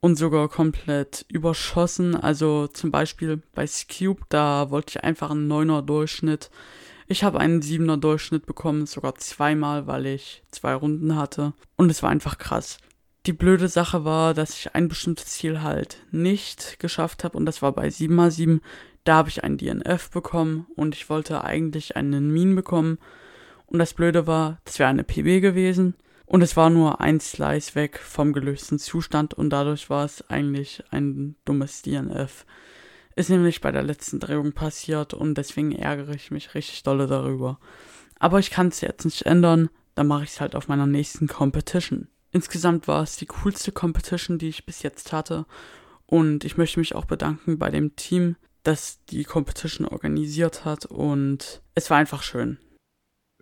und 0.00 0.16
sogar 0.16 0.50
komplett 0.50 1.24
überschossen. 1.28 2.14
Also 2.14 2.66
zum 2.66 2.90
Beispiel 2.90 3.40
bei 3.54 3.66
Scube, 3.66 4.20
da 4.28 4.68
wollte 4.68 4.98
ich 4.98 5.02
einfach 5.02 5.30
einen 5.30 5.50
9er 5.50 5.80
Durchschnitt. 5.80 6.50
Ich 7.06 7.24
habe 7.24 7.40
einen 7.40 7.62
7er 7.62 7.96
Durchschnitt 7.96 8.44
bekommen, 8.44 8.84
sogar 8.84 9.14
zweimal, 9.14 9.86
weil 9.86 10.04
ich 10.04 10.42
zwei 10.50 10.74
Runden 10.74 11.16
hatte. 11.16 11.54
Und 11.76 11.90
es 11.90 12.02
war 12.02 12.10
einfach 12.10 12.36
krass. 12.36 12.76
Die 13.24 13.32
blöde 13.32 13.68
Sache 13.68 14.04
war, 14.04 14.34
dass 14.34 14.58
ich 14.58 14.74
ein 14.74 14.88
bestimmtes 14.88 15.26
Ziel 15.26 15.62
halt 15.62 15.98
nicht 16.10 16.80
geschafft 16.80 17.22
habe 17.22 17.38
und 17.38 17.46
das 17.46 17.62
war 17.62 17.70
bei 17.70 17.86
7x7. 17.86 18.60
Da 19.04 19.14
habe 19.14 19.28
ich 19.28 19.44
ein 19.44 19.58
DNF 19.58 20.10
bekommen 20.10 20.66
und 20.74 20.96
ich 20.96 21.08
wollte 21.08 21.44
eigentlich 21.44 21.96
einen 21.96 22.32
Min 22.32 22.56
bekommen. 22.56 22.98
Und 23.66 23.78
das 23.78 23.94
Blöde 23.94 24.26
war, 24.26 24.60
das 24.64 24.80
wäre 24.80 24.90
eine 24.90 25.04
PB 25.04 25.40
gewesen. 25.40 25.94
Und 26.26 26.42
es 26.42 26.56
war 26.56 26.68
nur 26.68 27.00
ein 27.00 27.20
Slice 27.20 27.76
weg 27.76 27.98
vom 27.98 28.32
gelösten 28.32 28.80
Zustand 28.80 29.34
und 29.34 29.50
dadurch 29.50 29.88
war 29.88 30.04
es 30.04 30.28
eigentlich 30.28 30.82
ein 30.90 31.36
dummes 31.44 31.82
DNF. 31.82 32.44
Ist 33.14 33.30
nämlich 33.30 33.60
bei 33.60 33.70
der 33.70 33.82
letzten 33.84 34.18
Drehung 34.18 34.52
passiert 34.52 35.14
und 35.14 35.34
deswegen 35.34 35.72
ärgere 35.72 36.14
ich 36.14 36.32
mich 36.32 36.54
richtig 36.54 36.82
dolle 36.82 37.06
darüber. 37.06 37.60
Aber 38.18 38.40
ich 38.40 38.50
kann 38.50 38.68
es 38.68 38.80
jetzt 38.80 39.04
nicht 39.04 39.26
ändern, 39.26 39.68
dann 39.94 40.08
mache 40.08 40.24
ich 40.24 40.30
es 40.30 40.40
halt 40.40 40.56
auf 40.56 40.68
meiner 40.68 40.86
nächsten 40.86 41.28
Competition. 41.28 42.08
Insgesamt 42.32 42.88
war 42.88 43.02
es 43.02 43.16
die 43.16 43.26
coolste 43.26 43.72
Competition, 43.72 44.38
die 44.38 44.48
ich 44.48 44.64
bis 44.64 44.82
jetzt 44.82 45.12
hatte 45.12 45.44
und 46.06 46.44
ich 46.44 46.56
möchte 46.56 46.80
mich 46.80 46.94
auch 46.94 47.04
bedanken 47.04 47.58
bei 47.58 47.70
dem 47.70 47.94
Team, 47.94 48.36
das 48.62 49.04
die 49.10 49.24
Competition 49.24 49.86
organisiert 49.86 50.64
hat 50.64 50.86
und 50.86 51.62
es 51.74 51.90
war 51.90 51.98
einfach 51.98 52.22
schön. 52.22 52.58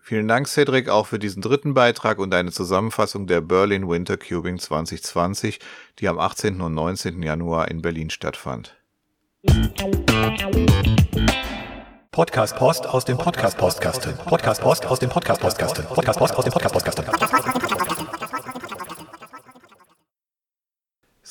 Vielen 0.02 0.26
Dank, 0.26 0.48
Cedric, 0.48 0.88
auch 0.88 1.06
für 1.06 1.18
diesen 1.18 1.40
dritten 1.40 1.74
Beitrag 1.74 2.18
und 2.18 2.34
eine 2.34 2.50
Zusammenfassung 2.50 3.26
der 3.26 3.42
Berlin 3.42 3.88
Winter 3.88 4.16
Cubing 4.16 4.58
2020, 4.58 5.60
die 5.98 6.08
am 6.08 6.18
18. 6.18 6.60
und 6.60 6.74
19. 6.74 7.22
Januar 7.22 7.70
in 7.70 7.82
Berlin 7.82 8.10
stattfand. 8.10 8.76
Podcast 12.10 12.56
Post 12.56 12.86
aus 12.86 13.04
dem 13.04 13.18
Podcast 13.18 13.56
Postkasten. 13.56 14.14
Podcast 14.26 14.60
Post 14.60 14.86
aus 14.86 14.98
dem 14.98 15.10
Podcast 15.10 15.40
Postkasten. 15.40 15.84
Podcast 15.84 16.18
Post 16.18 16.34
aus 16.34 16.44
dem 16.44 16.52
Podcast 16.52 16.72
Postkasten. 16.72 17.59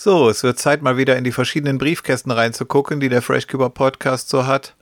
So, 0.02 0.30
es 0.30 0.43
wird 0.43 0.58
Zeit 0.58 0.82
mal 0.82 0.95
wieder 0.95 1.18
in 1.18 1.26
die 1.26 1.34
verschiedenen 1.34 1.78
Briefkästen 1.78 2.32
reinzugucken, 2.32 3.02
die 3.02 3.10
der 3.10 3.22
Freshcuber 3.22 3.70
Podcast 3.70 4.30
so 4.30 4.47
hat. 4.47 4.74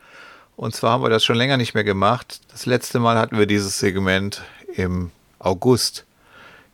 Und 0.56 0.76
zwar 0.76 0.92
haben 0.92 1.02
wir 1.02 1.10
das 1.10 1.26
schon 1.26 1.38
länger 1.38 1.58
nicht 1.58 1.74
mehr 1.74 1.84
gemacht. 1.84 2.40
Das 2.52 2.68
letzte 2.68 3.00
Mal 3.00 3.18
hatten 3.18 3.36
wir 3.36 3.48
dieses 3.48 3.80
Segment 3.80 4.44
im 4.76 5.10
August. 5.40 6.06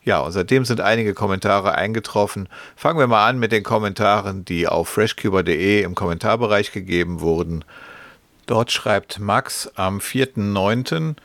Ja, 0.04 0.20
und 0.20 0.34
seitdem 0.34 0.66
sind 0.66 0.82
einige 0.82 1.14
Kommentare 1.14 1.76
eingetroffen. 1.76 2.50
Fangen 2.76 3.00
wir 3.00 3.08
mal 3.08 3.30
an 3.30 3.40
mit 3.40 3.54
den 3.54 3.64
Kommentaren, 3.64 4.44
die 4.44 4.68
auf 4.68 4.90
freshcuber.de 4.90 5.82
im 5.82 5.96
Kommentarbereich 5.96 6.74
gegeben 6.74 7.22
wurden. 7.22 7.64
Dort 8.46 8.74
schreibt 8.74 9.22
Max 9.22 9.72
am 9.76 10.00
4.9. 10.00 11.16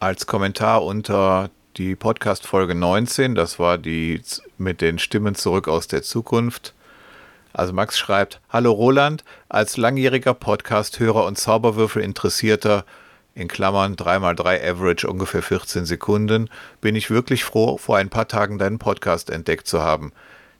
als 0.00 0.26
Kommentar 0.26 0.82
unter 0.82 1.50
die 1.78 1.94
Podcast 1.94 2.44
Folge 2.44 2.74
19, 2.74 3.36
das 3.36 3.60
war 3.60 3.78
die 3.78 4.20
mit 4.58 4.80
den 4.80 4.98
Stimmen 4.98 5.36
zurück 5.36 5.68
aus 5.68 5.86
der 5.86 6.02
Zukunft. 6.02 6.74
Also 7.52 7.72
Max 7.72 7.96
schreibt, 7.96 8.40
Hallo 8.50 8.72
Roland, 8.72 9.22
als 9.48 9.76
langjähriger 9.76 10.34
Podcast-Hörer 10.34 11.24
und 11.24 11.38
Zauberwürfel-Interessierter, 11.38 12.84
in 13.36 13.46
Klammern 13.46 13.94
3x3 13.94 14.68
Average 14.68 15.08
ungefähr 15.08 15.42
14 15.42 15.86
Sekunden, 15.86 16.50
bin 16.80 16.96
ich 16.96 17.10
wirklich 17.10 17.44
froh, 17.44 17.78
vor 17.78 17.96
ein 17.96 18.10
paar 18.10 18.26
Tagen 18.26 18.58
deinen 18.58 18.80
Podcast 18.80 19.30
entdeckt 19.30 19.68
zu 19.68 19.80
haben. 19.80 20.12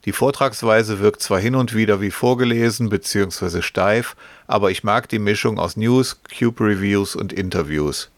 Die 0.04 0.12
Vortragsweise 0.12 1.00
wirkt 1.00 1.20
zwar 1.20 1.40
hin 1.40 1.56
und 1.56 1.74
wieder 1.74 2.00
wie 2.00 2.12
vorgelesen 2.12 2.88
bzw. 2.90 3.62
steif, 3.62 4.14
aber 4.46 4.70
ich 4.70 4.84
mag 4.84 5.08
die 5.08 5.18
Mischung 5.18 5.58
aus 5.58 5.76
News, 5.76 6.20
Cube-Reviews 6.38 7.16
und 7.16 7.32
Interviews. 7.32 8.08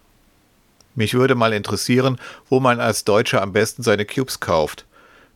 Mich 0.95 1.14
würde 1.14 1.34
mal 1.34 1.53
interessieren, 1.53 2.18
wo 2.49 2.61
man 2.61 2.80
als 2.80 3.05
Deutscher 3.05 3.43
am 3.43 3.53
besten 3.53 3.82
seine 3.82 4.05
Cubes 4.05 4.41
kauft. 4.41 4.86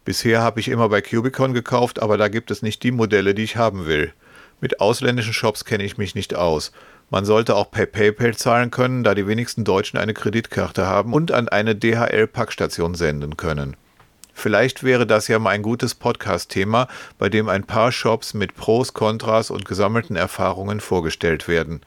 Bisher 0.05 0.42
habe 0.42 0.61
ich 0.61 0.68
immer 0.68 0.88
bei 0.88 1.00
Cubicon 1.00 1.55
gekauft, 1.55 2.02
aber 2.02 2.18
da 2.18 2.28
gibt 2.28 2.50
es 2.50 2.62
nicht 2.62 2.82
die 2.82 2.90
Modelle, 2.90 3.34
die 3.34 3.44
ich 3.44 3.57
haben 3.57 3.86
will. 3.86 4.12
Mit 4.61 4.80
ausländischen 4.80 5.32
Shops 5.32 5.64
kenne 5.64 5.84
ich 5.84 5.96
mich 5.96 6.14
nicht 6.14 6.34
aus. 6.34 6.72
Man 7.11 7.24
sollte 7.24 7.55
auch 7.55 7.70
per 7.70 7.86
PayPal 7.86 8.34
zahlen 8.34 8.70
können, 8.70 9.05
da 9.05 9.14
die 9.14 9.26
wenigsten 9.26 9.64
Deutschen 9.64 9.98
eine 9.98 10.14
Kreditkarte 10.14 10.86
haben 10.86 11.12
und 11.12 11.32
an 11.32 11.48
eine 11.48 11.74
DHL-Packstation 11.74 12.94
senden 12.94 13.36
können. 13.36 13.76
Vielleicht 14.32 14.82
wäre 14.82 15.07
das 15.07 15.28
ja 15.28 15.38
mal 15.38 15.50
ein 15.50 15.62
gutes 15.62 15.94
Podcast-Thema, 15.94 16.88
bei 17.18 17.28
dem 17.28 17.48
ein 17.48 17.64
paar 17.64 17.92
Shops 17.92 18.34
mit 18.34 18.57
Pros, 18.57 18.92
Kontras 18.92 19.50
und 19.50 19.64
gesammelten 19.64 20.16
Erfahrungen 20.16 20.80
vorgestellt 20.80 21.46
werden. 21.46 21.80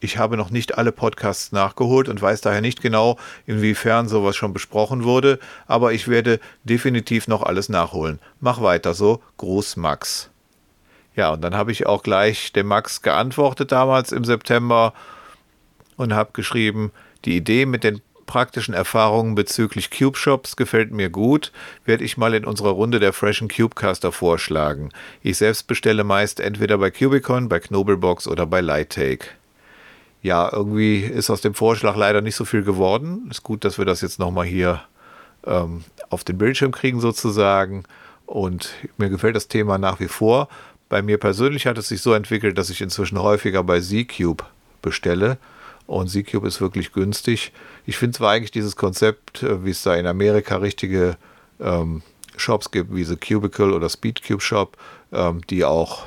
Ich 0.00 0.18
habe 0.18 0.36
noch 0.36 0.50
nicht 0.50 0.78
alle 0.78 0.92
Podcasts 0.92 1.52
nachgeholt 1.52 2.08
und 2.08 2.20
weiß 2.20 2.40
daher 2.40 2.60
nicht 2.60 2.82
genau, 2.82 3.16
inwiefern 3.46 4.08
sowas 4.08 4.36
schon 4.36 4.52
besprochen 4.52 5.04
wurde, 5.04 5.38
aber 5.66 5.92
ich 5.92 6.08
werde 6.08 6.40
definitiv 6.64 7.28
noch 7.28 7.42
alles 7.42 7.68
nachholen. 7.68 8.18
Mach 8.40 8.60
weiter 8.60 8.94
so. 8.94 9.22
Gruß 9.38 9.76
Max. 9.76 10.30
Ja, 11.14 11.32
und 11.32 11.40
dann 11.42 11.54
habe 11.54 11.72
ich 11.72 11.86
auch 11.86 12.02
gleich 12.02 12.52
dem 12.52 12.66
Max 12.66 13.00
geantwortet 13.00 13.72
damals 13.72 14.12
im 14.12 14.24
September 14.24 14.92
und 15.96 16.14
habe 16.14 16.30
geschrieben, 16.34 16.92
die 17.24 17.36
Idee 17.36 17.64
mit 17.64 17.84
den 17.84 18.02
praktischen 18.26 18.74
Erfahrungen 18.74 19.34
bezüglich 19.34 19.90
Cube 19.90 20.18
Shops 20.18 20.56
gefällt 20.56 20.92
mir 20.92 21.08
gut, 21.08 21.52
werde 21.84 22.04
ich 22.04 22.16
mal 22.16 22.34
in 22.34 22.44
unserer 22.44 22.70
Runde 22.70 23.00
der 23.00 23.12
Freshen 23.12 23.48
Cubecaster 23.48 24.12
vorschlagen. 24.12 24.90
Ich 25.22 25.38
selbst 25.38 25.66
bestelle 25.66 26.04
meist 26.04 26.40
entweder 26.40 26.76
bei 26.78 26.90
Cubicon, 26.90 27.48
bei 27.48 27.60
Knobelbox 27.60 28.28
oder 28.28 28.44
bei 28.44 28.60
Lighttake 28.60 29.28
ja, 30.22 30.50
irgendwie 30.52 31.00
ist 31.00 31.30
aus 31.30 31.40
dem 31.40 31.54
Vorschlag 31.54 31.96
leider 31.96 32.20
nicht 32.20 32.36
so 32.36 32.44
viel 32.44 32.62
geworden. 32.62 33.28
Ist 33.30 33.42
gut, 33.42 33.64
dass 33.64 33.78
wir 33.78 33.84
das 33.84 34.00
jetzt 34.00 34.18
nochmal 34.18 34.46
hier 34.46 34.82
ähm, 35.46 35.84
auf 36.10 36.24
den 36.24 36.38
Bildschirm 36.38 36.72
kriegen 36.72 37.00
sozusagen. 37.00 37.84
Und 38.26 38.70
mir 38.98 39.08
gefällt 39.08 39.36
das 39.36 39.48
Thema 39.48 39.78
nach 39.78 40.00
wie 40.00 40.08
vor. 40.08 40.48
Bei 40.88 41.02
mir 41.02 41.18
persönlich 41.18 41.66
hat 41.66 41.78
es 41.78 41.88
sich 41.88 42.00
so 42.00 42.12
entwickelt, 42.12 42.58
dass 42.58 42.70
ich 42.70 42.80
inzwischen 42.80 43.20
häufiger 43.20 43.62
bei 43.62 43.80
Z-Cube 43.80 44.44
bestelle. 44.82 45.38
Und 45.86 46.08
Z-Cube 46.08 46.46
ist 46.46 46.60
wirklich 46.60 46.92
günstig. 46.92 47.52
Ich 47.86 47.96
finde 47.96 48.18
zwar 48.18 48.32
eigentlich 48.32 48.50
dieses 48.50 48.76
Konzept, 48.76 49.42
äh, 49.42 49.64
wie 49.64 49.70
es 49.70 49.82
da 49.82 49.94
in 49.94 50.06
Amerika 50.06 50.56
richtige 50.56 51.16
ähm, 51.60 52.02
Shops 52.36 52.70
gibt, 52.70 52.94
wie 52.94 53.04
The 53.04 53.16
Cubicle 53.16 53.72
oder 53.72 53.88
Speedcube 53.88 54.42
Shop, 54.42 54.76
ähm, 55.12 55.40
die 55.48 55.64
auch 55.64 56.04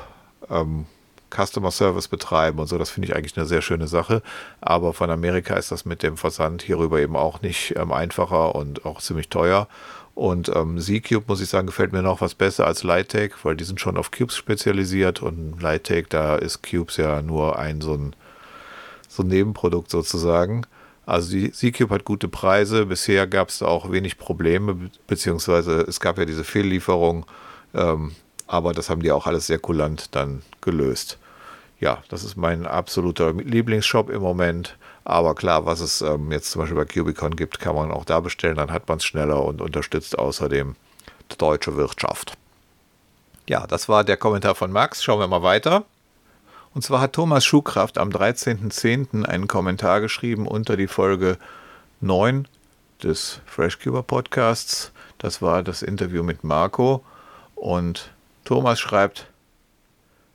ähm, 0.50 0.86
Customer 1.34 1.70
Service 1.70 2.08
betreiben 2.08 2.58
und 2.58 2.66
so. 2.66 2.78
Das 2.78 2.90
finde 2.90 3.08
ich 3.08 3.16
eigentlich 3.16 3.36
eine 3.36 3.46
sehr 3.46 3.62
schöne 3.62 3.88
Sache. 3.88 4.22
Aber 4.60 4.92
von 4.92 5.10
Amerika 5.10 5.54
ist 5.54 5.72
das 5.72 5.84
mit 5.84 6.02
dem 6.02 6.16
Versand 6.16 6.62
hierüber 6.62 7.00
eben 7.00 7.16
auch 7.16 7.42
nicht 7.42 7.74
ähm, 7.76 7.92
einfacher 7.92 8.54
und 8.54 8.84
auch 8.84 9.00
ziemlich 9.00 9.28
teuer. 9.28 9.68
Und 10.14 10.50
ähm, 10.54 10.78
Z-Cube, 10.78 11.24
muss 11.28 11.40
ich 11.40 11.48
sagen, 11.48 11.66
gefällt 11.66 11.92
mir 11.92 12.02
noch 12.02 12.20
was 12.20 12.34
besser 12.34 12.66
als 12.66 12.82
Lighttake, 12.82 13.36
weil 13.42 13.56
die 13.56 13.64
sind 13.64 13.80
schon 13.80 13.96
auf 13.96 14.10
Cubes 14.10 14.36
spezialisiert 14.36 15.22
und 15.22 15.62
Lighttake, 15.62 16.08
da 16.08 16.36
ist 16.36 16.62
Cubes 16.62 16.96
ja 16.96 17.22
nur 17.22 17.58
ein 17.58 17.80
so 17.80 17.94
ein, 17.94 18.14
so 19.08 19.22
ein 19.22 19.28
Nebenprodukt 19.28 19.90
sozusagen. 19.90 20.66
Also 21.06 21.36
Z-Cube 21.48 21.94
hat 21.94 22.04
gute 22.04 22.28
Preise. 22.28 22.86
Bisher 22.86 23.26
gab 23.26 23.48
es 23.48 23.62
auch 23.62 23.90
wenig 23.90 24.18
Probleme, 24.18 24.90
beziehungsweise 25.06 25.80
es 25.82 26.00
gab 26.00 26.18
ja 26.18 26.24
diese 26.24 26.44
Fehllieferung. 26.44 27.26
Ähm, 27.74 28.12
aber 28.50 28.72
das 28.72 28.90
haben 28.90 29.00
die 29.00 29.12
auch 29.12 29.28
alles 29.28 29.46
sehr 29.46 29.60
kulant 29.60 30.16
dann 30.16 30.42
gelöst. 30.60 31.18
Ja, 31.78 32.02
das 32.08 32.24
ist 32.24 32.36
mein 32.36 32.66
absoluter 32.66 33.32
Lieblingsshop 33.32 34.10
im 34.10 34.20
Moment. 34.20 34.76
Aber 35.04 35.36
klar, 35.36 35.66
was 35.66 35.78
es 35.78 36.02
ähm, 36.02 36.32
jetzt 36.32 36.50
zum 36.50 36.62
Beispiel 36.62 36.76
bei 36.76 36.84
Cubicon 36.84 37.36
gibt, 37.36 37.60
kann 37.60 37.76
man 37.76 37.92
auch 37.92 38.04
da 38.04 38.18
bestellen. 38.18 38.56
Dann 38.56 38.72
hat 38.72 38.88
man 38.88 38.98
es 38.98 39.04
schneller 39.04 39.44
und 39.44 39.60
unterstützt 39.60 40.18
außerdem 40.18 40.74
die 41.30 41.38
deutsche 41.38 41.76
Wirtschaft. 41.76 42.36
Ja, 43.48 43.68
das 43.68 43.88
war 43.88 44.02
der 44.02 44.16
Kommentar 44.16 44.56
von 44.56 44.72
Max. 44.72 45.04
Schauen 45.04 45.20
wir 45.20 45.28
mal 45.28 45.44
weiter. 45.44 45.84
Und 46.74 46.82
zwar 46.82 47.00
hat 47.00 47.12
Thomas 47.12 47.44
Schuhkraft 47.44 47.98
am 47.98 48.10
13.10. 48.10 49.24
einen 49.24 49.46
Kommentar 49.46 50.00
geschrieben 50.00 50.48
unter 50.48 50.76
die 50.76 50.88
Folge 50.88 51.38
9 52.00 52.48
des 53.00 53.40
FreshCuber 53.46 54.02
Podcasts. 54.02 54.90
Das 55.18 55.40
war 55.40 55.62
das 55.62 55.82
Interview 55.82 56.24
mit 56.24 56.42
Marco. 56.42 57.04
Und 57.54 58.10
Thomas 58.50 58.80
schreibt: 58.80 59.28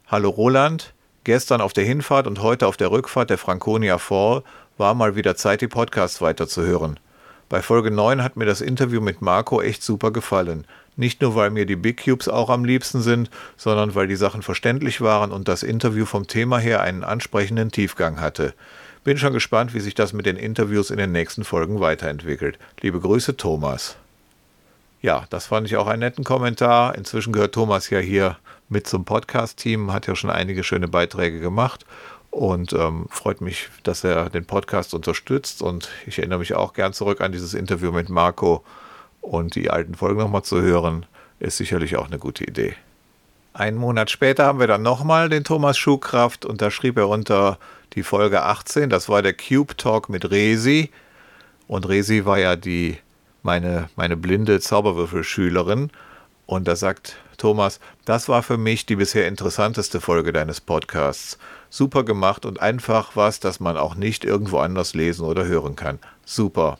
Hallo 0.07 0.29
Roland, 0.29 0.93
gestern 1.25 1.59
auf 1.59 1.73
der 1.73 1.83
Hinfahrt 1.83 2.27
und 2.27 2.41
heute 2.41 2.65
auf 2.65 2.77
der 2.77 2.89
Rückfahrt 2.89 3.29
der 3.29 3.37
Franconia 3.37 3.97
Fall 3.97 4.41
war 4.77 4.93
mal 4.93 5.17
wieder 5.17 5.35
Zeit, 5.35 5.59
die 5.59 5.67
Podcasts 5.67 6.21
weiterzuhören. 6.21 6.97
Bei 7.49 7.61
Folge 7.61 7.91
9 7.91 8.23
hat 8.23 8.37
mir 8.37 8.45
das 8.45 8.61
Interview 8.61 9.01
mit 9.01 9.21
Marco 9.21 9.61
echt 9.61 9.83
super 9.83 10.11
gefallen. 10.11 10.65
Nicht 10.95 11.21
nur, 11.21 11.35
weil 11.35 11.49
mir 11.49 11.65
die 11.65 11.75
Big 11.75 12.05
Cubes 12.05 12.29
auch 12.29 12.49
am 12.49 12.63
liebsten 12.63 13.01
sind, 13.01 13.29
sondern 13.57 13.95
weil 13.95 14.07
die 14.07 14.15
Sachen 14.15 14.43
verständlich 14.43 15.01
waren 15.01 15.33
und 15.33 15.49
das 15.49 15.61
Interview 15.61 16.05
vom 16.05 16.25
Thema 16.25 16.57
her 16.57 16.79
einen 16.79 17.03
ansprechenden 17.03 17.69
Tiefgang 17.69 18.21
hatte. 18.21 18.53
Bin 19.03 19.17
schon 19.17 19.33
gespannt, 19.33 19.73
wie 19.73 19.81
sich 19.81 19.93
das 19.93 20.13
mit 20.13 20.25
den 20.25 20.37
Interviews 20.37 20.89
in 20.89 20.99
den 20.99 21.11
nächsten 21.11 21.43
Folgen 21.43 21.81
weiterentwickelt. 21.81 22.59
Liebe 22.79 23.01
Grüße, 23.01 23.35
Thomas 23.35 23.97
ja, 25.05 25.25
das 25.29 25.45
fand 25.45 25.67
ich 25.67 25.77
auch 25.77 25.85
einen 25.85 25.99
netten 25.99 26.23
Kommentar. 26.23 26.95
Inzwischen 26.95 27.31
gehört 27.31 27.53
Thomas 27.53 27.91
ja 27.91 27.99
hier 27.99 28.37
mit 28.69 28.87
zum 28.87 29.05
Podcast-Team, 29.05 29.93
hat 29.93 30.07
ja 30.07 30.15
schon 30.15 30.31
einige 30.31 30.63
schöne 30.63 30.87
Beiträge 30.87 31.39
gemacht 31.39 31.85
und 32.31 32.73
ähm, 32.73 33.05
freut 33.11 33.39
mich, 33.39 33.69
dass 33.83 34.03
er 34.03 34.31
den 34.31 34.45
Podcast 34.45 34.95
unterstützt. 34.95 35.61
Und 35.61 35.89
ich 36.07 36.17
erinnere 36.17 36.39
mich 36.39 36.55
auch 36.55 36.73
gern 36.73 36.91
zurück 36.91 37.21
an 37.21 37.31
dieses 37.31 37.53
Interview 37.53 37.91
mit 37.91 38.09
Marco 38.09 38.63
und 39.21 39.53
die 39.53 39.69
alten 39.69 39.93
Folgen 39.93 40.19
nochmal 40.21 40.41
zu 40.41 40.59
hören. 40.59 41.05
ist 41.39 41.57
sicherlich 41.57 41.97
auch 41.97 42.07
eine 42.07 42.17
gute 42.17 42.43
Idee. 42.43 42.73
Einen 43.53 43.77
Monat 43.77 44.09
später 44.09 44.47
haben 44.47 44.59
wir 44.59 44.65
dann 44.67 44.81
nochmal 44.81 45.29
den 45.29 45.43
Thomas 45.43 45.77
Schuhkraft 45.77 46.45
und 46.45 46.63
da 46.63 46.71
schrieb 46.71 46.97
er 46.97 47.09
unter 47.09 47.59
die 47.93 48.01
Folge 48.01 48.41
18, 48.41 48.89
das 48.89 49.07
war 49.07 49.21
der 49.21 49.33
Cube 49.33 49.77
Talk 49.77 50.09
mit 50.09 50.31
Resi. 50.31 50.89
Und 51.67 51.87
Resi 51.87 52.25
war 52.25 52.39
ja 52.39 52.55
die, 52.55 52.97
meine, 53.45 53.89
meine 53.95 54.17
blinde 54.17 54.59
Zauberwürfelschülerin. 54.59 55.91
Und 56.47 56.67
da 56.67 56.75
sagt 56.75 57.17
Thomas, 57.37 57.79
das 58.03 58.27
war 58.27 58.43
für 58.43 58.57
mich 58.57 58.85
die 58.85 58.97
bisher 58.97 59.27
interessanteste 59.27 60.01
Folge 60.01 60.33
deines 60.33 60.59
Podcasts. 60.61 61.37
Super 61.69 62.03
gemacht 62.03 62.45
und 62.45 62.59
einfach 62.59 63.15
was, 63.15 63.39
das 63.39 63.59
man 63.59 63.77
auch 63.77 63.95
nicht 63.95 64.25
irgendwo 64.25 64.57
anders 64.59 64.93
lesen 64.93 65.25
oder 65.25 65.45
hören 65.45 65.75
kann. 65.75 65.99
Super. 66.25 66.77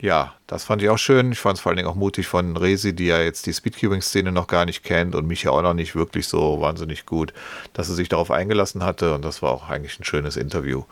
Ja, 0.00 0.34
das 0.48 0.64
fand 0.64 0.82
ich 0.82 0.88
auch 0.88 0.98
schön. 0.98 1.30
Ich 1.30 1.38
fand 1.38 1.58
es 1.58 1.62
vor 1.62 1.70
allen 1.70 1.76
Dingen 1.76 1.88
auch 1.88 1.94
mutig 1.94 2.26
von 2.26 2.56
Resi, 2.56 2.92
die 2.92 3.06
ja 3.06 3.20
jetzt 3.20 3.46
die 3.46 3.52
Speedcubing-Szene 3.52 4.32
noch 4.32 4.48
gar 4.48 4.64
nicht 4.64 4.82
kennt 4.82 5.14
und 5.14 5.26
mich 5.26 5.44
ja 5.44 5.52
auch 5.52 5.62
noch 5.62 5.74
nicht 5.74 5.94
wirklich 5.94 6.26
so 6.26 6.60
wahnsinnig 6.60 7.06
gut, 7.06 7.32
dass 7.72 7.86
sie 7.86 7.94
sich 7.94 8.08
darauf 8.08 8.32
eingelassen 8.32 8.82
hatte 8.82 9.14
und 9.14 9.24
das 9.24 9.42
war 9.42 9.52
auch 9.52 9.68
eigentlich 9.68 9.98
ein 10.00 10.04
schönes 10.04 10.36
Interview. 10.36 10.84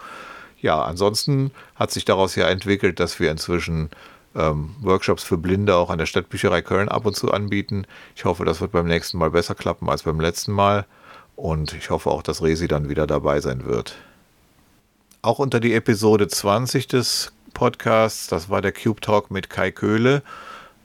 Ja, 0.61 0.83
ansonsten 0.83 1.51
hat 1.75 1.91
sich 1.91 2.05
daraus 2.05 2.37
ja 2.37 2.49
entwickelt, 2.49 3.01
dass 3.01 3.19
wir 3.19 3.31
inzwischen 3.31 3.91
ähm, 4.35 4.75
Workshops 4.81 5.23
für 5.23 5.37
Blinde 5.37 5.77
auch 5.77 5.91
an 5.91 5.99
der 5.99 6.07
Stadtbücherei 6.07 6.63
Köln 6.63 6.89
ab 6.89 7.07
und 7.07 7.17
zu 7.17 7.33
anbieten. 7.33 7.87
Ich 8.15 8.25
hoffe, 8.25 8.45
das 8.45 8.61
wird 8.61 8.73
beim 8.73 8.87
nächsten 8.87 9.19
Mal 9.19 9.31
besser 9.31 9.55
klappen 9.55 9.89
als 9.89 10.03
beim 10.03 10.21
letzten 10.21 10.53
Mal 10.53 10.87
und 11.37 11.73
ich 11.73 11.91
hoffe 11.91 12.11
auch, 12.11 12.23
dass 12.23 12.43
Resi 12.43 12.69
dann 12.69 12.89
wieder 12.89 13.07
dabei 13.07 13.41
sein 13.41 13.65
wird. 13.65 13.97
Auch 15.23 15.39
unter 15.39 15.61
die 15.61 15.75
Episode 15.75 16.29
20 16.29 16.87
des 16.87 17.33
Podcasts. 17.55 18.27
Das 18.29 18.49
war 18.49 18.63
der 18.63 18.73
Cube 18.73 19.01
Talk 19.01 19.31
mit 19.31 19.51
Kai 19.51 19.71
Köhle. 19.71 20.23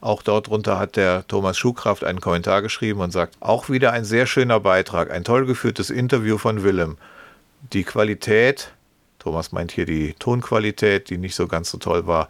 Auch 0.01 0.21
dort 0.21 0.47
drunter 0.47 0.77
hat 0.77 0.97
der 0.97 1.25
Thomas 1.27 1.57
Schuhkraft 1.57 2.03
einen 2.03 2.21
Kommentar 2.21 2.61
geschrieben 2.61 2.99
und 2.99 3.11
sagt, 3.11 3.37
auch 3.39 3.69
wieder 3.69 3.91
ein 3.91 4.05
sehr 4.05 4.27
schöner 4.27 4.59
Beitrag, 4.59 5.09
ein 5.09 5.23
toll 5.23 5.45
geführtes 5.45 5.89
Interview 5.89 6.37
von 6.37 6.63
Willem. 6.63 6.97
Die 7.73 7.83
Qualität, 7.83 8.71
Thomas 9.19 9.51
meint 9.51 9.71
hier 9.71 9.85
die 9.85 10.13
Tonqualität, 10.19 11.09
die 11.09 11.17
nicht 11.17 11.35
so 11.35 11.47
ganz 11.47 11.71
so 11.71 11.77
toll 11.77 12.05
war, 12.05 12.29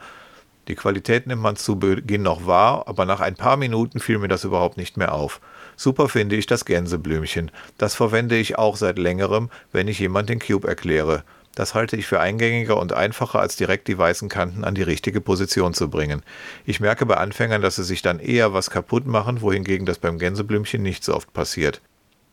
die 0.68 0.76
Qualität 0.76 1.28
nimmt 1.28 1.42
man 1.42 1.56
zu 1.56 1.78
Beginn 1.78 2.24
noch 2.24 2.48
wahr, 2.48 2.88
aber 2.88 3.06
nach 3.06 3.20
ein 3.20 3.36
paar 3.36 3.56
Minuten 3.56 4.00
fiel 4.00 4.18
mir 4.18 4.28
das 4.28 4.44
überhaupt 4.44 4.78
nicht 4.78 4.98
mehr 4.98 5.14
auf. 5.14 5.40
Super 5.76 6.10
finde 6.10 6.36
ich 6.36 6.48
das 6.48 6.66
Gänseblümchen. 6.66 7.52
Das 7.78 7.96
verwende 7.96 8.36
ich 8.38 8.58
auch 8.58 8.76
seit 8.76 8.98
längerem, 8.98 9.50
wenn 9.72 9.88
ich 9.88 10.00
jemand 10.00 10.30
den 10.30 10.40
Cube 10.40 10.68
erkläre. 10.68 11.24
Das 11.54 11.74
halte 11.74 11.96
ich 11.96 12.06
für 12.06 12.20
eingängiger 12.20 12.78
und 12.78 12.94
einfacher, 12.94 13.40
als 13.40 13.56
direkt 13.56 13.88
die 13.88 13.98
weißen 13.98 14.28
Kanten 14.28 14.66
an 14.66 14.76
die 14.76 14.82
richtige 14.82 15.22
Position 15.22 15.74
zu 15.74 15.90
bringen. 15.90 16.22
Ich 16.66 16.82
merke 16.82 17.06
bei 17.06 17.16
Anfängern, 17.16 17.62
dass 17.62 17.78
sie 17.78 17.84
sich 17.84 18.02
dann 18.02 18.20
eher 18.20 18.54
was 18.54 18.70
kaputt 18.70 19.06
machen, 19.06 19.42
wohingegen 19.42 19.86
das 19.86 20.00
beim 20.00 20.20
Gänseblümchen 20.20 20.82
nicht 20.82 21.04
so 21.04 21.16
oft 21.16 21.32
passiert. 21.32 21.82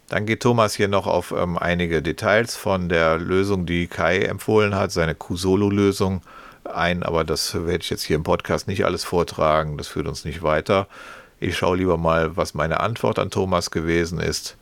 Dann 0.09 0.27
geht 0.27 0.41
Thomas 0.41 0.75
hier 0.75 0.89
noch 0.89 1.07
auf 1.07 1.33
ähm, 1.33 1.57
einige 1.57 2.03
Details 2.03 2.57
von 2.57 2.89
der 2.89 3.19
Lösung, 3.19 3.65
die 3.65 3.87
Kai 3.87 4.23
empfohlen 4.23 4.75
hat, 4.75 4.91
seine 4.93 5.15
Kusolo-Lösung 5.15 6.23
ein, 6.73 7.03
aber 7.03 7.25
das 7.25 7.55
werde 7.55 7.83
ich 7.83 7.91
jetzt 7.91 8.03
hier 8.03 8.17
im 8.17 8.23
Podcast 8.23 8.69
nicht 8.69 8.85
alles 8.85 9.05
vortragen, 9.05 9.79
das 9.79 9.89
führt 9.89 10.09
uns 10.09 10.25
nicht 10.25 10.43
weiter. 10.43 10.87
Ich 11.41 11.57
schaue 11.57 11.77
lieber 11.77 11.97
mal, 11.97 12.37
was 12.37 12.55
meine 12.55 12.81
Antwort 12.81 13.19
an 13.19 13.31
Thomas 13.31 13.71
gewesen 13.71 14.21
ist. 14.21 14.57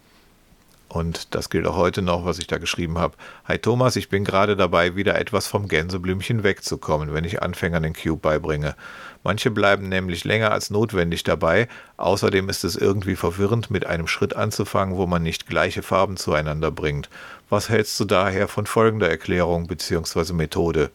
Und 0.90 1.36
das 1.36 1.50
gilt 1.50 1.68
auch 1.68 1.76
heute 1.76 2.02
noch, 2.02 2.24
was 2.24 2.40
ich 2.40 2.48
da 2.48 2.58
geschrieben 2.58 2.98
habe. 2.98 3.14
Hi 3.44 3.58
Thomas, 3.58 3.94
ich 3.94 4.08
bin 4.08 4.24
gerade 4.24 4.56
dabei, 4.56 4.96
wieder 4.96 5.16
etwas 5.16 5.46
vom 5.46 5.68
Gänseblümchen 5.68 6.42
wegzukommen, 6.42 7.14
wenn 7.14 7.24
ich 7.24 7.42
Anfängern 7.42 7.84
den 7.84 7.94
Cube 7.94 8.20
beibringe. 8.20 8.74
Manche 9.22 9.52
bleiben 9.52 9.88
nämlich 9.88 10.24
länger 10.24 10.50
als 10.50 10.70
notwendig 10.70 11.22
dabei. 11.22 11.68
Außerdem 11.96 12.48
ist 12.48 12.64
es 12.64 12.74
irgendwie 12.74 13.14
verwirrend, 13.14 13.70
mit 13.70 13.86
einem 13.86 14.08
Schritt 14.08 14.34
anzufangen, 14.34 14.96
wo 14.96 15.06
man 15.06 15.22
nicht 15.22 15.46
gleiche 15.46 15.82
Farben 15.82 16.16
zueinander 16.16 16.72
bringt. 16.72 17.08
Was 17.48 17.68
hältst 17.68 18.00
du 18.00 18.04
daher 18.04 18.48
von 18.48 18.66
folgender 18.66 19.08
Erklärung 19.08 19.68
bzw. 19.68 20.32
Methode? 20.32 20.90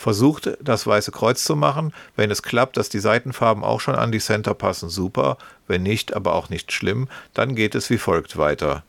Versucht 0.00 0.56
das 0.62 0.86
weiße 0.86 1.12
Kreuz 1.12 1.44
zu 1.44 1.56
machen. 1.56 1.92
Wenn 2.16 2.30
es 2.30 2.42
klappt, 2.42 2.78
dass 2.78 2.88
die 2.88 3.00
Seitenfarben 3.00 3.62
auch 3.62 3.80
schon 3.80 3.96
an 3.96 4.10
die 4.10 4.18
Center 4.18 4.54
passen, 4.54 4.88
super. 4.88 5.36
Wenn 5.68 5.82
nicht, 5.82 6.16
aber 6.16 6.32
auch 6.32 6.48
nicht 6.48 6.72
schlimm, 6.72 7.06
dann 7.34 7.54
geht 7.54 7.74
es 7.74 7.90
wie 7.90 7.98
folgt 7.98 8.38
weiter. 8.38 8.82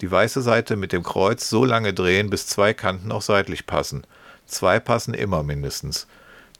Die 0.00 0.10
weiße 0.10 0.42
Seite 0.42 0.74
mit 0.74 0.92
dem 0.92 1.04
Kreuz 1.04 1.48
so 1.48 1.64
lange 1.64 1.94
drehen, 1.94 2.28
bis 2.28 2.48
zwei 2.48 2.74
Kanten 2.74 3.12
auch 3.12 3.22
seitlich 3.22 3.68
passen. 3.68 4.02
Zwei 4.46 4.80
passen 4.80 5.14
immer 5.14 5.44
mindestens. 5.44 6.08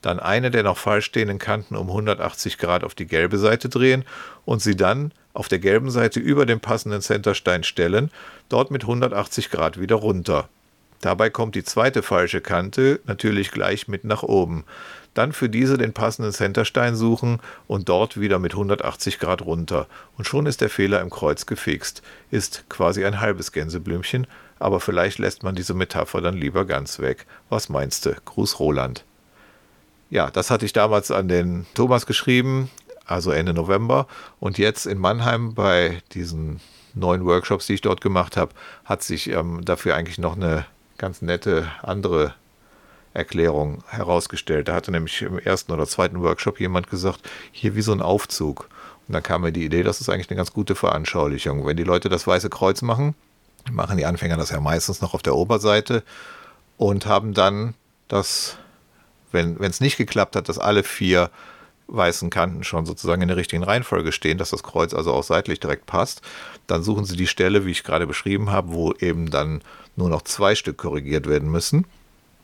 Dann 0.00 0.20
eine 0.20 0.52
der 0.52 0.62
noch 0.62 0.78
falsch 0.78 1.06
stehenden 1.06 1.40
Kanten 1.40 1.74
um 1.74 1.88
180 1.88 2.56
Grad 2.56 2.84
auf 2.84 2.94
die 2.94 3.08
gelbe 3.08 3.36
Seite 3.36 3.68
drehen 3.68 4.04
und 4.44 4.62
sie 4.62 4.76
dann 4.76 5.10
auf 5.34 5.48
der 5.48 5.58
gelben 5.58 5.90
Seite 5.90 6.20
über 6.20 6.46
den 6.46 6.60
passenden 6.60 7.02
Centerstein 7.02 7.64
stellen, 7.64 8.12
dort 8.48 8.70
mit 8.70 8.82
180 8.82 9.50
Grad 9.50 9.80
wieder 9.80 9.96
runter. 9.96 10.48
Dabei 11.00 11.30
kommt 11.30 11.54
die 11.54 11.64
zweite 11.64 12.02
falsche 12.02 12.40
Kante 12.40 13.00
natürlich 13.04 13.50
gleich 13.50 13.86
mit 13.86 14.04
nach 14.04 14.22
oben. 14.22 14.64
Dann 15.14 15.32
für 15.32 15.48
diese 15.48 15.78
den 15.78 15.92
passenden 15.92 16.32
Centerstein 16.32 16.96
suchen 16.96 17.40
und 17.66 17.88
dort 17.88 18.20
wieder 18.20 18.38
mit 18.38 18.52
180 18.52 19.18
Grad 19.18 19.42
runter. 19.42 19.86
Und 20.16 20.26
schon 20.26 20.46
ist 20.46 20.60
der 20.60 20.70
Fehler 20.70 21.00
im 21.00 21.10
Kreuz 21.10 21.46
gefixt. 21.46 22.02
Ist 22.30 22.64
quasi 22.68 23.04
ein 23.04 23.20
halbes 23.20 23.52
Gänseblümchen, 23.52 24.26
aber 24.58 24.80
vielleicht 24.80 25.18
lässt 25.18 25.42
man 25.42 25.54
diese 25.54 25.74
Metapher 25.74 26.20
dann 26.20 26.36
lieber 26.36 26.64
ganz 26.64 26.98
weg. 26.98 27.26
Was 27.48 27.68
meinst 27.68 28.06
du? 28.06 28.14
Gruß 28.24 28.58
Roland. 28.58 29.04
Ja, 30.10 30.30
das 30.30 30.50
hatte 30.50 30.64
ich 30.64 30.72
damals 30.72 31.10
an 31.10 31.28
den 31.28 31.66
Thomas 31.74 32.06
geschrieben, 32.06 32.70
also 33.04 33.30
Ende 33.30 33.54
November. 33.54 34.06
Und 34.40 34.58
jetzt 34.58 34.86
in 34.86 34.98
Mannheim 34.98 35.54
bei 35.54 36.02
diesen 36.12 36.60
neuen 36.94 37.24
Workshops, 37.24 37.66
die 37.66 37.74
ich 37.74 37.80
dort 37.82 38.00
gemacht 38.00 38.36
habe, 38.36 38.52
hat 38.84 39.02
sich 39.02 39.28
ähm, 39.30 39.64
dafür 39.64 39.94
eigentlich 39.94 40.18
noch 40.18 40.36
eine 40.36 40.66
ganz 40.98 41.22
nette 41.22 41.70
andere 41.82 42.34
Erklärung 43.14 43.82
herausgestellt. 43.88 44.68
Da 44.68 44.74
hatte 44.74 44.90
nämlich 44.90 45.22
im 45.22 45.38
ersten 45.38 45.72
oder 45.72 45.86
zweiten 45.86 46.20
Workshop 46.22 46.60
jemand 46.60 46.90
gesagt, 46.90 47.28
hier 47.52 47.74
wie 47.74 47.82
so 47.82 47.92
ein 47.92 48.02
Aufzug. 48.02 48.68
Und 49.06 49.14
dann 49.14 49.22
kam 49.22 49.42
mir 49.42 49.52
die 49.52 49.64
Idee, 49.64 49.82
das 49.82 50.00
ist 50.00 50.08
eigentlich 50.08 50.28
eine 50.30 50.36
ganz 50.36 50.52
gute 50.52 50.74
Veranschaulichung. 50.74 51.66
Wenn 51.66 51.76
die 51.76 51.84
Leute 51.84 52.08
das 52.08 52.26
Weiße 52.26 52.50
Kreuz 52.50 52.82
machen, 52.82 53.14
machen 53.70 53.96
die 53.96 54.06
Anfänger 54.06 54.36
das 54.36 54.50
ja 54.50 54.60
meistens 54.60 55.00
noch 55.00 55.14
auf 55.14 55.22
der 55.22 55.34
Oberseite 55.34 56.02
und 56.76 57.06
haben 57.06 57.34
dann 57.34 57.74
das, 58.08 58.56
wenn 59.32 59.56
es 59.62 59.80
nicht 59.80 59.96
geklappt 59.96 60.36
hat, 60.36 60.48
dass 60.48 60.58
alle 60.58 60.82
vier 60.84 61.30
weißen 61.88 62.30
Kanten 62.30 62.64
schon 62.64 62.86
sozusagen 62.86 63.22
in 63.22 63.28
der 63.28 63.36
richtigen 63.36 63.64
Reihenfolge 63.64 64.12
stehen, 64.12 64.38
dass 64.38 64.50
das 64.50 64.62
Kreuz 64.62 64.94
also 64.94 65.12
auch 65.12 65.24
seitlich 65.24 65.58
direkt 65.58 65.86
passt, 65.86 66.22
dann 66.66 66.82
suchen 66.82 67.04
Sie 67.04 67.16
die 67.16 67.26
Stelle, 67.26 67.64
wie 67.64 67.70
ich 67.70 67.82
gerade 67.82 68.06
beschrieben 68.06 68.50
habe, 68.50 68.72
wo 68.72 68.92
eben 68.92 69.30
dann 69.30 69.62
nur 69.96 70.08
noch 70.08 70.22
zwei 70.22 70.54
Stück 70.54 70.78
korrigiert 70.78 71.26
werden 71.26 71.50
müssen. 71.50 71.86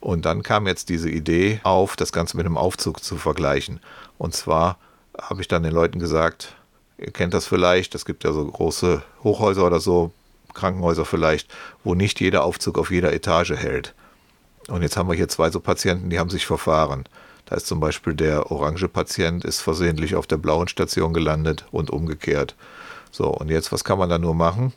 Und 0.01 0.25
dann 0.25 0.43
kam 0.43 0.67
jetzt 0.67 0.89
diese 0.89 1.09
Idee 1.09 1.59
auf, 1.63 1.95
das 1.95 2.11
Ganze 2.11 2.37
mit 2.37 2.45
einem 2.45 2.57
Aufzug 2.57 3.03
zu 3.03 3.17
vergleichen. 3.17 3.79
Und 4.17 4.35
zwar 4.35 4.77
habe 5.19 5.41
ich 5.41 5.47
dann 5.47 5.63
den 5.63 5.73
Leuten 5.73 5.99
gesagt, 5.99 6.55
ihr 6.97 7.11
kennt 7.11 7.33
das 7.33 7.45
vielleicht, 7.47 7.95
es 7.95 8.05
gibt 8.05 8.23
ja 8.23 8.31
so 8.31 8.45
große 8.45 9.01
Hochhäuser 9.23 9.65
oder 9.65 9.79
so, 9.79 10.11
Krankenhäuser 10.53 11.05
vielleicht, 11.05 11.53
wo 11.83 11.95
nicht 11.95 12.19
jeder 12.19 12.43
Aufzug 12.43 12.77
auf 12.77 12.91
jeder 12.91 13.13
Etage 13.13 13.51
hält. 13.51 13.93
Und 14.67 14.81
jetzt 14.81 14.97
haben 14.97 15.09
wir 15.09 15.15
hier 15.15 15.27
zwei 15.27 15.51
so 15.51 15.59
Patienten, 15.59 16.09
die 16.09 16.19
haben 16.19 16.29
sich 16.29 16.45
verfahren. 16.45 17.05
Da 17.45 17.55
ist 17.55 17.67
zum 17.67 17.79
Beispiel 17.79 18.13
der 18.13 18.51
orange 18.51 18.87
Patient 18.87 19.45
ist 19.45 19.61
versehentlich 19.61 20.15
auf 20.15 20.27
der 20.27 20.37
blauen 20.37 20.67
Station 20.67 21.13
gelandet 21.13 21.65
und 21.71 21.91
umgekehrt. 21.91 22.55
So, 23.11 23.27
und 23.27 23.49
jetzt, 23.49 23.71
was 23.71 23.83
kann 23.83 23.99
man 23.99 24.09
da 24.09 24.17
nur 24.17 24.33
machen? 24.33 24.73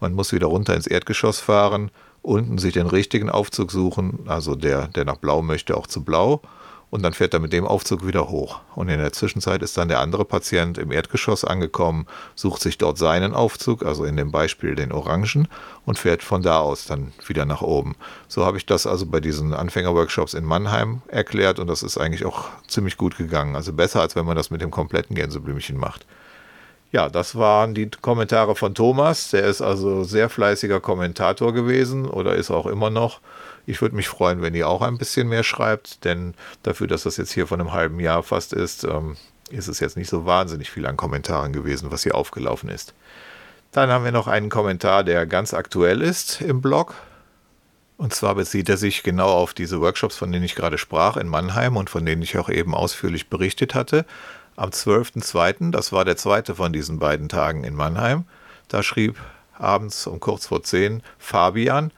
Man 0.00 0.14
muss 0.14 0.32
wieder 0.32 0.46
runter 0.46 0.74
ins 0.74 0.86
Erdgeschoss 0.86 1.40
fahren, 1.40 1.90
unten 2.22 2.58
sich 2.58 2.74
den 2.74 2.86
richtigen 2.86 3.30
Aufzug 3.30 3.72
suchen, 3.72 4.20
also 4.26 4.54
der, 4.54 4.88
der 4.88 5.04
nach 5.04 5.16
blau 5.16 5.42
möchte, 5.42 5.76
auch 5.76 5.86
zu 5.86 6.04
blau 6.04 6.42
und 6.90 7.02
dann 7.02 7.12
fährt 7.12 7.34
er 7.34 7.40
mit 7.40 7.52
dem 7.52 7.66
Aufzug 7.66 8.06
wieder 8.06 8.28
hoch. 8.28 8.60
Und 8.74 8.88
in 8.88 8.98
der 8.98 9.12
Zwischenzeit 9.12 9.62
ist 9.62 9.76
dann 9.76 9.88
der 9.88 10.00
andere 10.00 10.24
Patient 10.24 10.76
im 10.76 10.90
Erdgeschoss 10.90 11.44
angekommen, 11.44 12.06
sucht 12.34 12.60
sich 12.60 12.78
dort 12.78 12.98
seinen 12.98 13.34
Aufzug, 13.34 13.84
also 13.84 14.04
in 14.04 14.16
dem 14.16 14.32
Beispiel 14.32 14.74
den 14.74 14.92
Orangen, 14.92 15.48
und 15.86 15.98
fährt 15.98 16.22
von 16.22 16.42
da 16.42 16.58
aus 16.58 16.86
dann 16.86 17.12
wieder 17.26 17.44
nach 17.44 17.62
oben. 17.62 17.94
So 18.28 18.44
habe 18.44 18.56
ich 18.56 18.66
das 18.66 18.86
also 18.86 19.06
bei 19.06 19.20
diesen 19.20 19.54
Anfängerworkshops 19.54 20.34
in 20.34 20.44
Mannheim 20.44 21.02
erklärt 21.08 21.58
und 21.58 21.68
das 21.68 21.82
ist 21.82 21.96
eigentlich 21.96 22.24
auch 22.24 22.46
ziemlich 22.66 22.96
gut 22.96 23.16
gegangen. 23.16 23.54
Also 23.54 23.72
besser, 23.72 24.00
als 24.00 24.16
wenn 24.16 24.26
man 24.26 24.36
das 24.36 24.50
mit 24.50 24.60
dem 24.60 24.70
kompletten 24.70 25.14
Gänseblümchen 25.14 25.76
macht. 25.76 26.06
Ja, 26.92 27.08
das 27.08 27.36
waren 27.36 27.72
die 27.74 27.88
Kommentare 27.88 28.56
von 28.56 28.74
Thomas. 28.74 29.30
Der 29.30 29.44
ist 29.44 29.62
also 29.62 30.02
sehr 30.02 30.28
fleißiger 30.28 30.80
Kommentator 30.80 31.52
gewesen 31.52 32.06
oder 32.06 32.34
ist 32.34 32.50
auch 32.50 32.66
immer 32.66 32.90
noch. 32.90 33.20
Ich 33.66 33.80
würde 33.82 33.96
mich 33.96 34.08
freuen, 34.08 34.42
wenn 34.42 34.54
ihr 34.54 34.68
auch 34.68 34.82
ein 34.82 34.98
bisschen 34.98 35.28
mehr 35.28 35.42
schreibt, 35.42 36.04
denn 36.04 36.34
dafür, 36.62 36.86
dass 36.86 37.04
das 37.04 37.16
jetzt 37.16 37.32
hier 37.32 37.46
von 37.46 37.60
einem 37.60 37.72
halben 37.72 38.00
Jahr 38.00 38.22
fast 38.22 38.52
ist, 38.52 38.84
ähm, 38.84 39.16
ist 39.50 39.68
es 39.68 39.80
jetzt 39.80 39.96
nicht 39.96 40.08
so 40.08 40.26
wahnsinnig 40.26 40.70
viel 40.70 40.86
an 40.86 40.96
Kommentaren 40.96 41.52
gewesen, 41.52 41.90
was 41.90 42.02
hier 42.02 42.14
aufgelaufen 42.14 42.68
ist. 42.68 42.94
Dann 43.72 43.90
haben 43.90 44.04
wir 44.04 44.12
noch 44.12 44.26
einen 44.26 44.48
Kommentar, 44.48 45.04
der 45.04 45.26
ganz 45.26 45.54
aktuell 45.54 46.02
ist 46.02 46.40
im 46.40 46.60
Blog. 46.60 46.94
Und 47.96 48.14
zwar 48.14 48.34
bezieht 48.34 48.68
er 48.68 48.78
sich 48.78 49.02
genau 49.02 49.28
auf 49.28 49.52
diese 49.52 49.80
Workshops, 49.80 50.16
von 50.16 50.32
denen 50.32 50.44
ich 50.44 50.54
gerade 50.54 50.78
sprach 50.78 51.16
in 51.16 51.28
Mannheim 51.28 51.76
und 51.76 51.90
von 51.90 52.04
denen 52.04 52.22
ich 52.22 52.38
auch 52.38 52.48
eben 52.48 52.74
ausführlich 52.74 53.28
berichtet 53.28 53.74
hatte. 53.74 54.06
am 54.56 54.70
12.02., 54.70 55.70
das 55.70 55.92
war 55.92 56.04
der 56.04 56.16
zweite 56.16 56.54
von 56.54 56.72
diesen 56.72 56.98
beiden 56.98 57.28
Tagen 57.28 57.62
in 57.62 57.74
Mannheim, 57.74 58.24
da 58.68 58.82
schrieb 58.82 59.16
abends 59.58 60.06
um 60.06 60.18
kurz 60.18 60.46
vor 60.46 60.62
10 60.62 61.02
Fabian, 61.18 61.92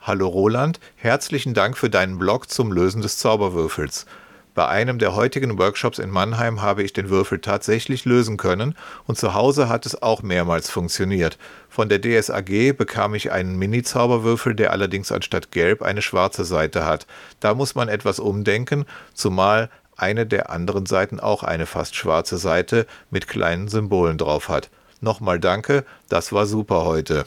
Hallo 0.00 0.28
Roland, 0.28 0.78
herzlichen 0.94 1.54
Dank 1.54 1.76
für 1.76 1.90
deinen 1.90 2.18
Blog 2.18 2.48
zum 2.48 2.72
Lösen 2.72 3.02
des 3.02 3.18
Zauberwürfels. 3.18 4.06
Bei 4.54 4.66
einem 4.66 4.98
der 4.98 5.14
heutigen 5.14 5.58
Workshops 5.58 5.98
in 5.98 6.08
Mannheim 6.08 6.62
habe 6.62 6.82
ich 6.82 6.92
den 6.92 7.10
Würfel 7.10 7.40
tatsächlich 7.40 8.04
lösen 8.04 8.36
können 8.36 8.74
und 9.06 9.18
zu 9.18 9.34
Hause 9.34 9.68
hat 9.68 9.86
es 9.86 10.00
auch 10.00 10.22
mehrmals 10.22 10.70
funktioniert. 10.70 11.36
Von 11.68 11.88
der 11.88 12.00
DSAG 12.00 12.76
bekam 12.76 13.14
ich 13.14 13.32
einen 13.32 13.56
Mini-Zauberwürfel, 13.58 14.54
der 14.54 14.70
allerdings 14.70 15.12
anstatt 15.12 15.50
gelb 15.50 15.82
eine 15.82 16.00
schwarze 16.00 16.44
Seite 16.44 16.86
hat. 16.86 17.06
Da 17.40 17.54
muss 17.54 17.74
man 17.74 17.88
etwas 17.88 18.20
umdenken, 18.20 18.86
zumal 19.14 19.68
eine 19.96 20.26
der 20.26 20.50
anderen 20.50 20.86
Seiten 20.86 21.18
auch 21.18 21.42
eine 21.42 21.66
fast 21.66 21.96
schwarze 21.96 22.38
Seite 22.38 22.86
mit 23.10 23.26
kleinen 23.26 23.68
Symbolen 23.68 24.16
drauf 24.16 24.48
hat. 24.48 24.70
Nochmal 25.00 25.40
danke, 25.40 25.84
das 26.08 26.32
war 26.32 26.46
super 26.46 26.84
heute. 26.84 27.26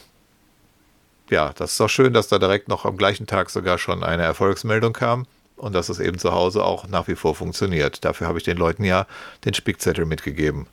Ja, 1.31 1.53
das 1.55 1.71
ist 1.71 1.79
doch 1.79 1.87
schön, 1.87 2.11
dass 2.11 2.27
da 2.27 2.39
direkt 2.39 2.67
noch 2.67 2.83
am 2.83 2.97
gleichen 2.97 3.25
Tag 3.25 3.49
sogar 3.49 3.77
schon 3.77 4.03
eine 4.03 4.23
Erfolgsmeldung 4.23 4.91
kam 4.91 5.25
und 5.55 5.73
dass 5.73 5.87
es 5.87 6.01
eben 6.01 6.19
zu 6.19 6.33
Hause 6.33 6.61
auch 6.65 6.89
nach 6.89 7.07
wie 7.07 7.15
vor 7.15 7.35
funktioniert. 7.35 8.03
Dafür 8.03 8.27
habe 8.27 8.37
ich 8.37 8.43
den 8.43 8.57
Leuten 8.57 8.83
ja 8.83 9.07
den 9.45 9.53
Spickzettel 9.53 10.05
mitgegeben. 10.05 10.67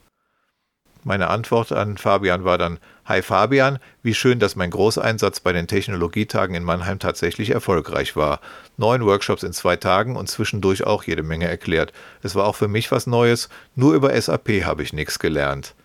Meine 1.05 1.29
Antwort 1.29 1.71
an 1.71 1.97
Fabian 1.97 2.43
war 2.43 2.59
dann, 2.59 2.81
Hi 3.05 3.23
Fabian, 3.23 3.79
wie 4.03 4.15
schön, 4.15 4.41
dass 4.41 4.57
mein 4.57 4.73
Großeinsatz 4.73 5.39
bei 5.39 5.53
den 5.53 5.69
Technologietagen 5.69 6.57
in 6.57 6.65
Mannheim 6.65 6.99
tatsächlich 6.99 7.51
erfolgreich 7.51 8.17
war. 8.17 8.41
Neun 8.77 9.07
Workshops 9.07 9.45
in 9.45 9.53
zwei 9.53 9.77
Tagen 9.77 10.17
und 10.17 10.29
zwischendurch 10.29 10.83
auch 10.83 11.05
jede 11.05 11.23
Menge 11.23 11.47
erklärt. 11.47 11.93
Es 12.25 12.35
war 12.35 12.47
auch 12.47 12.57
für 12.57 12.67
mich 12.67 12.91
was 12.91 13.07
Neues, 13.07 13.49
nur 13.77 13.95
über 13.95 14.21
SAP 14.21 14.65
habe 14.65 14.83
ich 14.83 14.93
nichts 14.93 15.21
gelernt. 15.21 15.77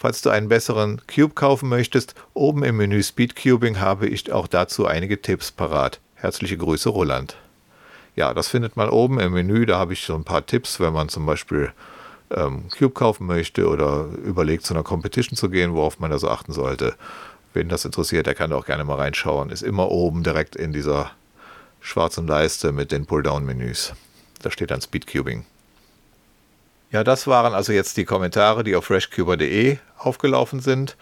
Falls 0.00 0.22
du 0.22 0.30
einen 0.30 0.48
besseren 0.48 1.02
Cube 1.14 1.34
kaufen 1.34 1.68
möchtest, 1.68 2.14
oben 2.32 2.64
im 2.64 2.78
Menü 2.78 3.02
Speedcubing 3.02 3.80
habe 3.80 4.08
ich 4.08 4.32
auch 4.32 4.46
dazu 4.46 4.86
einige 4.86 5.20
Tipps 5.20 5.52
parat. 5.52 6.00
Herzliche 6.14 6.56
Grüße, 6.56 6.88
Roland. 6.88 7.36
Ja, 8.16 8.32
das 8.32 8.48
findet 8.48 8.78
man 8.78 8.88
oben 8.88 9.20
im 9.20 9.34
Menü. 9.34 9.66
Da 9.66 9.78
habe 9.78 9.92
ich 9.92 10.00
so 10.00 10.14
ein 10.14 10.24
paar 10.24 10.46
Tipps, 10.46 10.80
wenn 10.80 10.94
man 10.94 11.10
zum 11.10 11.26
Beispiel 11.26 11.74
ähm, 12.34 12.70
Cube 12.70 12.94
kaufen 12.94 13.26
möchte 13.26 13.68
oder 13.68 14.06
überlegt, 14.24 14.64
zu 14.64 14.72
einer 14.72 14.84
Competition 14.84 15.36
zu 15.36 15.50
gehen, 15.50 15.74
worauf 15.74 15.98
man 15.98 16.10
da 16.10 16.18
so 16.18 16.30
achten 16.30 16.54
sollte. 16.54 16.94
Wen 17.52 17.68
das 17.68 17.84
interessiert, 17.84 18.26
der 18.26 18.34
kann 18.34 18.54
auch 18.54 18.64
gerne 18.64 18.84
mal 18.84 18.96
reinschauen. 18.96 19.50
Ist 19.50 19.62
immer 19.62 19.90
oben 19.90 20.22
direkt 20.22 20.56
in 20.56 20.72
dieser 20.72 21.10
schwarzen 21.82 22.26
Leiste 22.26 22.72
mit 22.72 22.90
den 22.90 23.04
Pulldown-Menüs. 23.04 23.92
Da 24.40 24.50
steht 24.50 24.70
dann 24.70 24.80
Speedcubing. 24.80 25.44
Ja, 26.90 27.04
das 27.04 27.26
waren 27.28 27.54
also 27.54 27.72
jetzt 27.72 27.96
die 27.96 28.04
Kommentare, 28.04 28.64
die 28.64 28.74
auf 28.74 28.86
freshcuber.de 28.86 29.78
aufgelaufen 29.96 30.60
sind. 30.60 30.96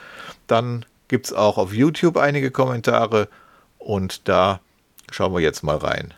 Dann 0.47 0.85
gibt 1.09 1.27
es 1.27 1.33
auch 1.33 1.57
auf 1.57 1.73
YouTube 1.73 2.19
einige 2.19 2.51
Kommentare 2.51 3.29
und 3.79 4.29
da 4.29 4.61
schauen 5.11 5.33
wir 5.33 5.41
jetzt 5.41 5.63
mal 5.63 5.79
rein. 5.79 6.13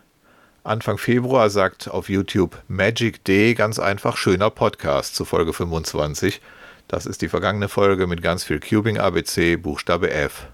Anfang 0.63 0.97
Februar 0.97 1.49
sagt 1.49 1.89
auf 1.89 2.09
YouTube 2.09 2.61
Magic 2.67 3.23
D 3.23 3.53
ganz 3.53 3.79
einfach 3.79 4.17
schöner 4.17 4.49
Podcast 4.49 5.15
zu 5.15 5.23
Folge 5.23 5.53
25. 5.53 6.41
Das 6.87 7.05
ist 7.05 7.21
die 7.21 7.29
vergangene 7.29 7.69
Folge 7.69 8.05
mit 8.05 8.21
ganz 8.21 8.43
viel 8.43 8.59
Cubing 8.59 8.99
ABC, 8.99 9.55
Buchstabe 9.55 10.11
F. 10.11 10.47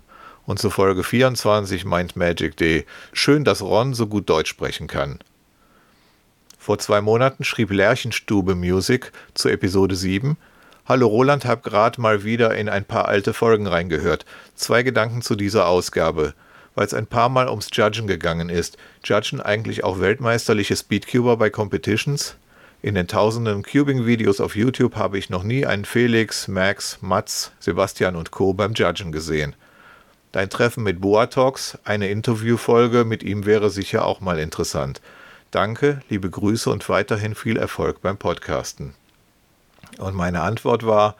Und 0.45 0.59
zu 0.59 0.70
Folge 0.70 1.03
24 1.03 1.84
meint 1.84 2.15
Magic 2.15 2.55
D, 2.55 2.86
schön, 3.11 3.43
dass 3.43 3.61
Ron 3.63 3.95
so 3.95 4.05
gut 4.05 4.30
Deutsch 4.30 4.49
sprechen 4.49 4.88
kann. 4.88 5.20
Vor 6.68 6.80
zwei 6.80 6.99
Monaten 6.99 7.45
schrieb 7.45 7.72
Lerchenstube 7.72 8.53
Music 8.53 9.13
zu 9.34 9.47
Episode 9.47 9.95
7. 9.95 10.36
Hallo 10.86 11.07
Roland, 11.07 11.45
hab 11.45 11.63
grad 11.63 11.97
mal 11.97 12.26
wieder 12.26 12.57
in 12.57 12.68
ein 12.68 12.84
paar 12.84 13.07
alte 13.07 13.34
Folgen 13.34 13.68
reingehört. 13.68 14.26
Zwei 14.53 14.84
Gedanken 14.84 15.22
zu 15.22 15.38
dieser 15.38 15.70
Ausgabe. 15.70 16.34
Weil 16.76 16.86
es 16.86 16.93
ein 16.93 17.07
paar 17.07 17.30
Mal 17.30 17.47
ums 17.47 17.70
Judgen 17.72 18.05
gegangen 18.05 18.49
ist. 18.49 18.78
Judgen 19.05 19.39
eigentlich 19.39 19.86
auch 19.86 20.01
weltmeisterliche 20.01 20.76
Speedcuber 20.76 21.38
bei 21.38 21.49
Competitions? 21.49 22.36
In 22.82 22.95
den 22.95 23.07
tausenden 23.07 23.63
Cubing-Videos 23.63 24.41
auf 24.41 24.57
YouTube 24.57 24.97
habe 24.97 25.18
ich 25.18 25.30
noch 25.30 25.43
nie 25.43 25.65
einen 25.65 25.86
Felix, 25.86 26.49
Max, 26.49 26.97
Mats, 26.99 27.53
Sebastian 27.61 28.18
und 28.18 28.32
Co. 28.32 28.51
beim 28.53 28.74
Judgen 28.74 29.13
gesehen. 29.13 29.55
Dein 30.34 30.49
Treffen 30.49 30.84
mit 30.84 30.99
Boatox, 30.99 31.78
eine 31.86 32.09
Interviewfolge 32.09 33.05
mit 33.05 33.24
ihm 33.24 33.45
wäre 33.45 33.70
sicher 33.70 34.05
auch 34.05 34.20
mal 34.20 34.38
interessant. 34.38 34.99
Danke, 35.51 36.01
liebe 36.09 36.29
Grüße 36.29 36.69
und 36.69 36.87
weiterhin 36.89 37.33
viel 37.33 37.55
Erfolg 37.55 38.01
beim 38.01 38.17
Podcasten. 38.17 38.93
Und 39.97 40.13
meine 40.13 40.41
Antwort 40.41 40.85
war, 40.85 41.15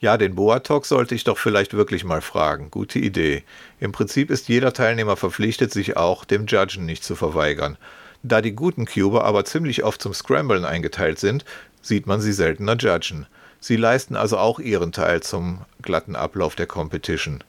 ja, 0.00 0.16
den 0.16 0.34
Boa-Talk 0.34 0.84
sollte 0.84 1.14
ich 1.14 1.22
doch 1.22 1.38
vielleicht 1.38 1.74
wirklich 1.74 2.04
mal 2.04 2.20
fragen. 2.20 2.70
Gute 2.70 2.98
Idee. 2.98 3.44
Im 3.78 3.92
Prinzip 3.92 4.30
ist 4.30 4.48
jeder 4.48 4.72
Teilnehmer 4.72 5.16
verpflichtet, 5.16 5.72
sich 5.72 5.96
auch 5.96 6.24
dem 6.24 6.46
Judgen 6.46 6.86
nicht 6.86 7.04
zu 7.04 7.14
verweigern. 7.14 7.78
Da 8.24 8.40
die 8.40 8.52
guten 8.52 8.84
Cuber 8.84 9.24
aber 9.24 9.44
ziemlich 9.44 9.84
oft 9.84 10.02
zum 10.02 10.12
Scramblen 10.12 10.64
eingeteilt 10.64 11.20
sind, 11.20 11.44
sieht 11.80 12.06
man 12.06 12.20
sie 12.20 12.32
seltener 12.32 12.76
judgen. 12.76 13.26
Sie 13.60 13.76
leisten 13.76 14.16
also 14.16 14.38
auch 14.38 14.58
ihren 14.58 14.92
Teil 14.92 15.22
zum 15.22 15.64
glatten 15.82 16.16
Ablauf 16.16 16.56
der 16.56 16.66
Competition. 16.66 17.42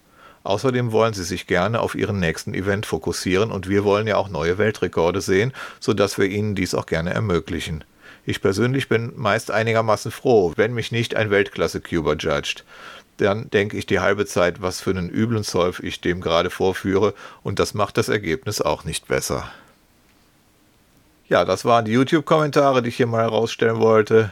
Außerdem 0.43 0.91
wollen 0.91 1.13
sie 1.13 1.23
sich 1.23 1.47
gerne 1.47 1.81
auf 1.81 1.95
ihren 1.95 2.19
nächsten 2.19 2.53
Event 2.53 2.85
fokussieren 2.85 3.51
und 3.51 3.67
wir 3.67 3.83
wollen 3.83 4.07
ja 4.07 4.17
auch 4.17 4.29
neue 4.29 4.57
Weltrekorde 4.57 5.21
sehen, 5.21 5.53
sodass 5.79 6.17
wir 6.17 6.25
ihnen 6.25 6.55
dies 6.55 6.73
auch 6.73 6.85
gerne 6.85 7.13
ermöglichen. 7.13 7.83
Ich 8.25 8.41
persönlich 8.41 8.89
bin 8.89 9.13
meist 9.15 9.51
einigermaßen 9.51 10.11
froh, 10.11 10.53
wenn 10.55 10.73
mich 10.73 10.91
nicht 10.91 11.15
ein 11.15 11.31
Weltklasse-Cuber 11.31 12.15
judgt. 12.15 12.63
Dann 13.17 13.49
denke 13.49 13.75
ich 13.75 13.85
die 13.85 13.99
halbe 13.99 14.25
Zeit, 14.25 14.61
was 14.61 14.81
für 14.81 14.91
einen 14.91 15.09
üblen 15.09 15.43
Solve 15.43 15.83
ich 15.85 15.99
dem 15.99 16.21
gerade 16.21 16.49
vorführe 16.49 17.13
und 17.43 17.59
das 17.59 17.73
macht 17.73 17.97
das 17.97 18.07
Ergebnis 18.07 18.61
auch 18.61 18.85
nicht 18.85 19.07
besser. 19.07 19.49
Ja, 21.27 21.45
das 21.45 21.65
waren 21.65 21.85
die 21.85 21.91
YouTube-Kommentare, 21.91 22.81
die 22.81 22.89
ich 22.89 22.97
hier 22.97 23.07
mal 23.07 23.21
herausstellen 23.21 23.79
wollte. 23.79 24.31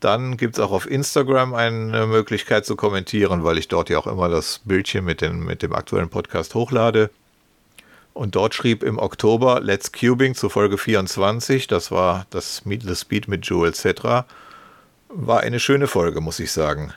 Dann 0.00 0.38
gibt 0.38 0.56
es 0.56 0.60
auch 0.60 0.72
auf 0.72 0.90
Instagram 0.90 1.54
eine 1.54 2.06
Möglichkeit 2.06 2.64
zu 2.64 2.74
kommentieren, 2.74 3.44
weil 3.44 3.58
ich 3.58 3.68
dort 3.68 3.90
ja 3.90 3.98
auch 3.98 4.06
immer 4.06 4.30
das 4.30 4.60
Bildchen 4.64 5.04
mit, 5.04 5.20
den, 5.20 5.40
mit 5.40 5.62
dem 5.62 5.74
aktuellen 5.74 6.08
Podcast 6.08 6.54
hochlade. 6.54 7.10
Und 8.14 8.34
dort 8.34 8.54
schrieb 8.54 8.82
im 8.82 8.98
Oktober 8.98 9.60
Let's 9.60 9.92
Cubing 9.92 10.34
zu 10.34 10.48
Folge 10.48 10.78
24, 10.78 11.66
das 11.68 11.90
war 11.90 12.26
das 12.30 12.64
Meet 12.64 12.82
the 12.82 12.96
Speed 12.96 13.28
mit 13.28 13.46
Joe 13.46 13.68
etc., 13.68 14.26
war 15.08 15.40
eine 15.40 15.60
schöne 15.60 15.86
Folge, 15.86 16.20
muss 16.20 16.40
ich 16.40 16.52
sagen. 16.52 16.92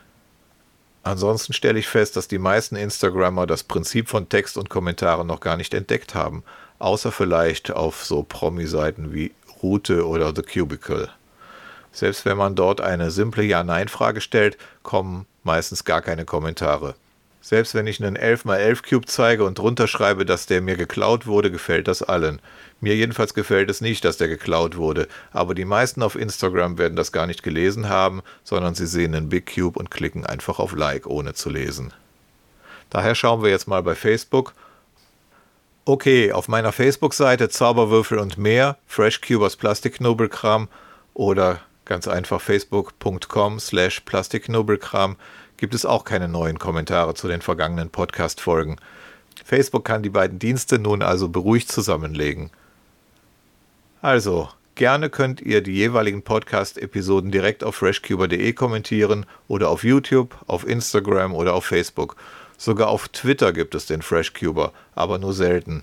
Ansonsten 1.02 1.52
stelle 1.52 1.78
ich 1.78 1.86
fest, 1.86 2.16
dass 2.16 2.28
die 2.28 2.38
meisten 2.38 2.76
Instagrammer 2.76 3.46
das 3.46 3.64
Prinzip 3.64 4.08
von 4.08 4.28
Text 4.28 4.56
und 4.56 4.70
Kommentaren 4.70 5.26
noch 5.26 5.40
gar 5.40 5.56
nicht 5.56 5.74
entdeckt 5.74 6.14
haben, 6.14 6.42
außer 6.78 7.12
vielleicht 7.12 7.70
auf 7.70 8.04
so 8.04 8.22
Promi-Seiten 8.22 9.12
wie 9.12 9.32
Route 9.62 10.06
oder 10.06 10.32
The 10.34 10.42
Cubicle. 10.42 11.10
Selbst 11.94 12.26
wenn 12.26 12.36
man 12.36 12.56
dort 12.56 12.80
eine 12.80 13.12
simple 13.12 13.44
Ja-Nein-Frage 13.44 14.20
stellt, 14.20 14.58
kommen 14.82 15.26
meistens 15.44 15.84
gar 15.84 16.02
keine 16.02 16.24
Kommentare. 16.24 16.96
Selbst 17.40 17.74
wenn 17.74 17.86
ich 17.86 18.02
einen 18.02 18.18
11x11 18.18 18.88
Cube 18.88 19.06
zeige 19.06 19.44
und 19.44 19.58
drunter 19.58 19.86
schreibe, 19.86 20.24
dass 20.24 20.46
der 20.46 20.60
mir 20.60 20.76
geklaut 20.76 21.26
wurde, 21.26 21.50
gefällt 21.50 21.86
das 21.86 22.02
allen. 22.02 22.40
Mir 22.80 22.96
jedenfalls 22.96 23.32
gefällt 23.32 23.70
es 23.70 23.80
nicht, 23.80 24.04
dass 24.04 24.16
der 24.16 24.28
geklaut 24.28 24.76
wurde, 24.76 25.06
aber 25.30 25.54
die 25.54 25.66
meisten 25.66 26.02
auf 26.02 26.16
Instagram 26.16 26.78
werden 26.78 26.96
das 26.96 27.12
gar 27.12 27.26
nicht 27.26 27.42
gelesen 27.42 27.88
haben, 27.88 28.22
sondern 28.42 28.74
sie 28.74 28.86
sehen 28.86 29.14
einen 29.14 29.28
Big 29.28 29.54
Cube 29.54 29.78
und 29.78 29.90
klicken 29.90 30.26
einfach 30.26 30.58
auf 30.58 30.74
Like, 30.74 31.06
ohne 31.06 31.34
zu 31.34 31.48
lesen. 31.48 31.92
Daher 32.90 33.14
schauen 33.14 33.42
wir 33.42 33.50
jetzt 33.50 33.68
mal 33.68 33.82
bei 33.82 33.94
Facebook. 33.94 34.54
Okay, 35.84 36.32
auf 36.32 36.48
meiner 36.48 36.72
Facebook-Seite 36.72 37.50
Zauberwürfel 37.50 38.18
und 38.18 38.38
mehr, 38.38 38.78
Fresh 38.86 39.20
Cubers 39.20 39.56
Plastiknobelkram 39.56 40.68
oder 41.12 41.60
ganz 41.84 42.08
einfach 42.08 42.40
facebook.com 42.40 43.60
slash 43.60 44.00
plastiknobelkram, 44.00 45.16
gibt 45.56 45.74
es 45.74 45.86
auch 45.86 46.04
keine 46.04 46.28
neuen 46.28 46.58
Kommentare 46.58 47.14
zu 47.14 47.28
den 47.28 47.42
vergangenen 47.42 47.90
Podcast-Folgen. 47.90 48.76
Facebook 49.44 49.84
kann 49.84 50.02
die 50.02 50.10
beiden 50.10 50.38
Dienste 50.38 50.78
nun 50.78 51.02
also 51.02 51.28
beruhigt 51.28 51.70
zusammenlegen. 51.70 52.50
Also, 54.02 54.48
gerne 54.74 55.10
könnt 55.10 55.40
ihr 55.40 55.62
die 55.62 55.74
jeweiligen 55.74 56.22
Podcast-Episoden 56.22 57.30
direkt 57.30 57.64
auf 57.64 57.76
freshcuber.de 57.76 58.52
kommentieren 58.52 59.26
oder 59.48 59.70
auf 59.70 59.84
YouTube, 59.84 60.36
auf 60.46 60.66
Instagram 60.66 61.34
oder 61.34 61.54
auf 61.54 61.64
Facebook. 61.64 62.16
Sogar 62.56 62.88
auf 62.88 63.08
Twitter 63.08 63.52
gibt 63.52 63.74
es 63.74 63.86
den 63.86 64.02
Freshcuber, 64.02 64.72
aber 64.94 65.18
nur 65.18 65.32
selten. 65.32 65.82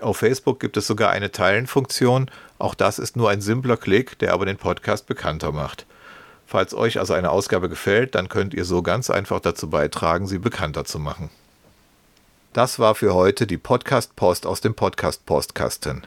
Auf 0.00 0.18
Facebook 0.18 0.60
gibt 0.60 0.76
es 0.76 0.86
sogar 0.86 1.10
eine 1.10 1.30
Teilen-Funktion. 1.30 2.30
Auch 2.58 2.74
das 2.74 2.98
ist 2.98 3.16
nur 3.16 3.30
ein 3.30 3.40
simpler 3.40 3.76
Klick, 3.76 4.18
der 4.18 4.32
aber 4.32 4.46
den 4.46 4.56
Podcast 4.56 5.06
bekannter 5.06 5.52
macht. 5.52 5.86
Falls 6.46 6.74
euch 6.74 6.98
also 6.98 7.14
eine 7.14 7.30
Ausgabe 7.30 7.68
gefällt, 7.68 8.14
dann 8.14 8.28
könnt 8.28 8.54
ihr 8.54 8.64
so 8.64 8.82
ganz 8.82 9.10
einfach 9.10 9.40
dazu 9.40 9.68
beitragen, 9.70 10.26
sie 10.26 10.38
bekannter 10.38 10.84
zu 10.84 10.98
machen. 10.98 11.30
Das 12.52 12.78
war 12.78 12.94
für 12.94 13.14
heute 13.14 13.46
die 13.46 13.58
Podcast-Post 13.58 14.46
aus 14.46 14.60
dem 14.60 14.74
Podcast-Postkasten. 14.74 16.06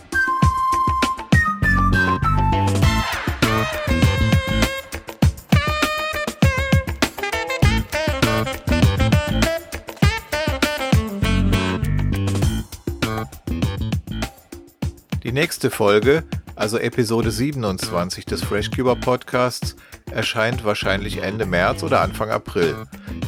Die 15.31 15.35
nächste 15.35 15.71
Folge, 15.71 16.25
also 16.57 16.77
Episode 16.77 17.31
27 17.31 18.25
des 18.25 18.43
FreshCuber 18.43 18.97
Podcasts, 18.97 19.77
erscheint 20.11 20.65
wahrscheinlich 20.65 21.23
Ende 21.23 21.45
März 21.45 21.83
oder 21.83 22.01
Anfang 22.01 22.29
April. 22.29 22.75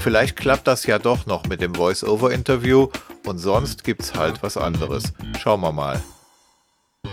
Vielleicht 0.01 0.35
klappt 0.35 0.67
das 0.67 0.85
ja 0.85 0.99
doch 0.99 1.27
noch 1.27 1.45
mit 1.45 1.61
dem 1.61 1.73
Voice-Over-Interview 1.73 2.89
und 3.25 3.37
sonst 3.37 3.85
gibt's 3.85 4.15
halt 4.15 4.43
was 4.43 4.57
anderes. 4.57 5.13
Schauen 5.39 5.61
wir 5.61 5.71
mal. 5.71 6.03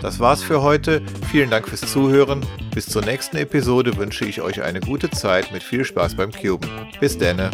Das 0.01 0.19
war's 0.19 0.43
für 0.43 0.61
heute. 0.61 1.01
Vielen 1.31 1.49
Dank 1.49 1.69
fürs 1.69 1.89
Zuhören. 1.89 2.45
Bis 2.75 2.87
zur 2.87 3.05
nächsten 3.05 3.37
Episode 3.37 3.95
wünsche 3.95 4.25
ich 4.25 4.41
euch 4.41 4.61
eine 4.61 4.81
gute 4.81 5.09
Zeit 5.09 5.53
mit 5.53 5.63
viel 5.63 5.85
Spaß 5.85 6.15
beim 6.15 6.33
Cuben. 6.33 6.69
Bis 6.99 7.17
denne. 7.17 7.49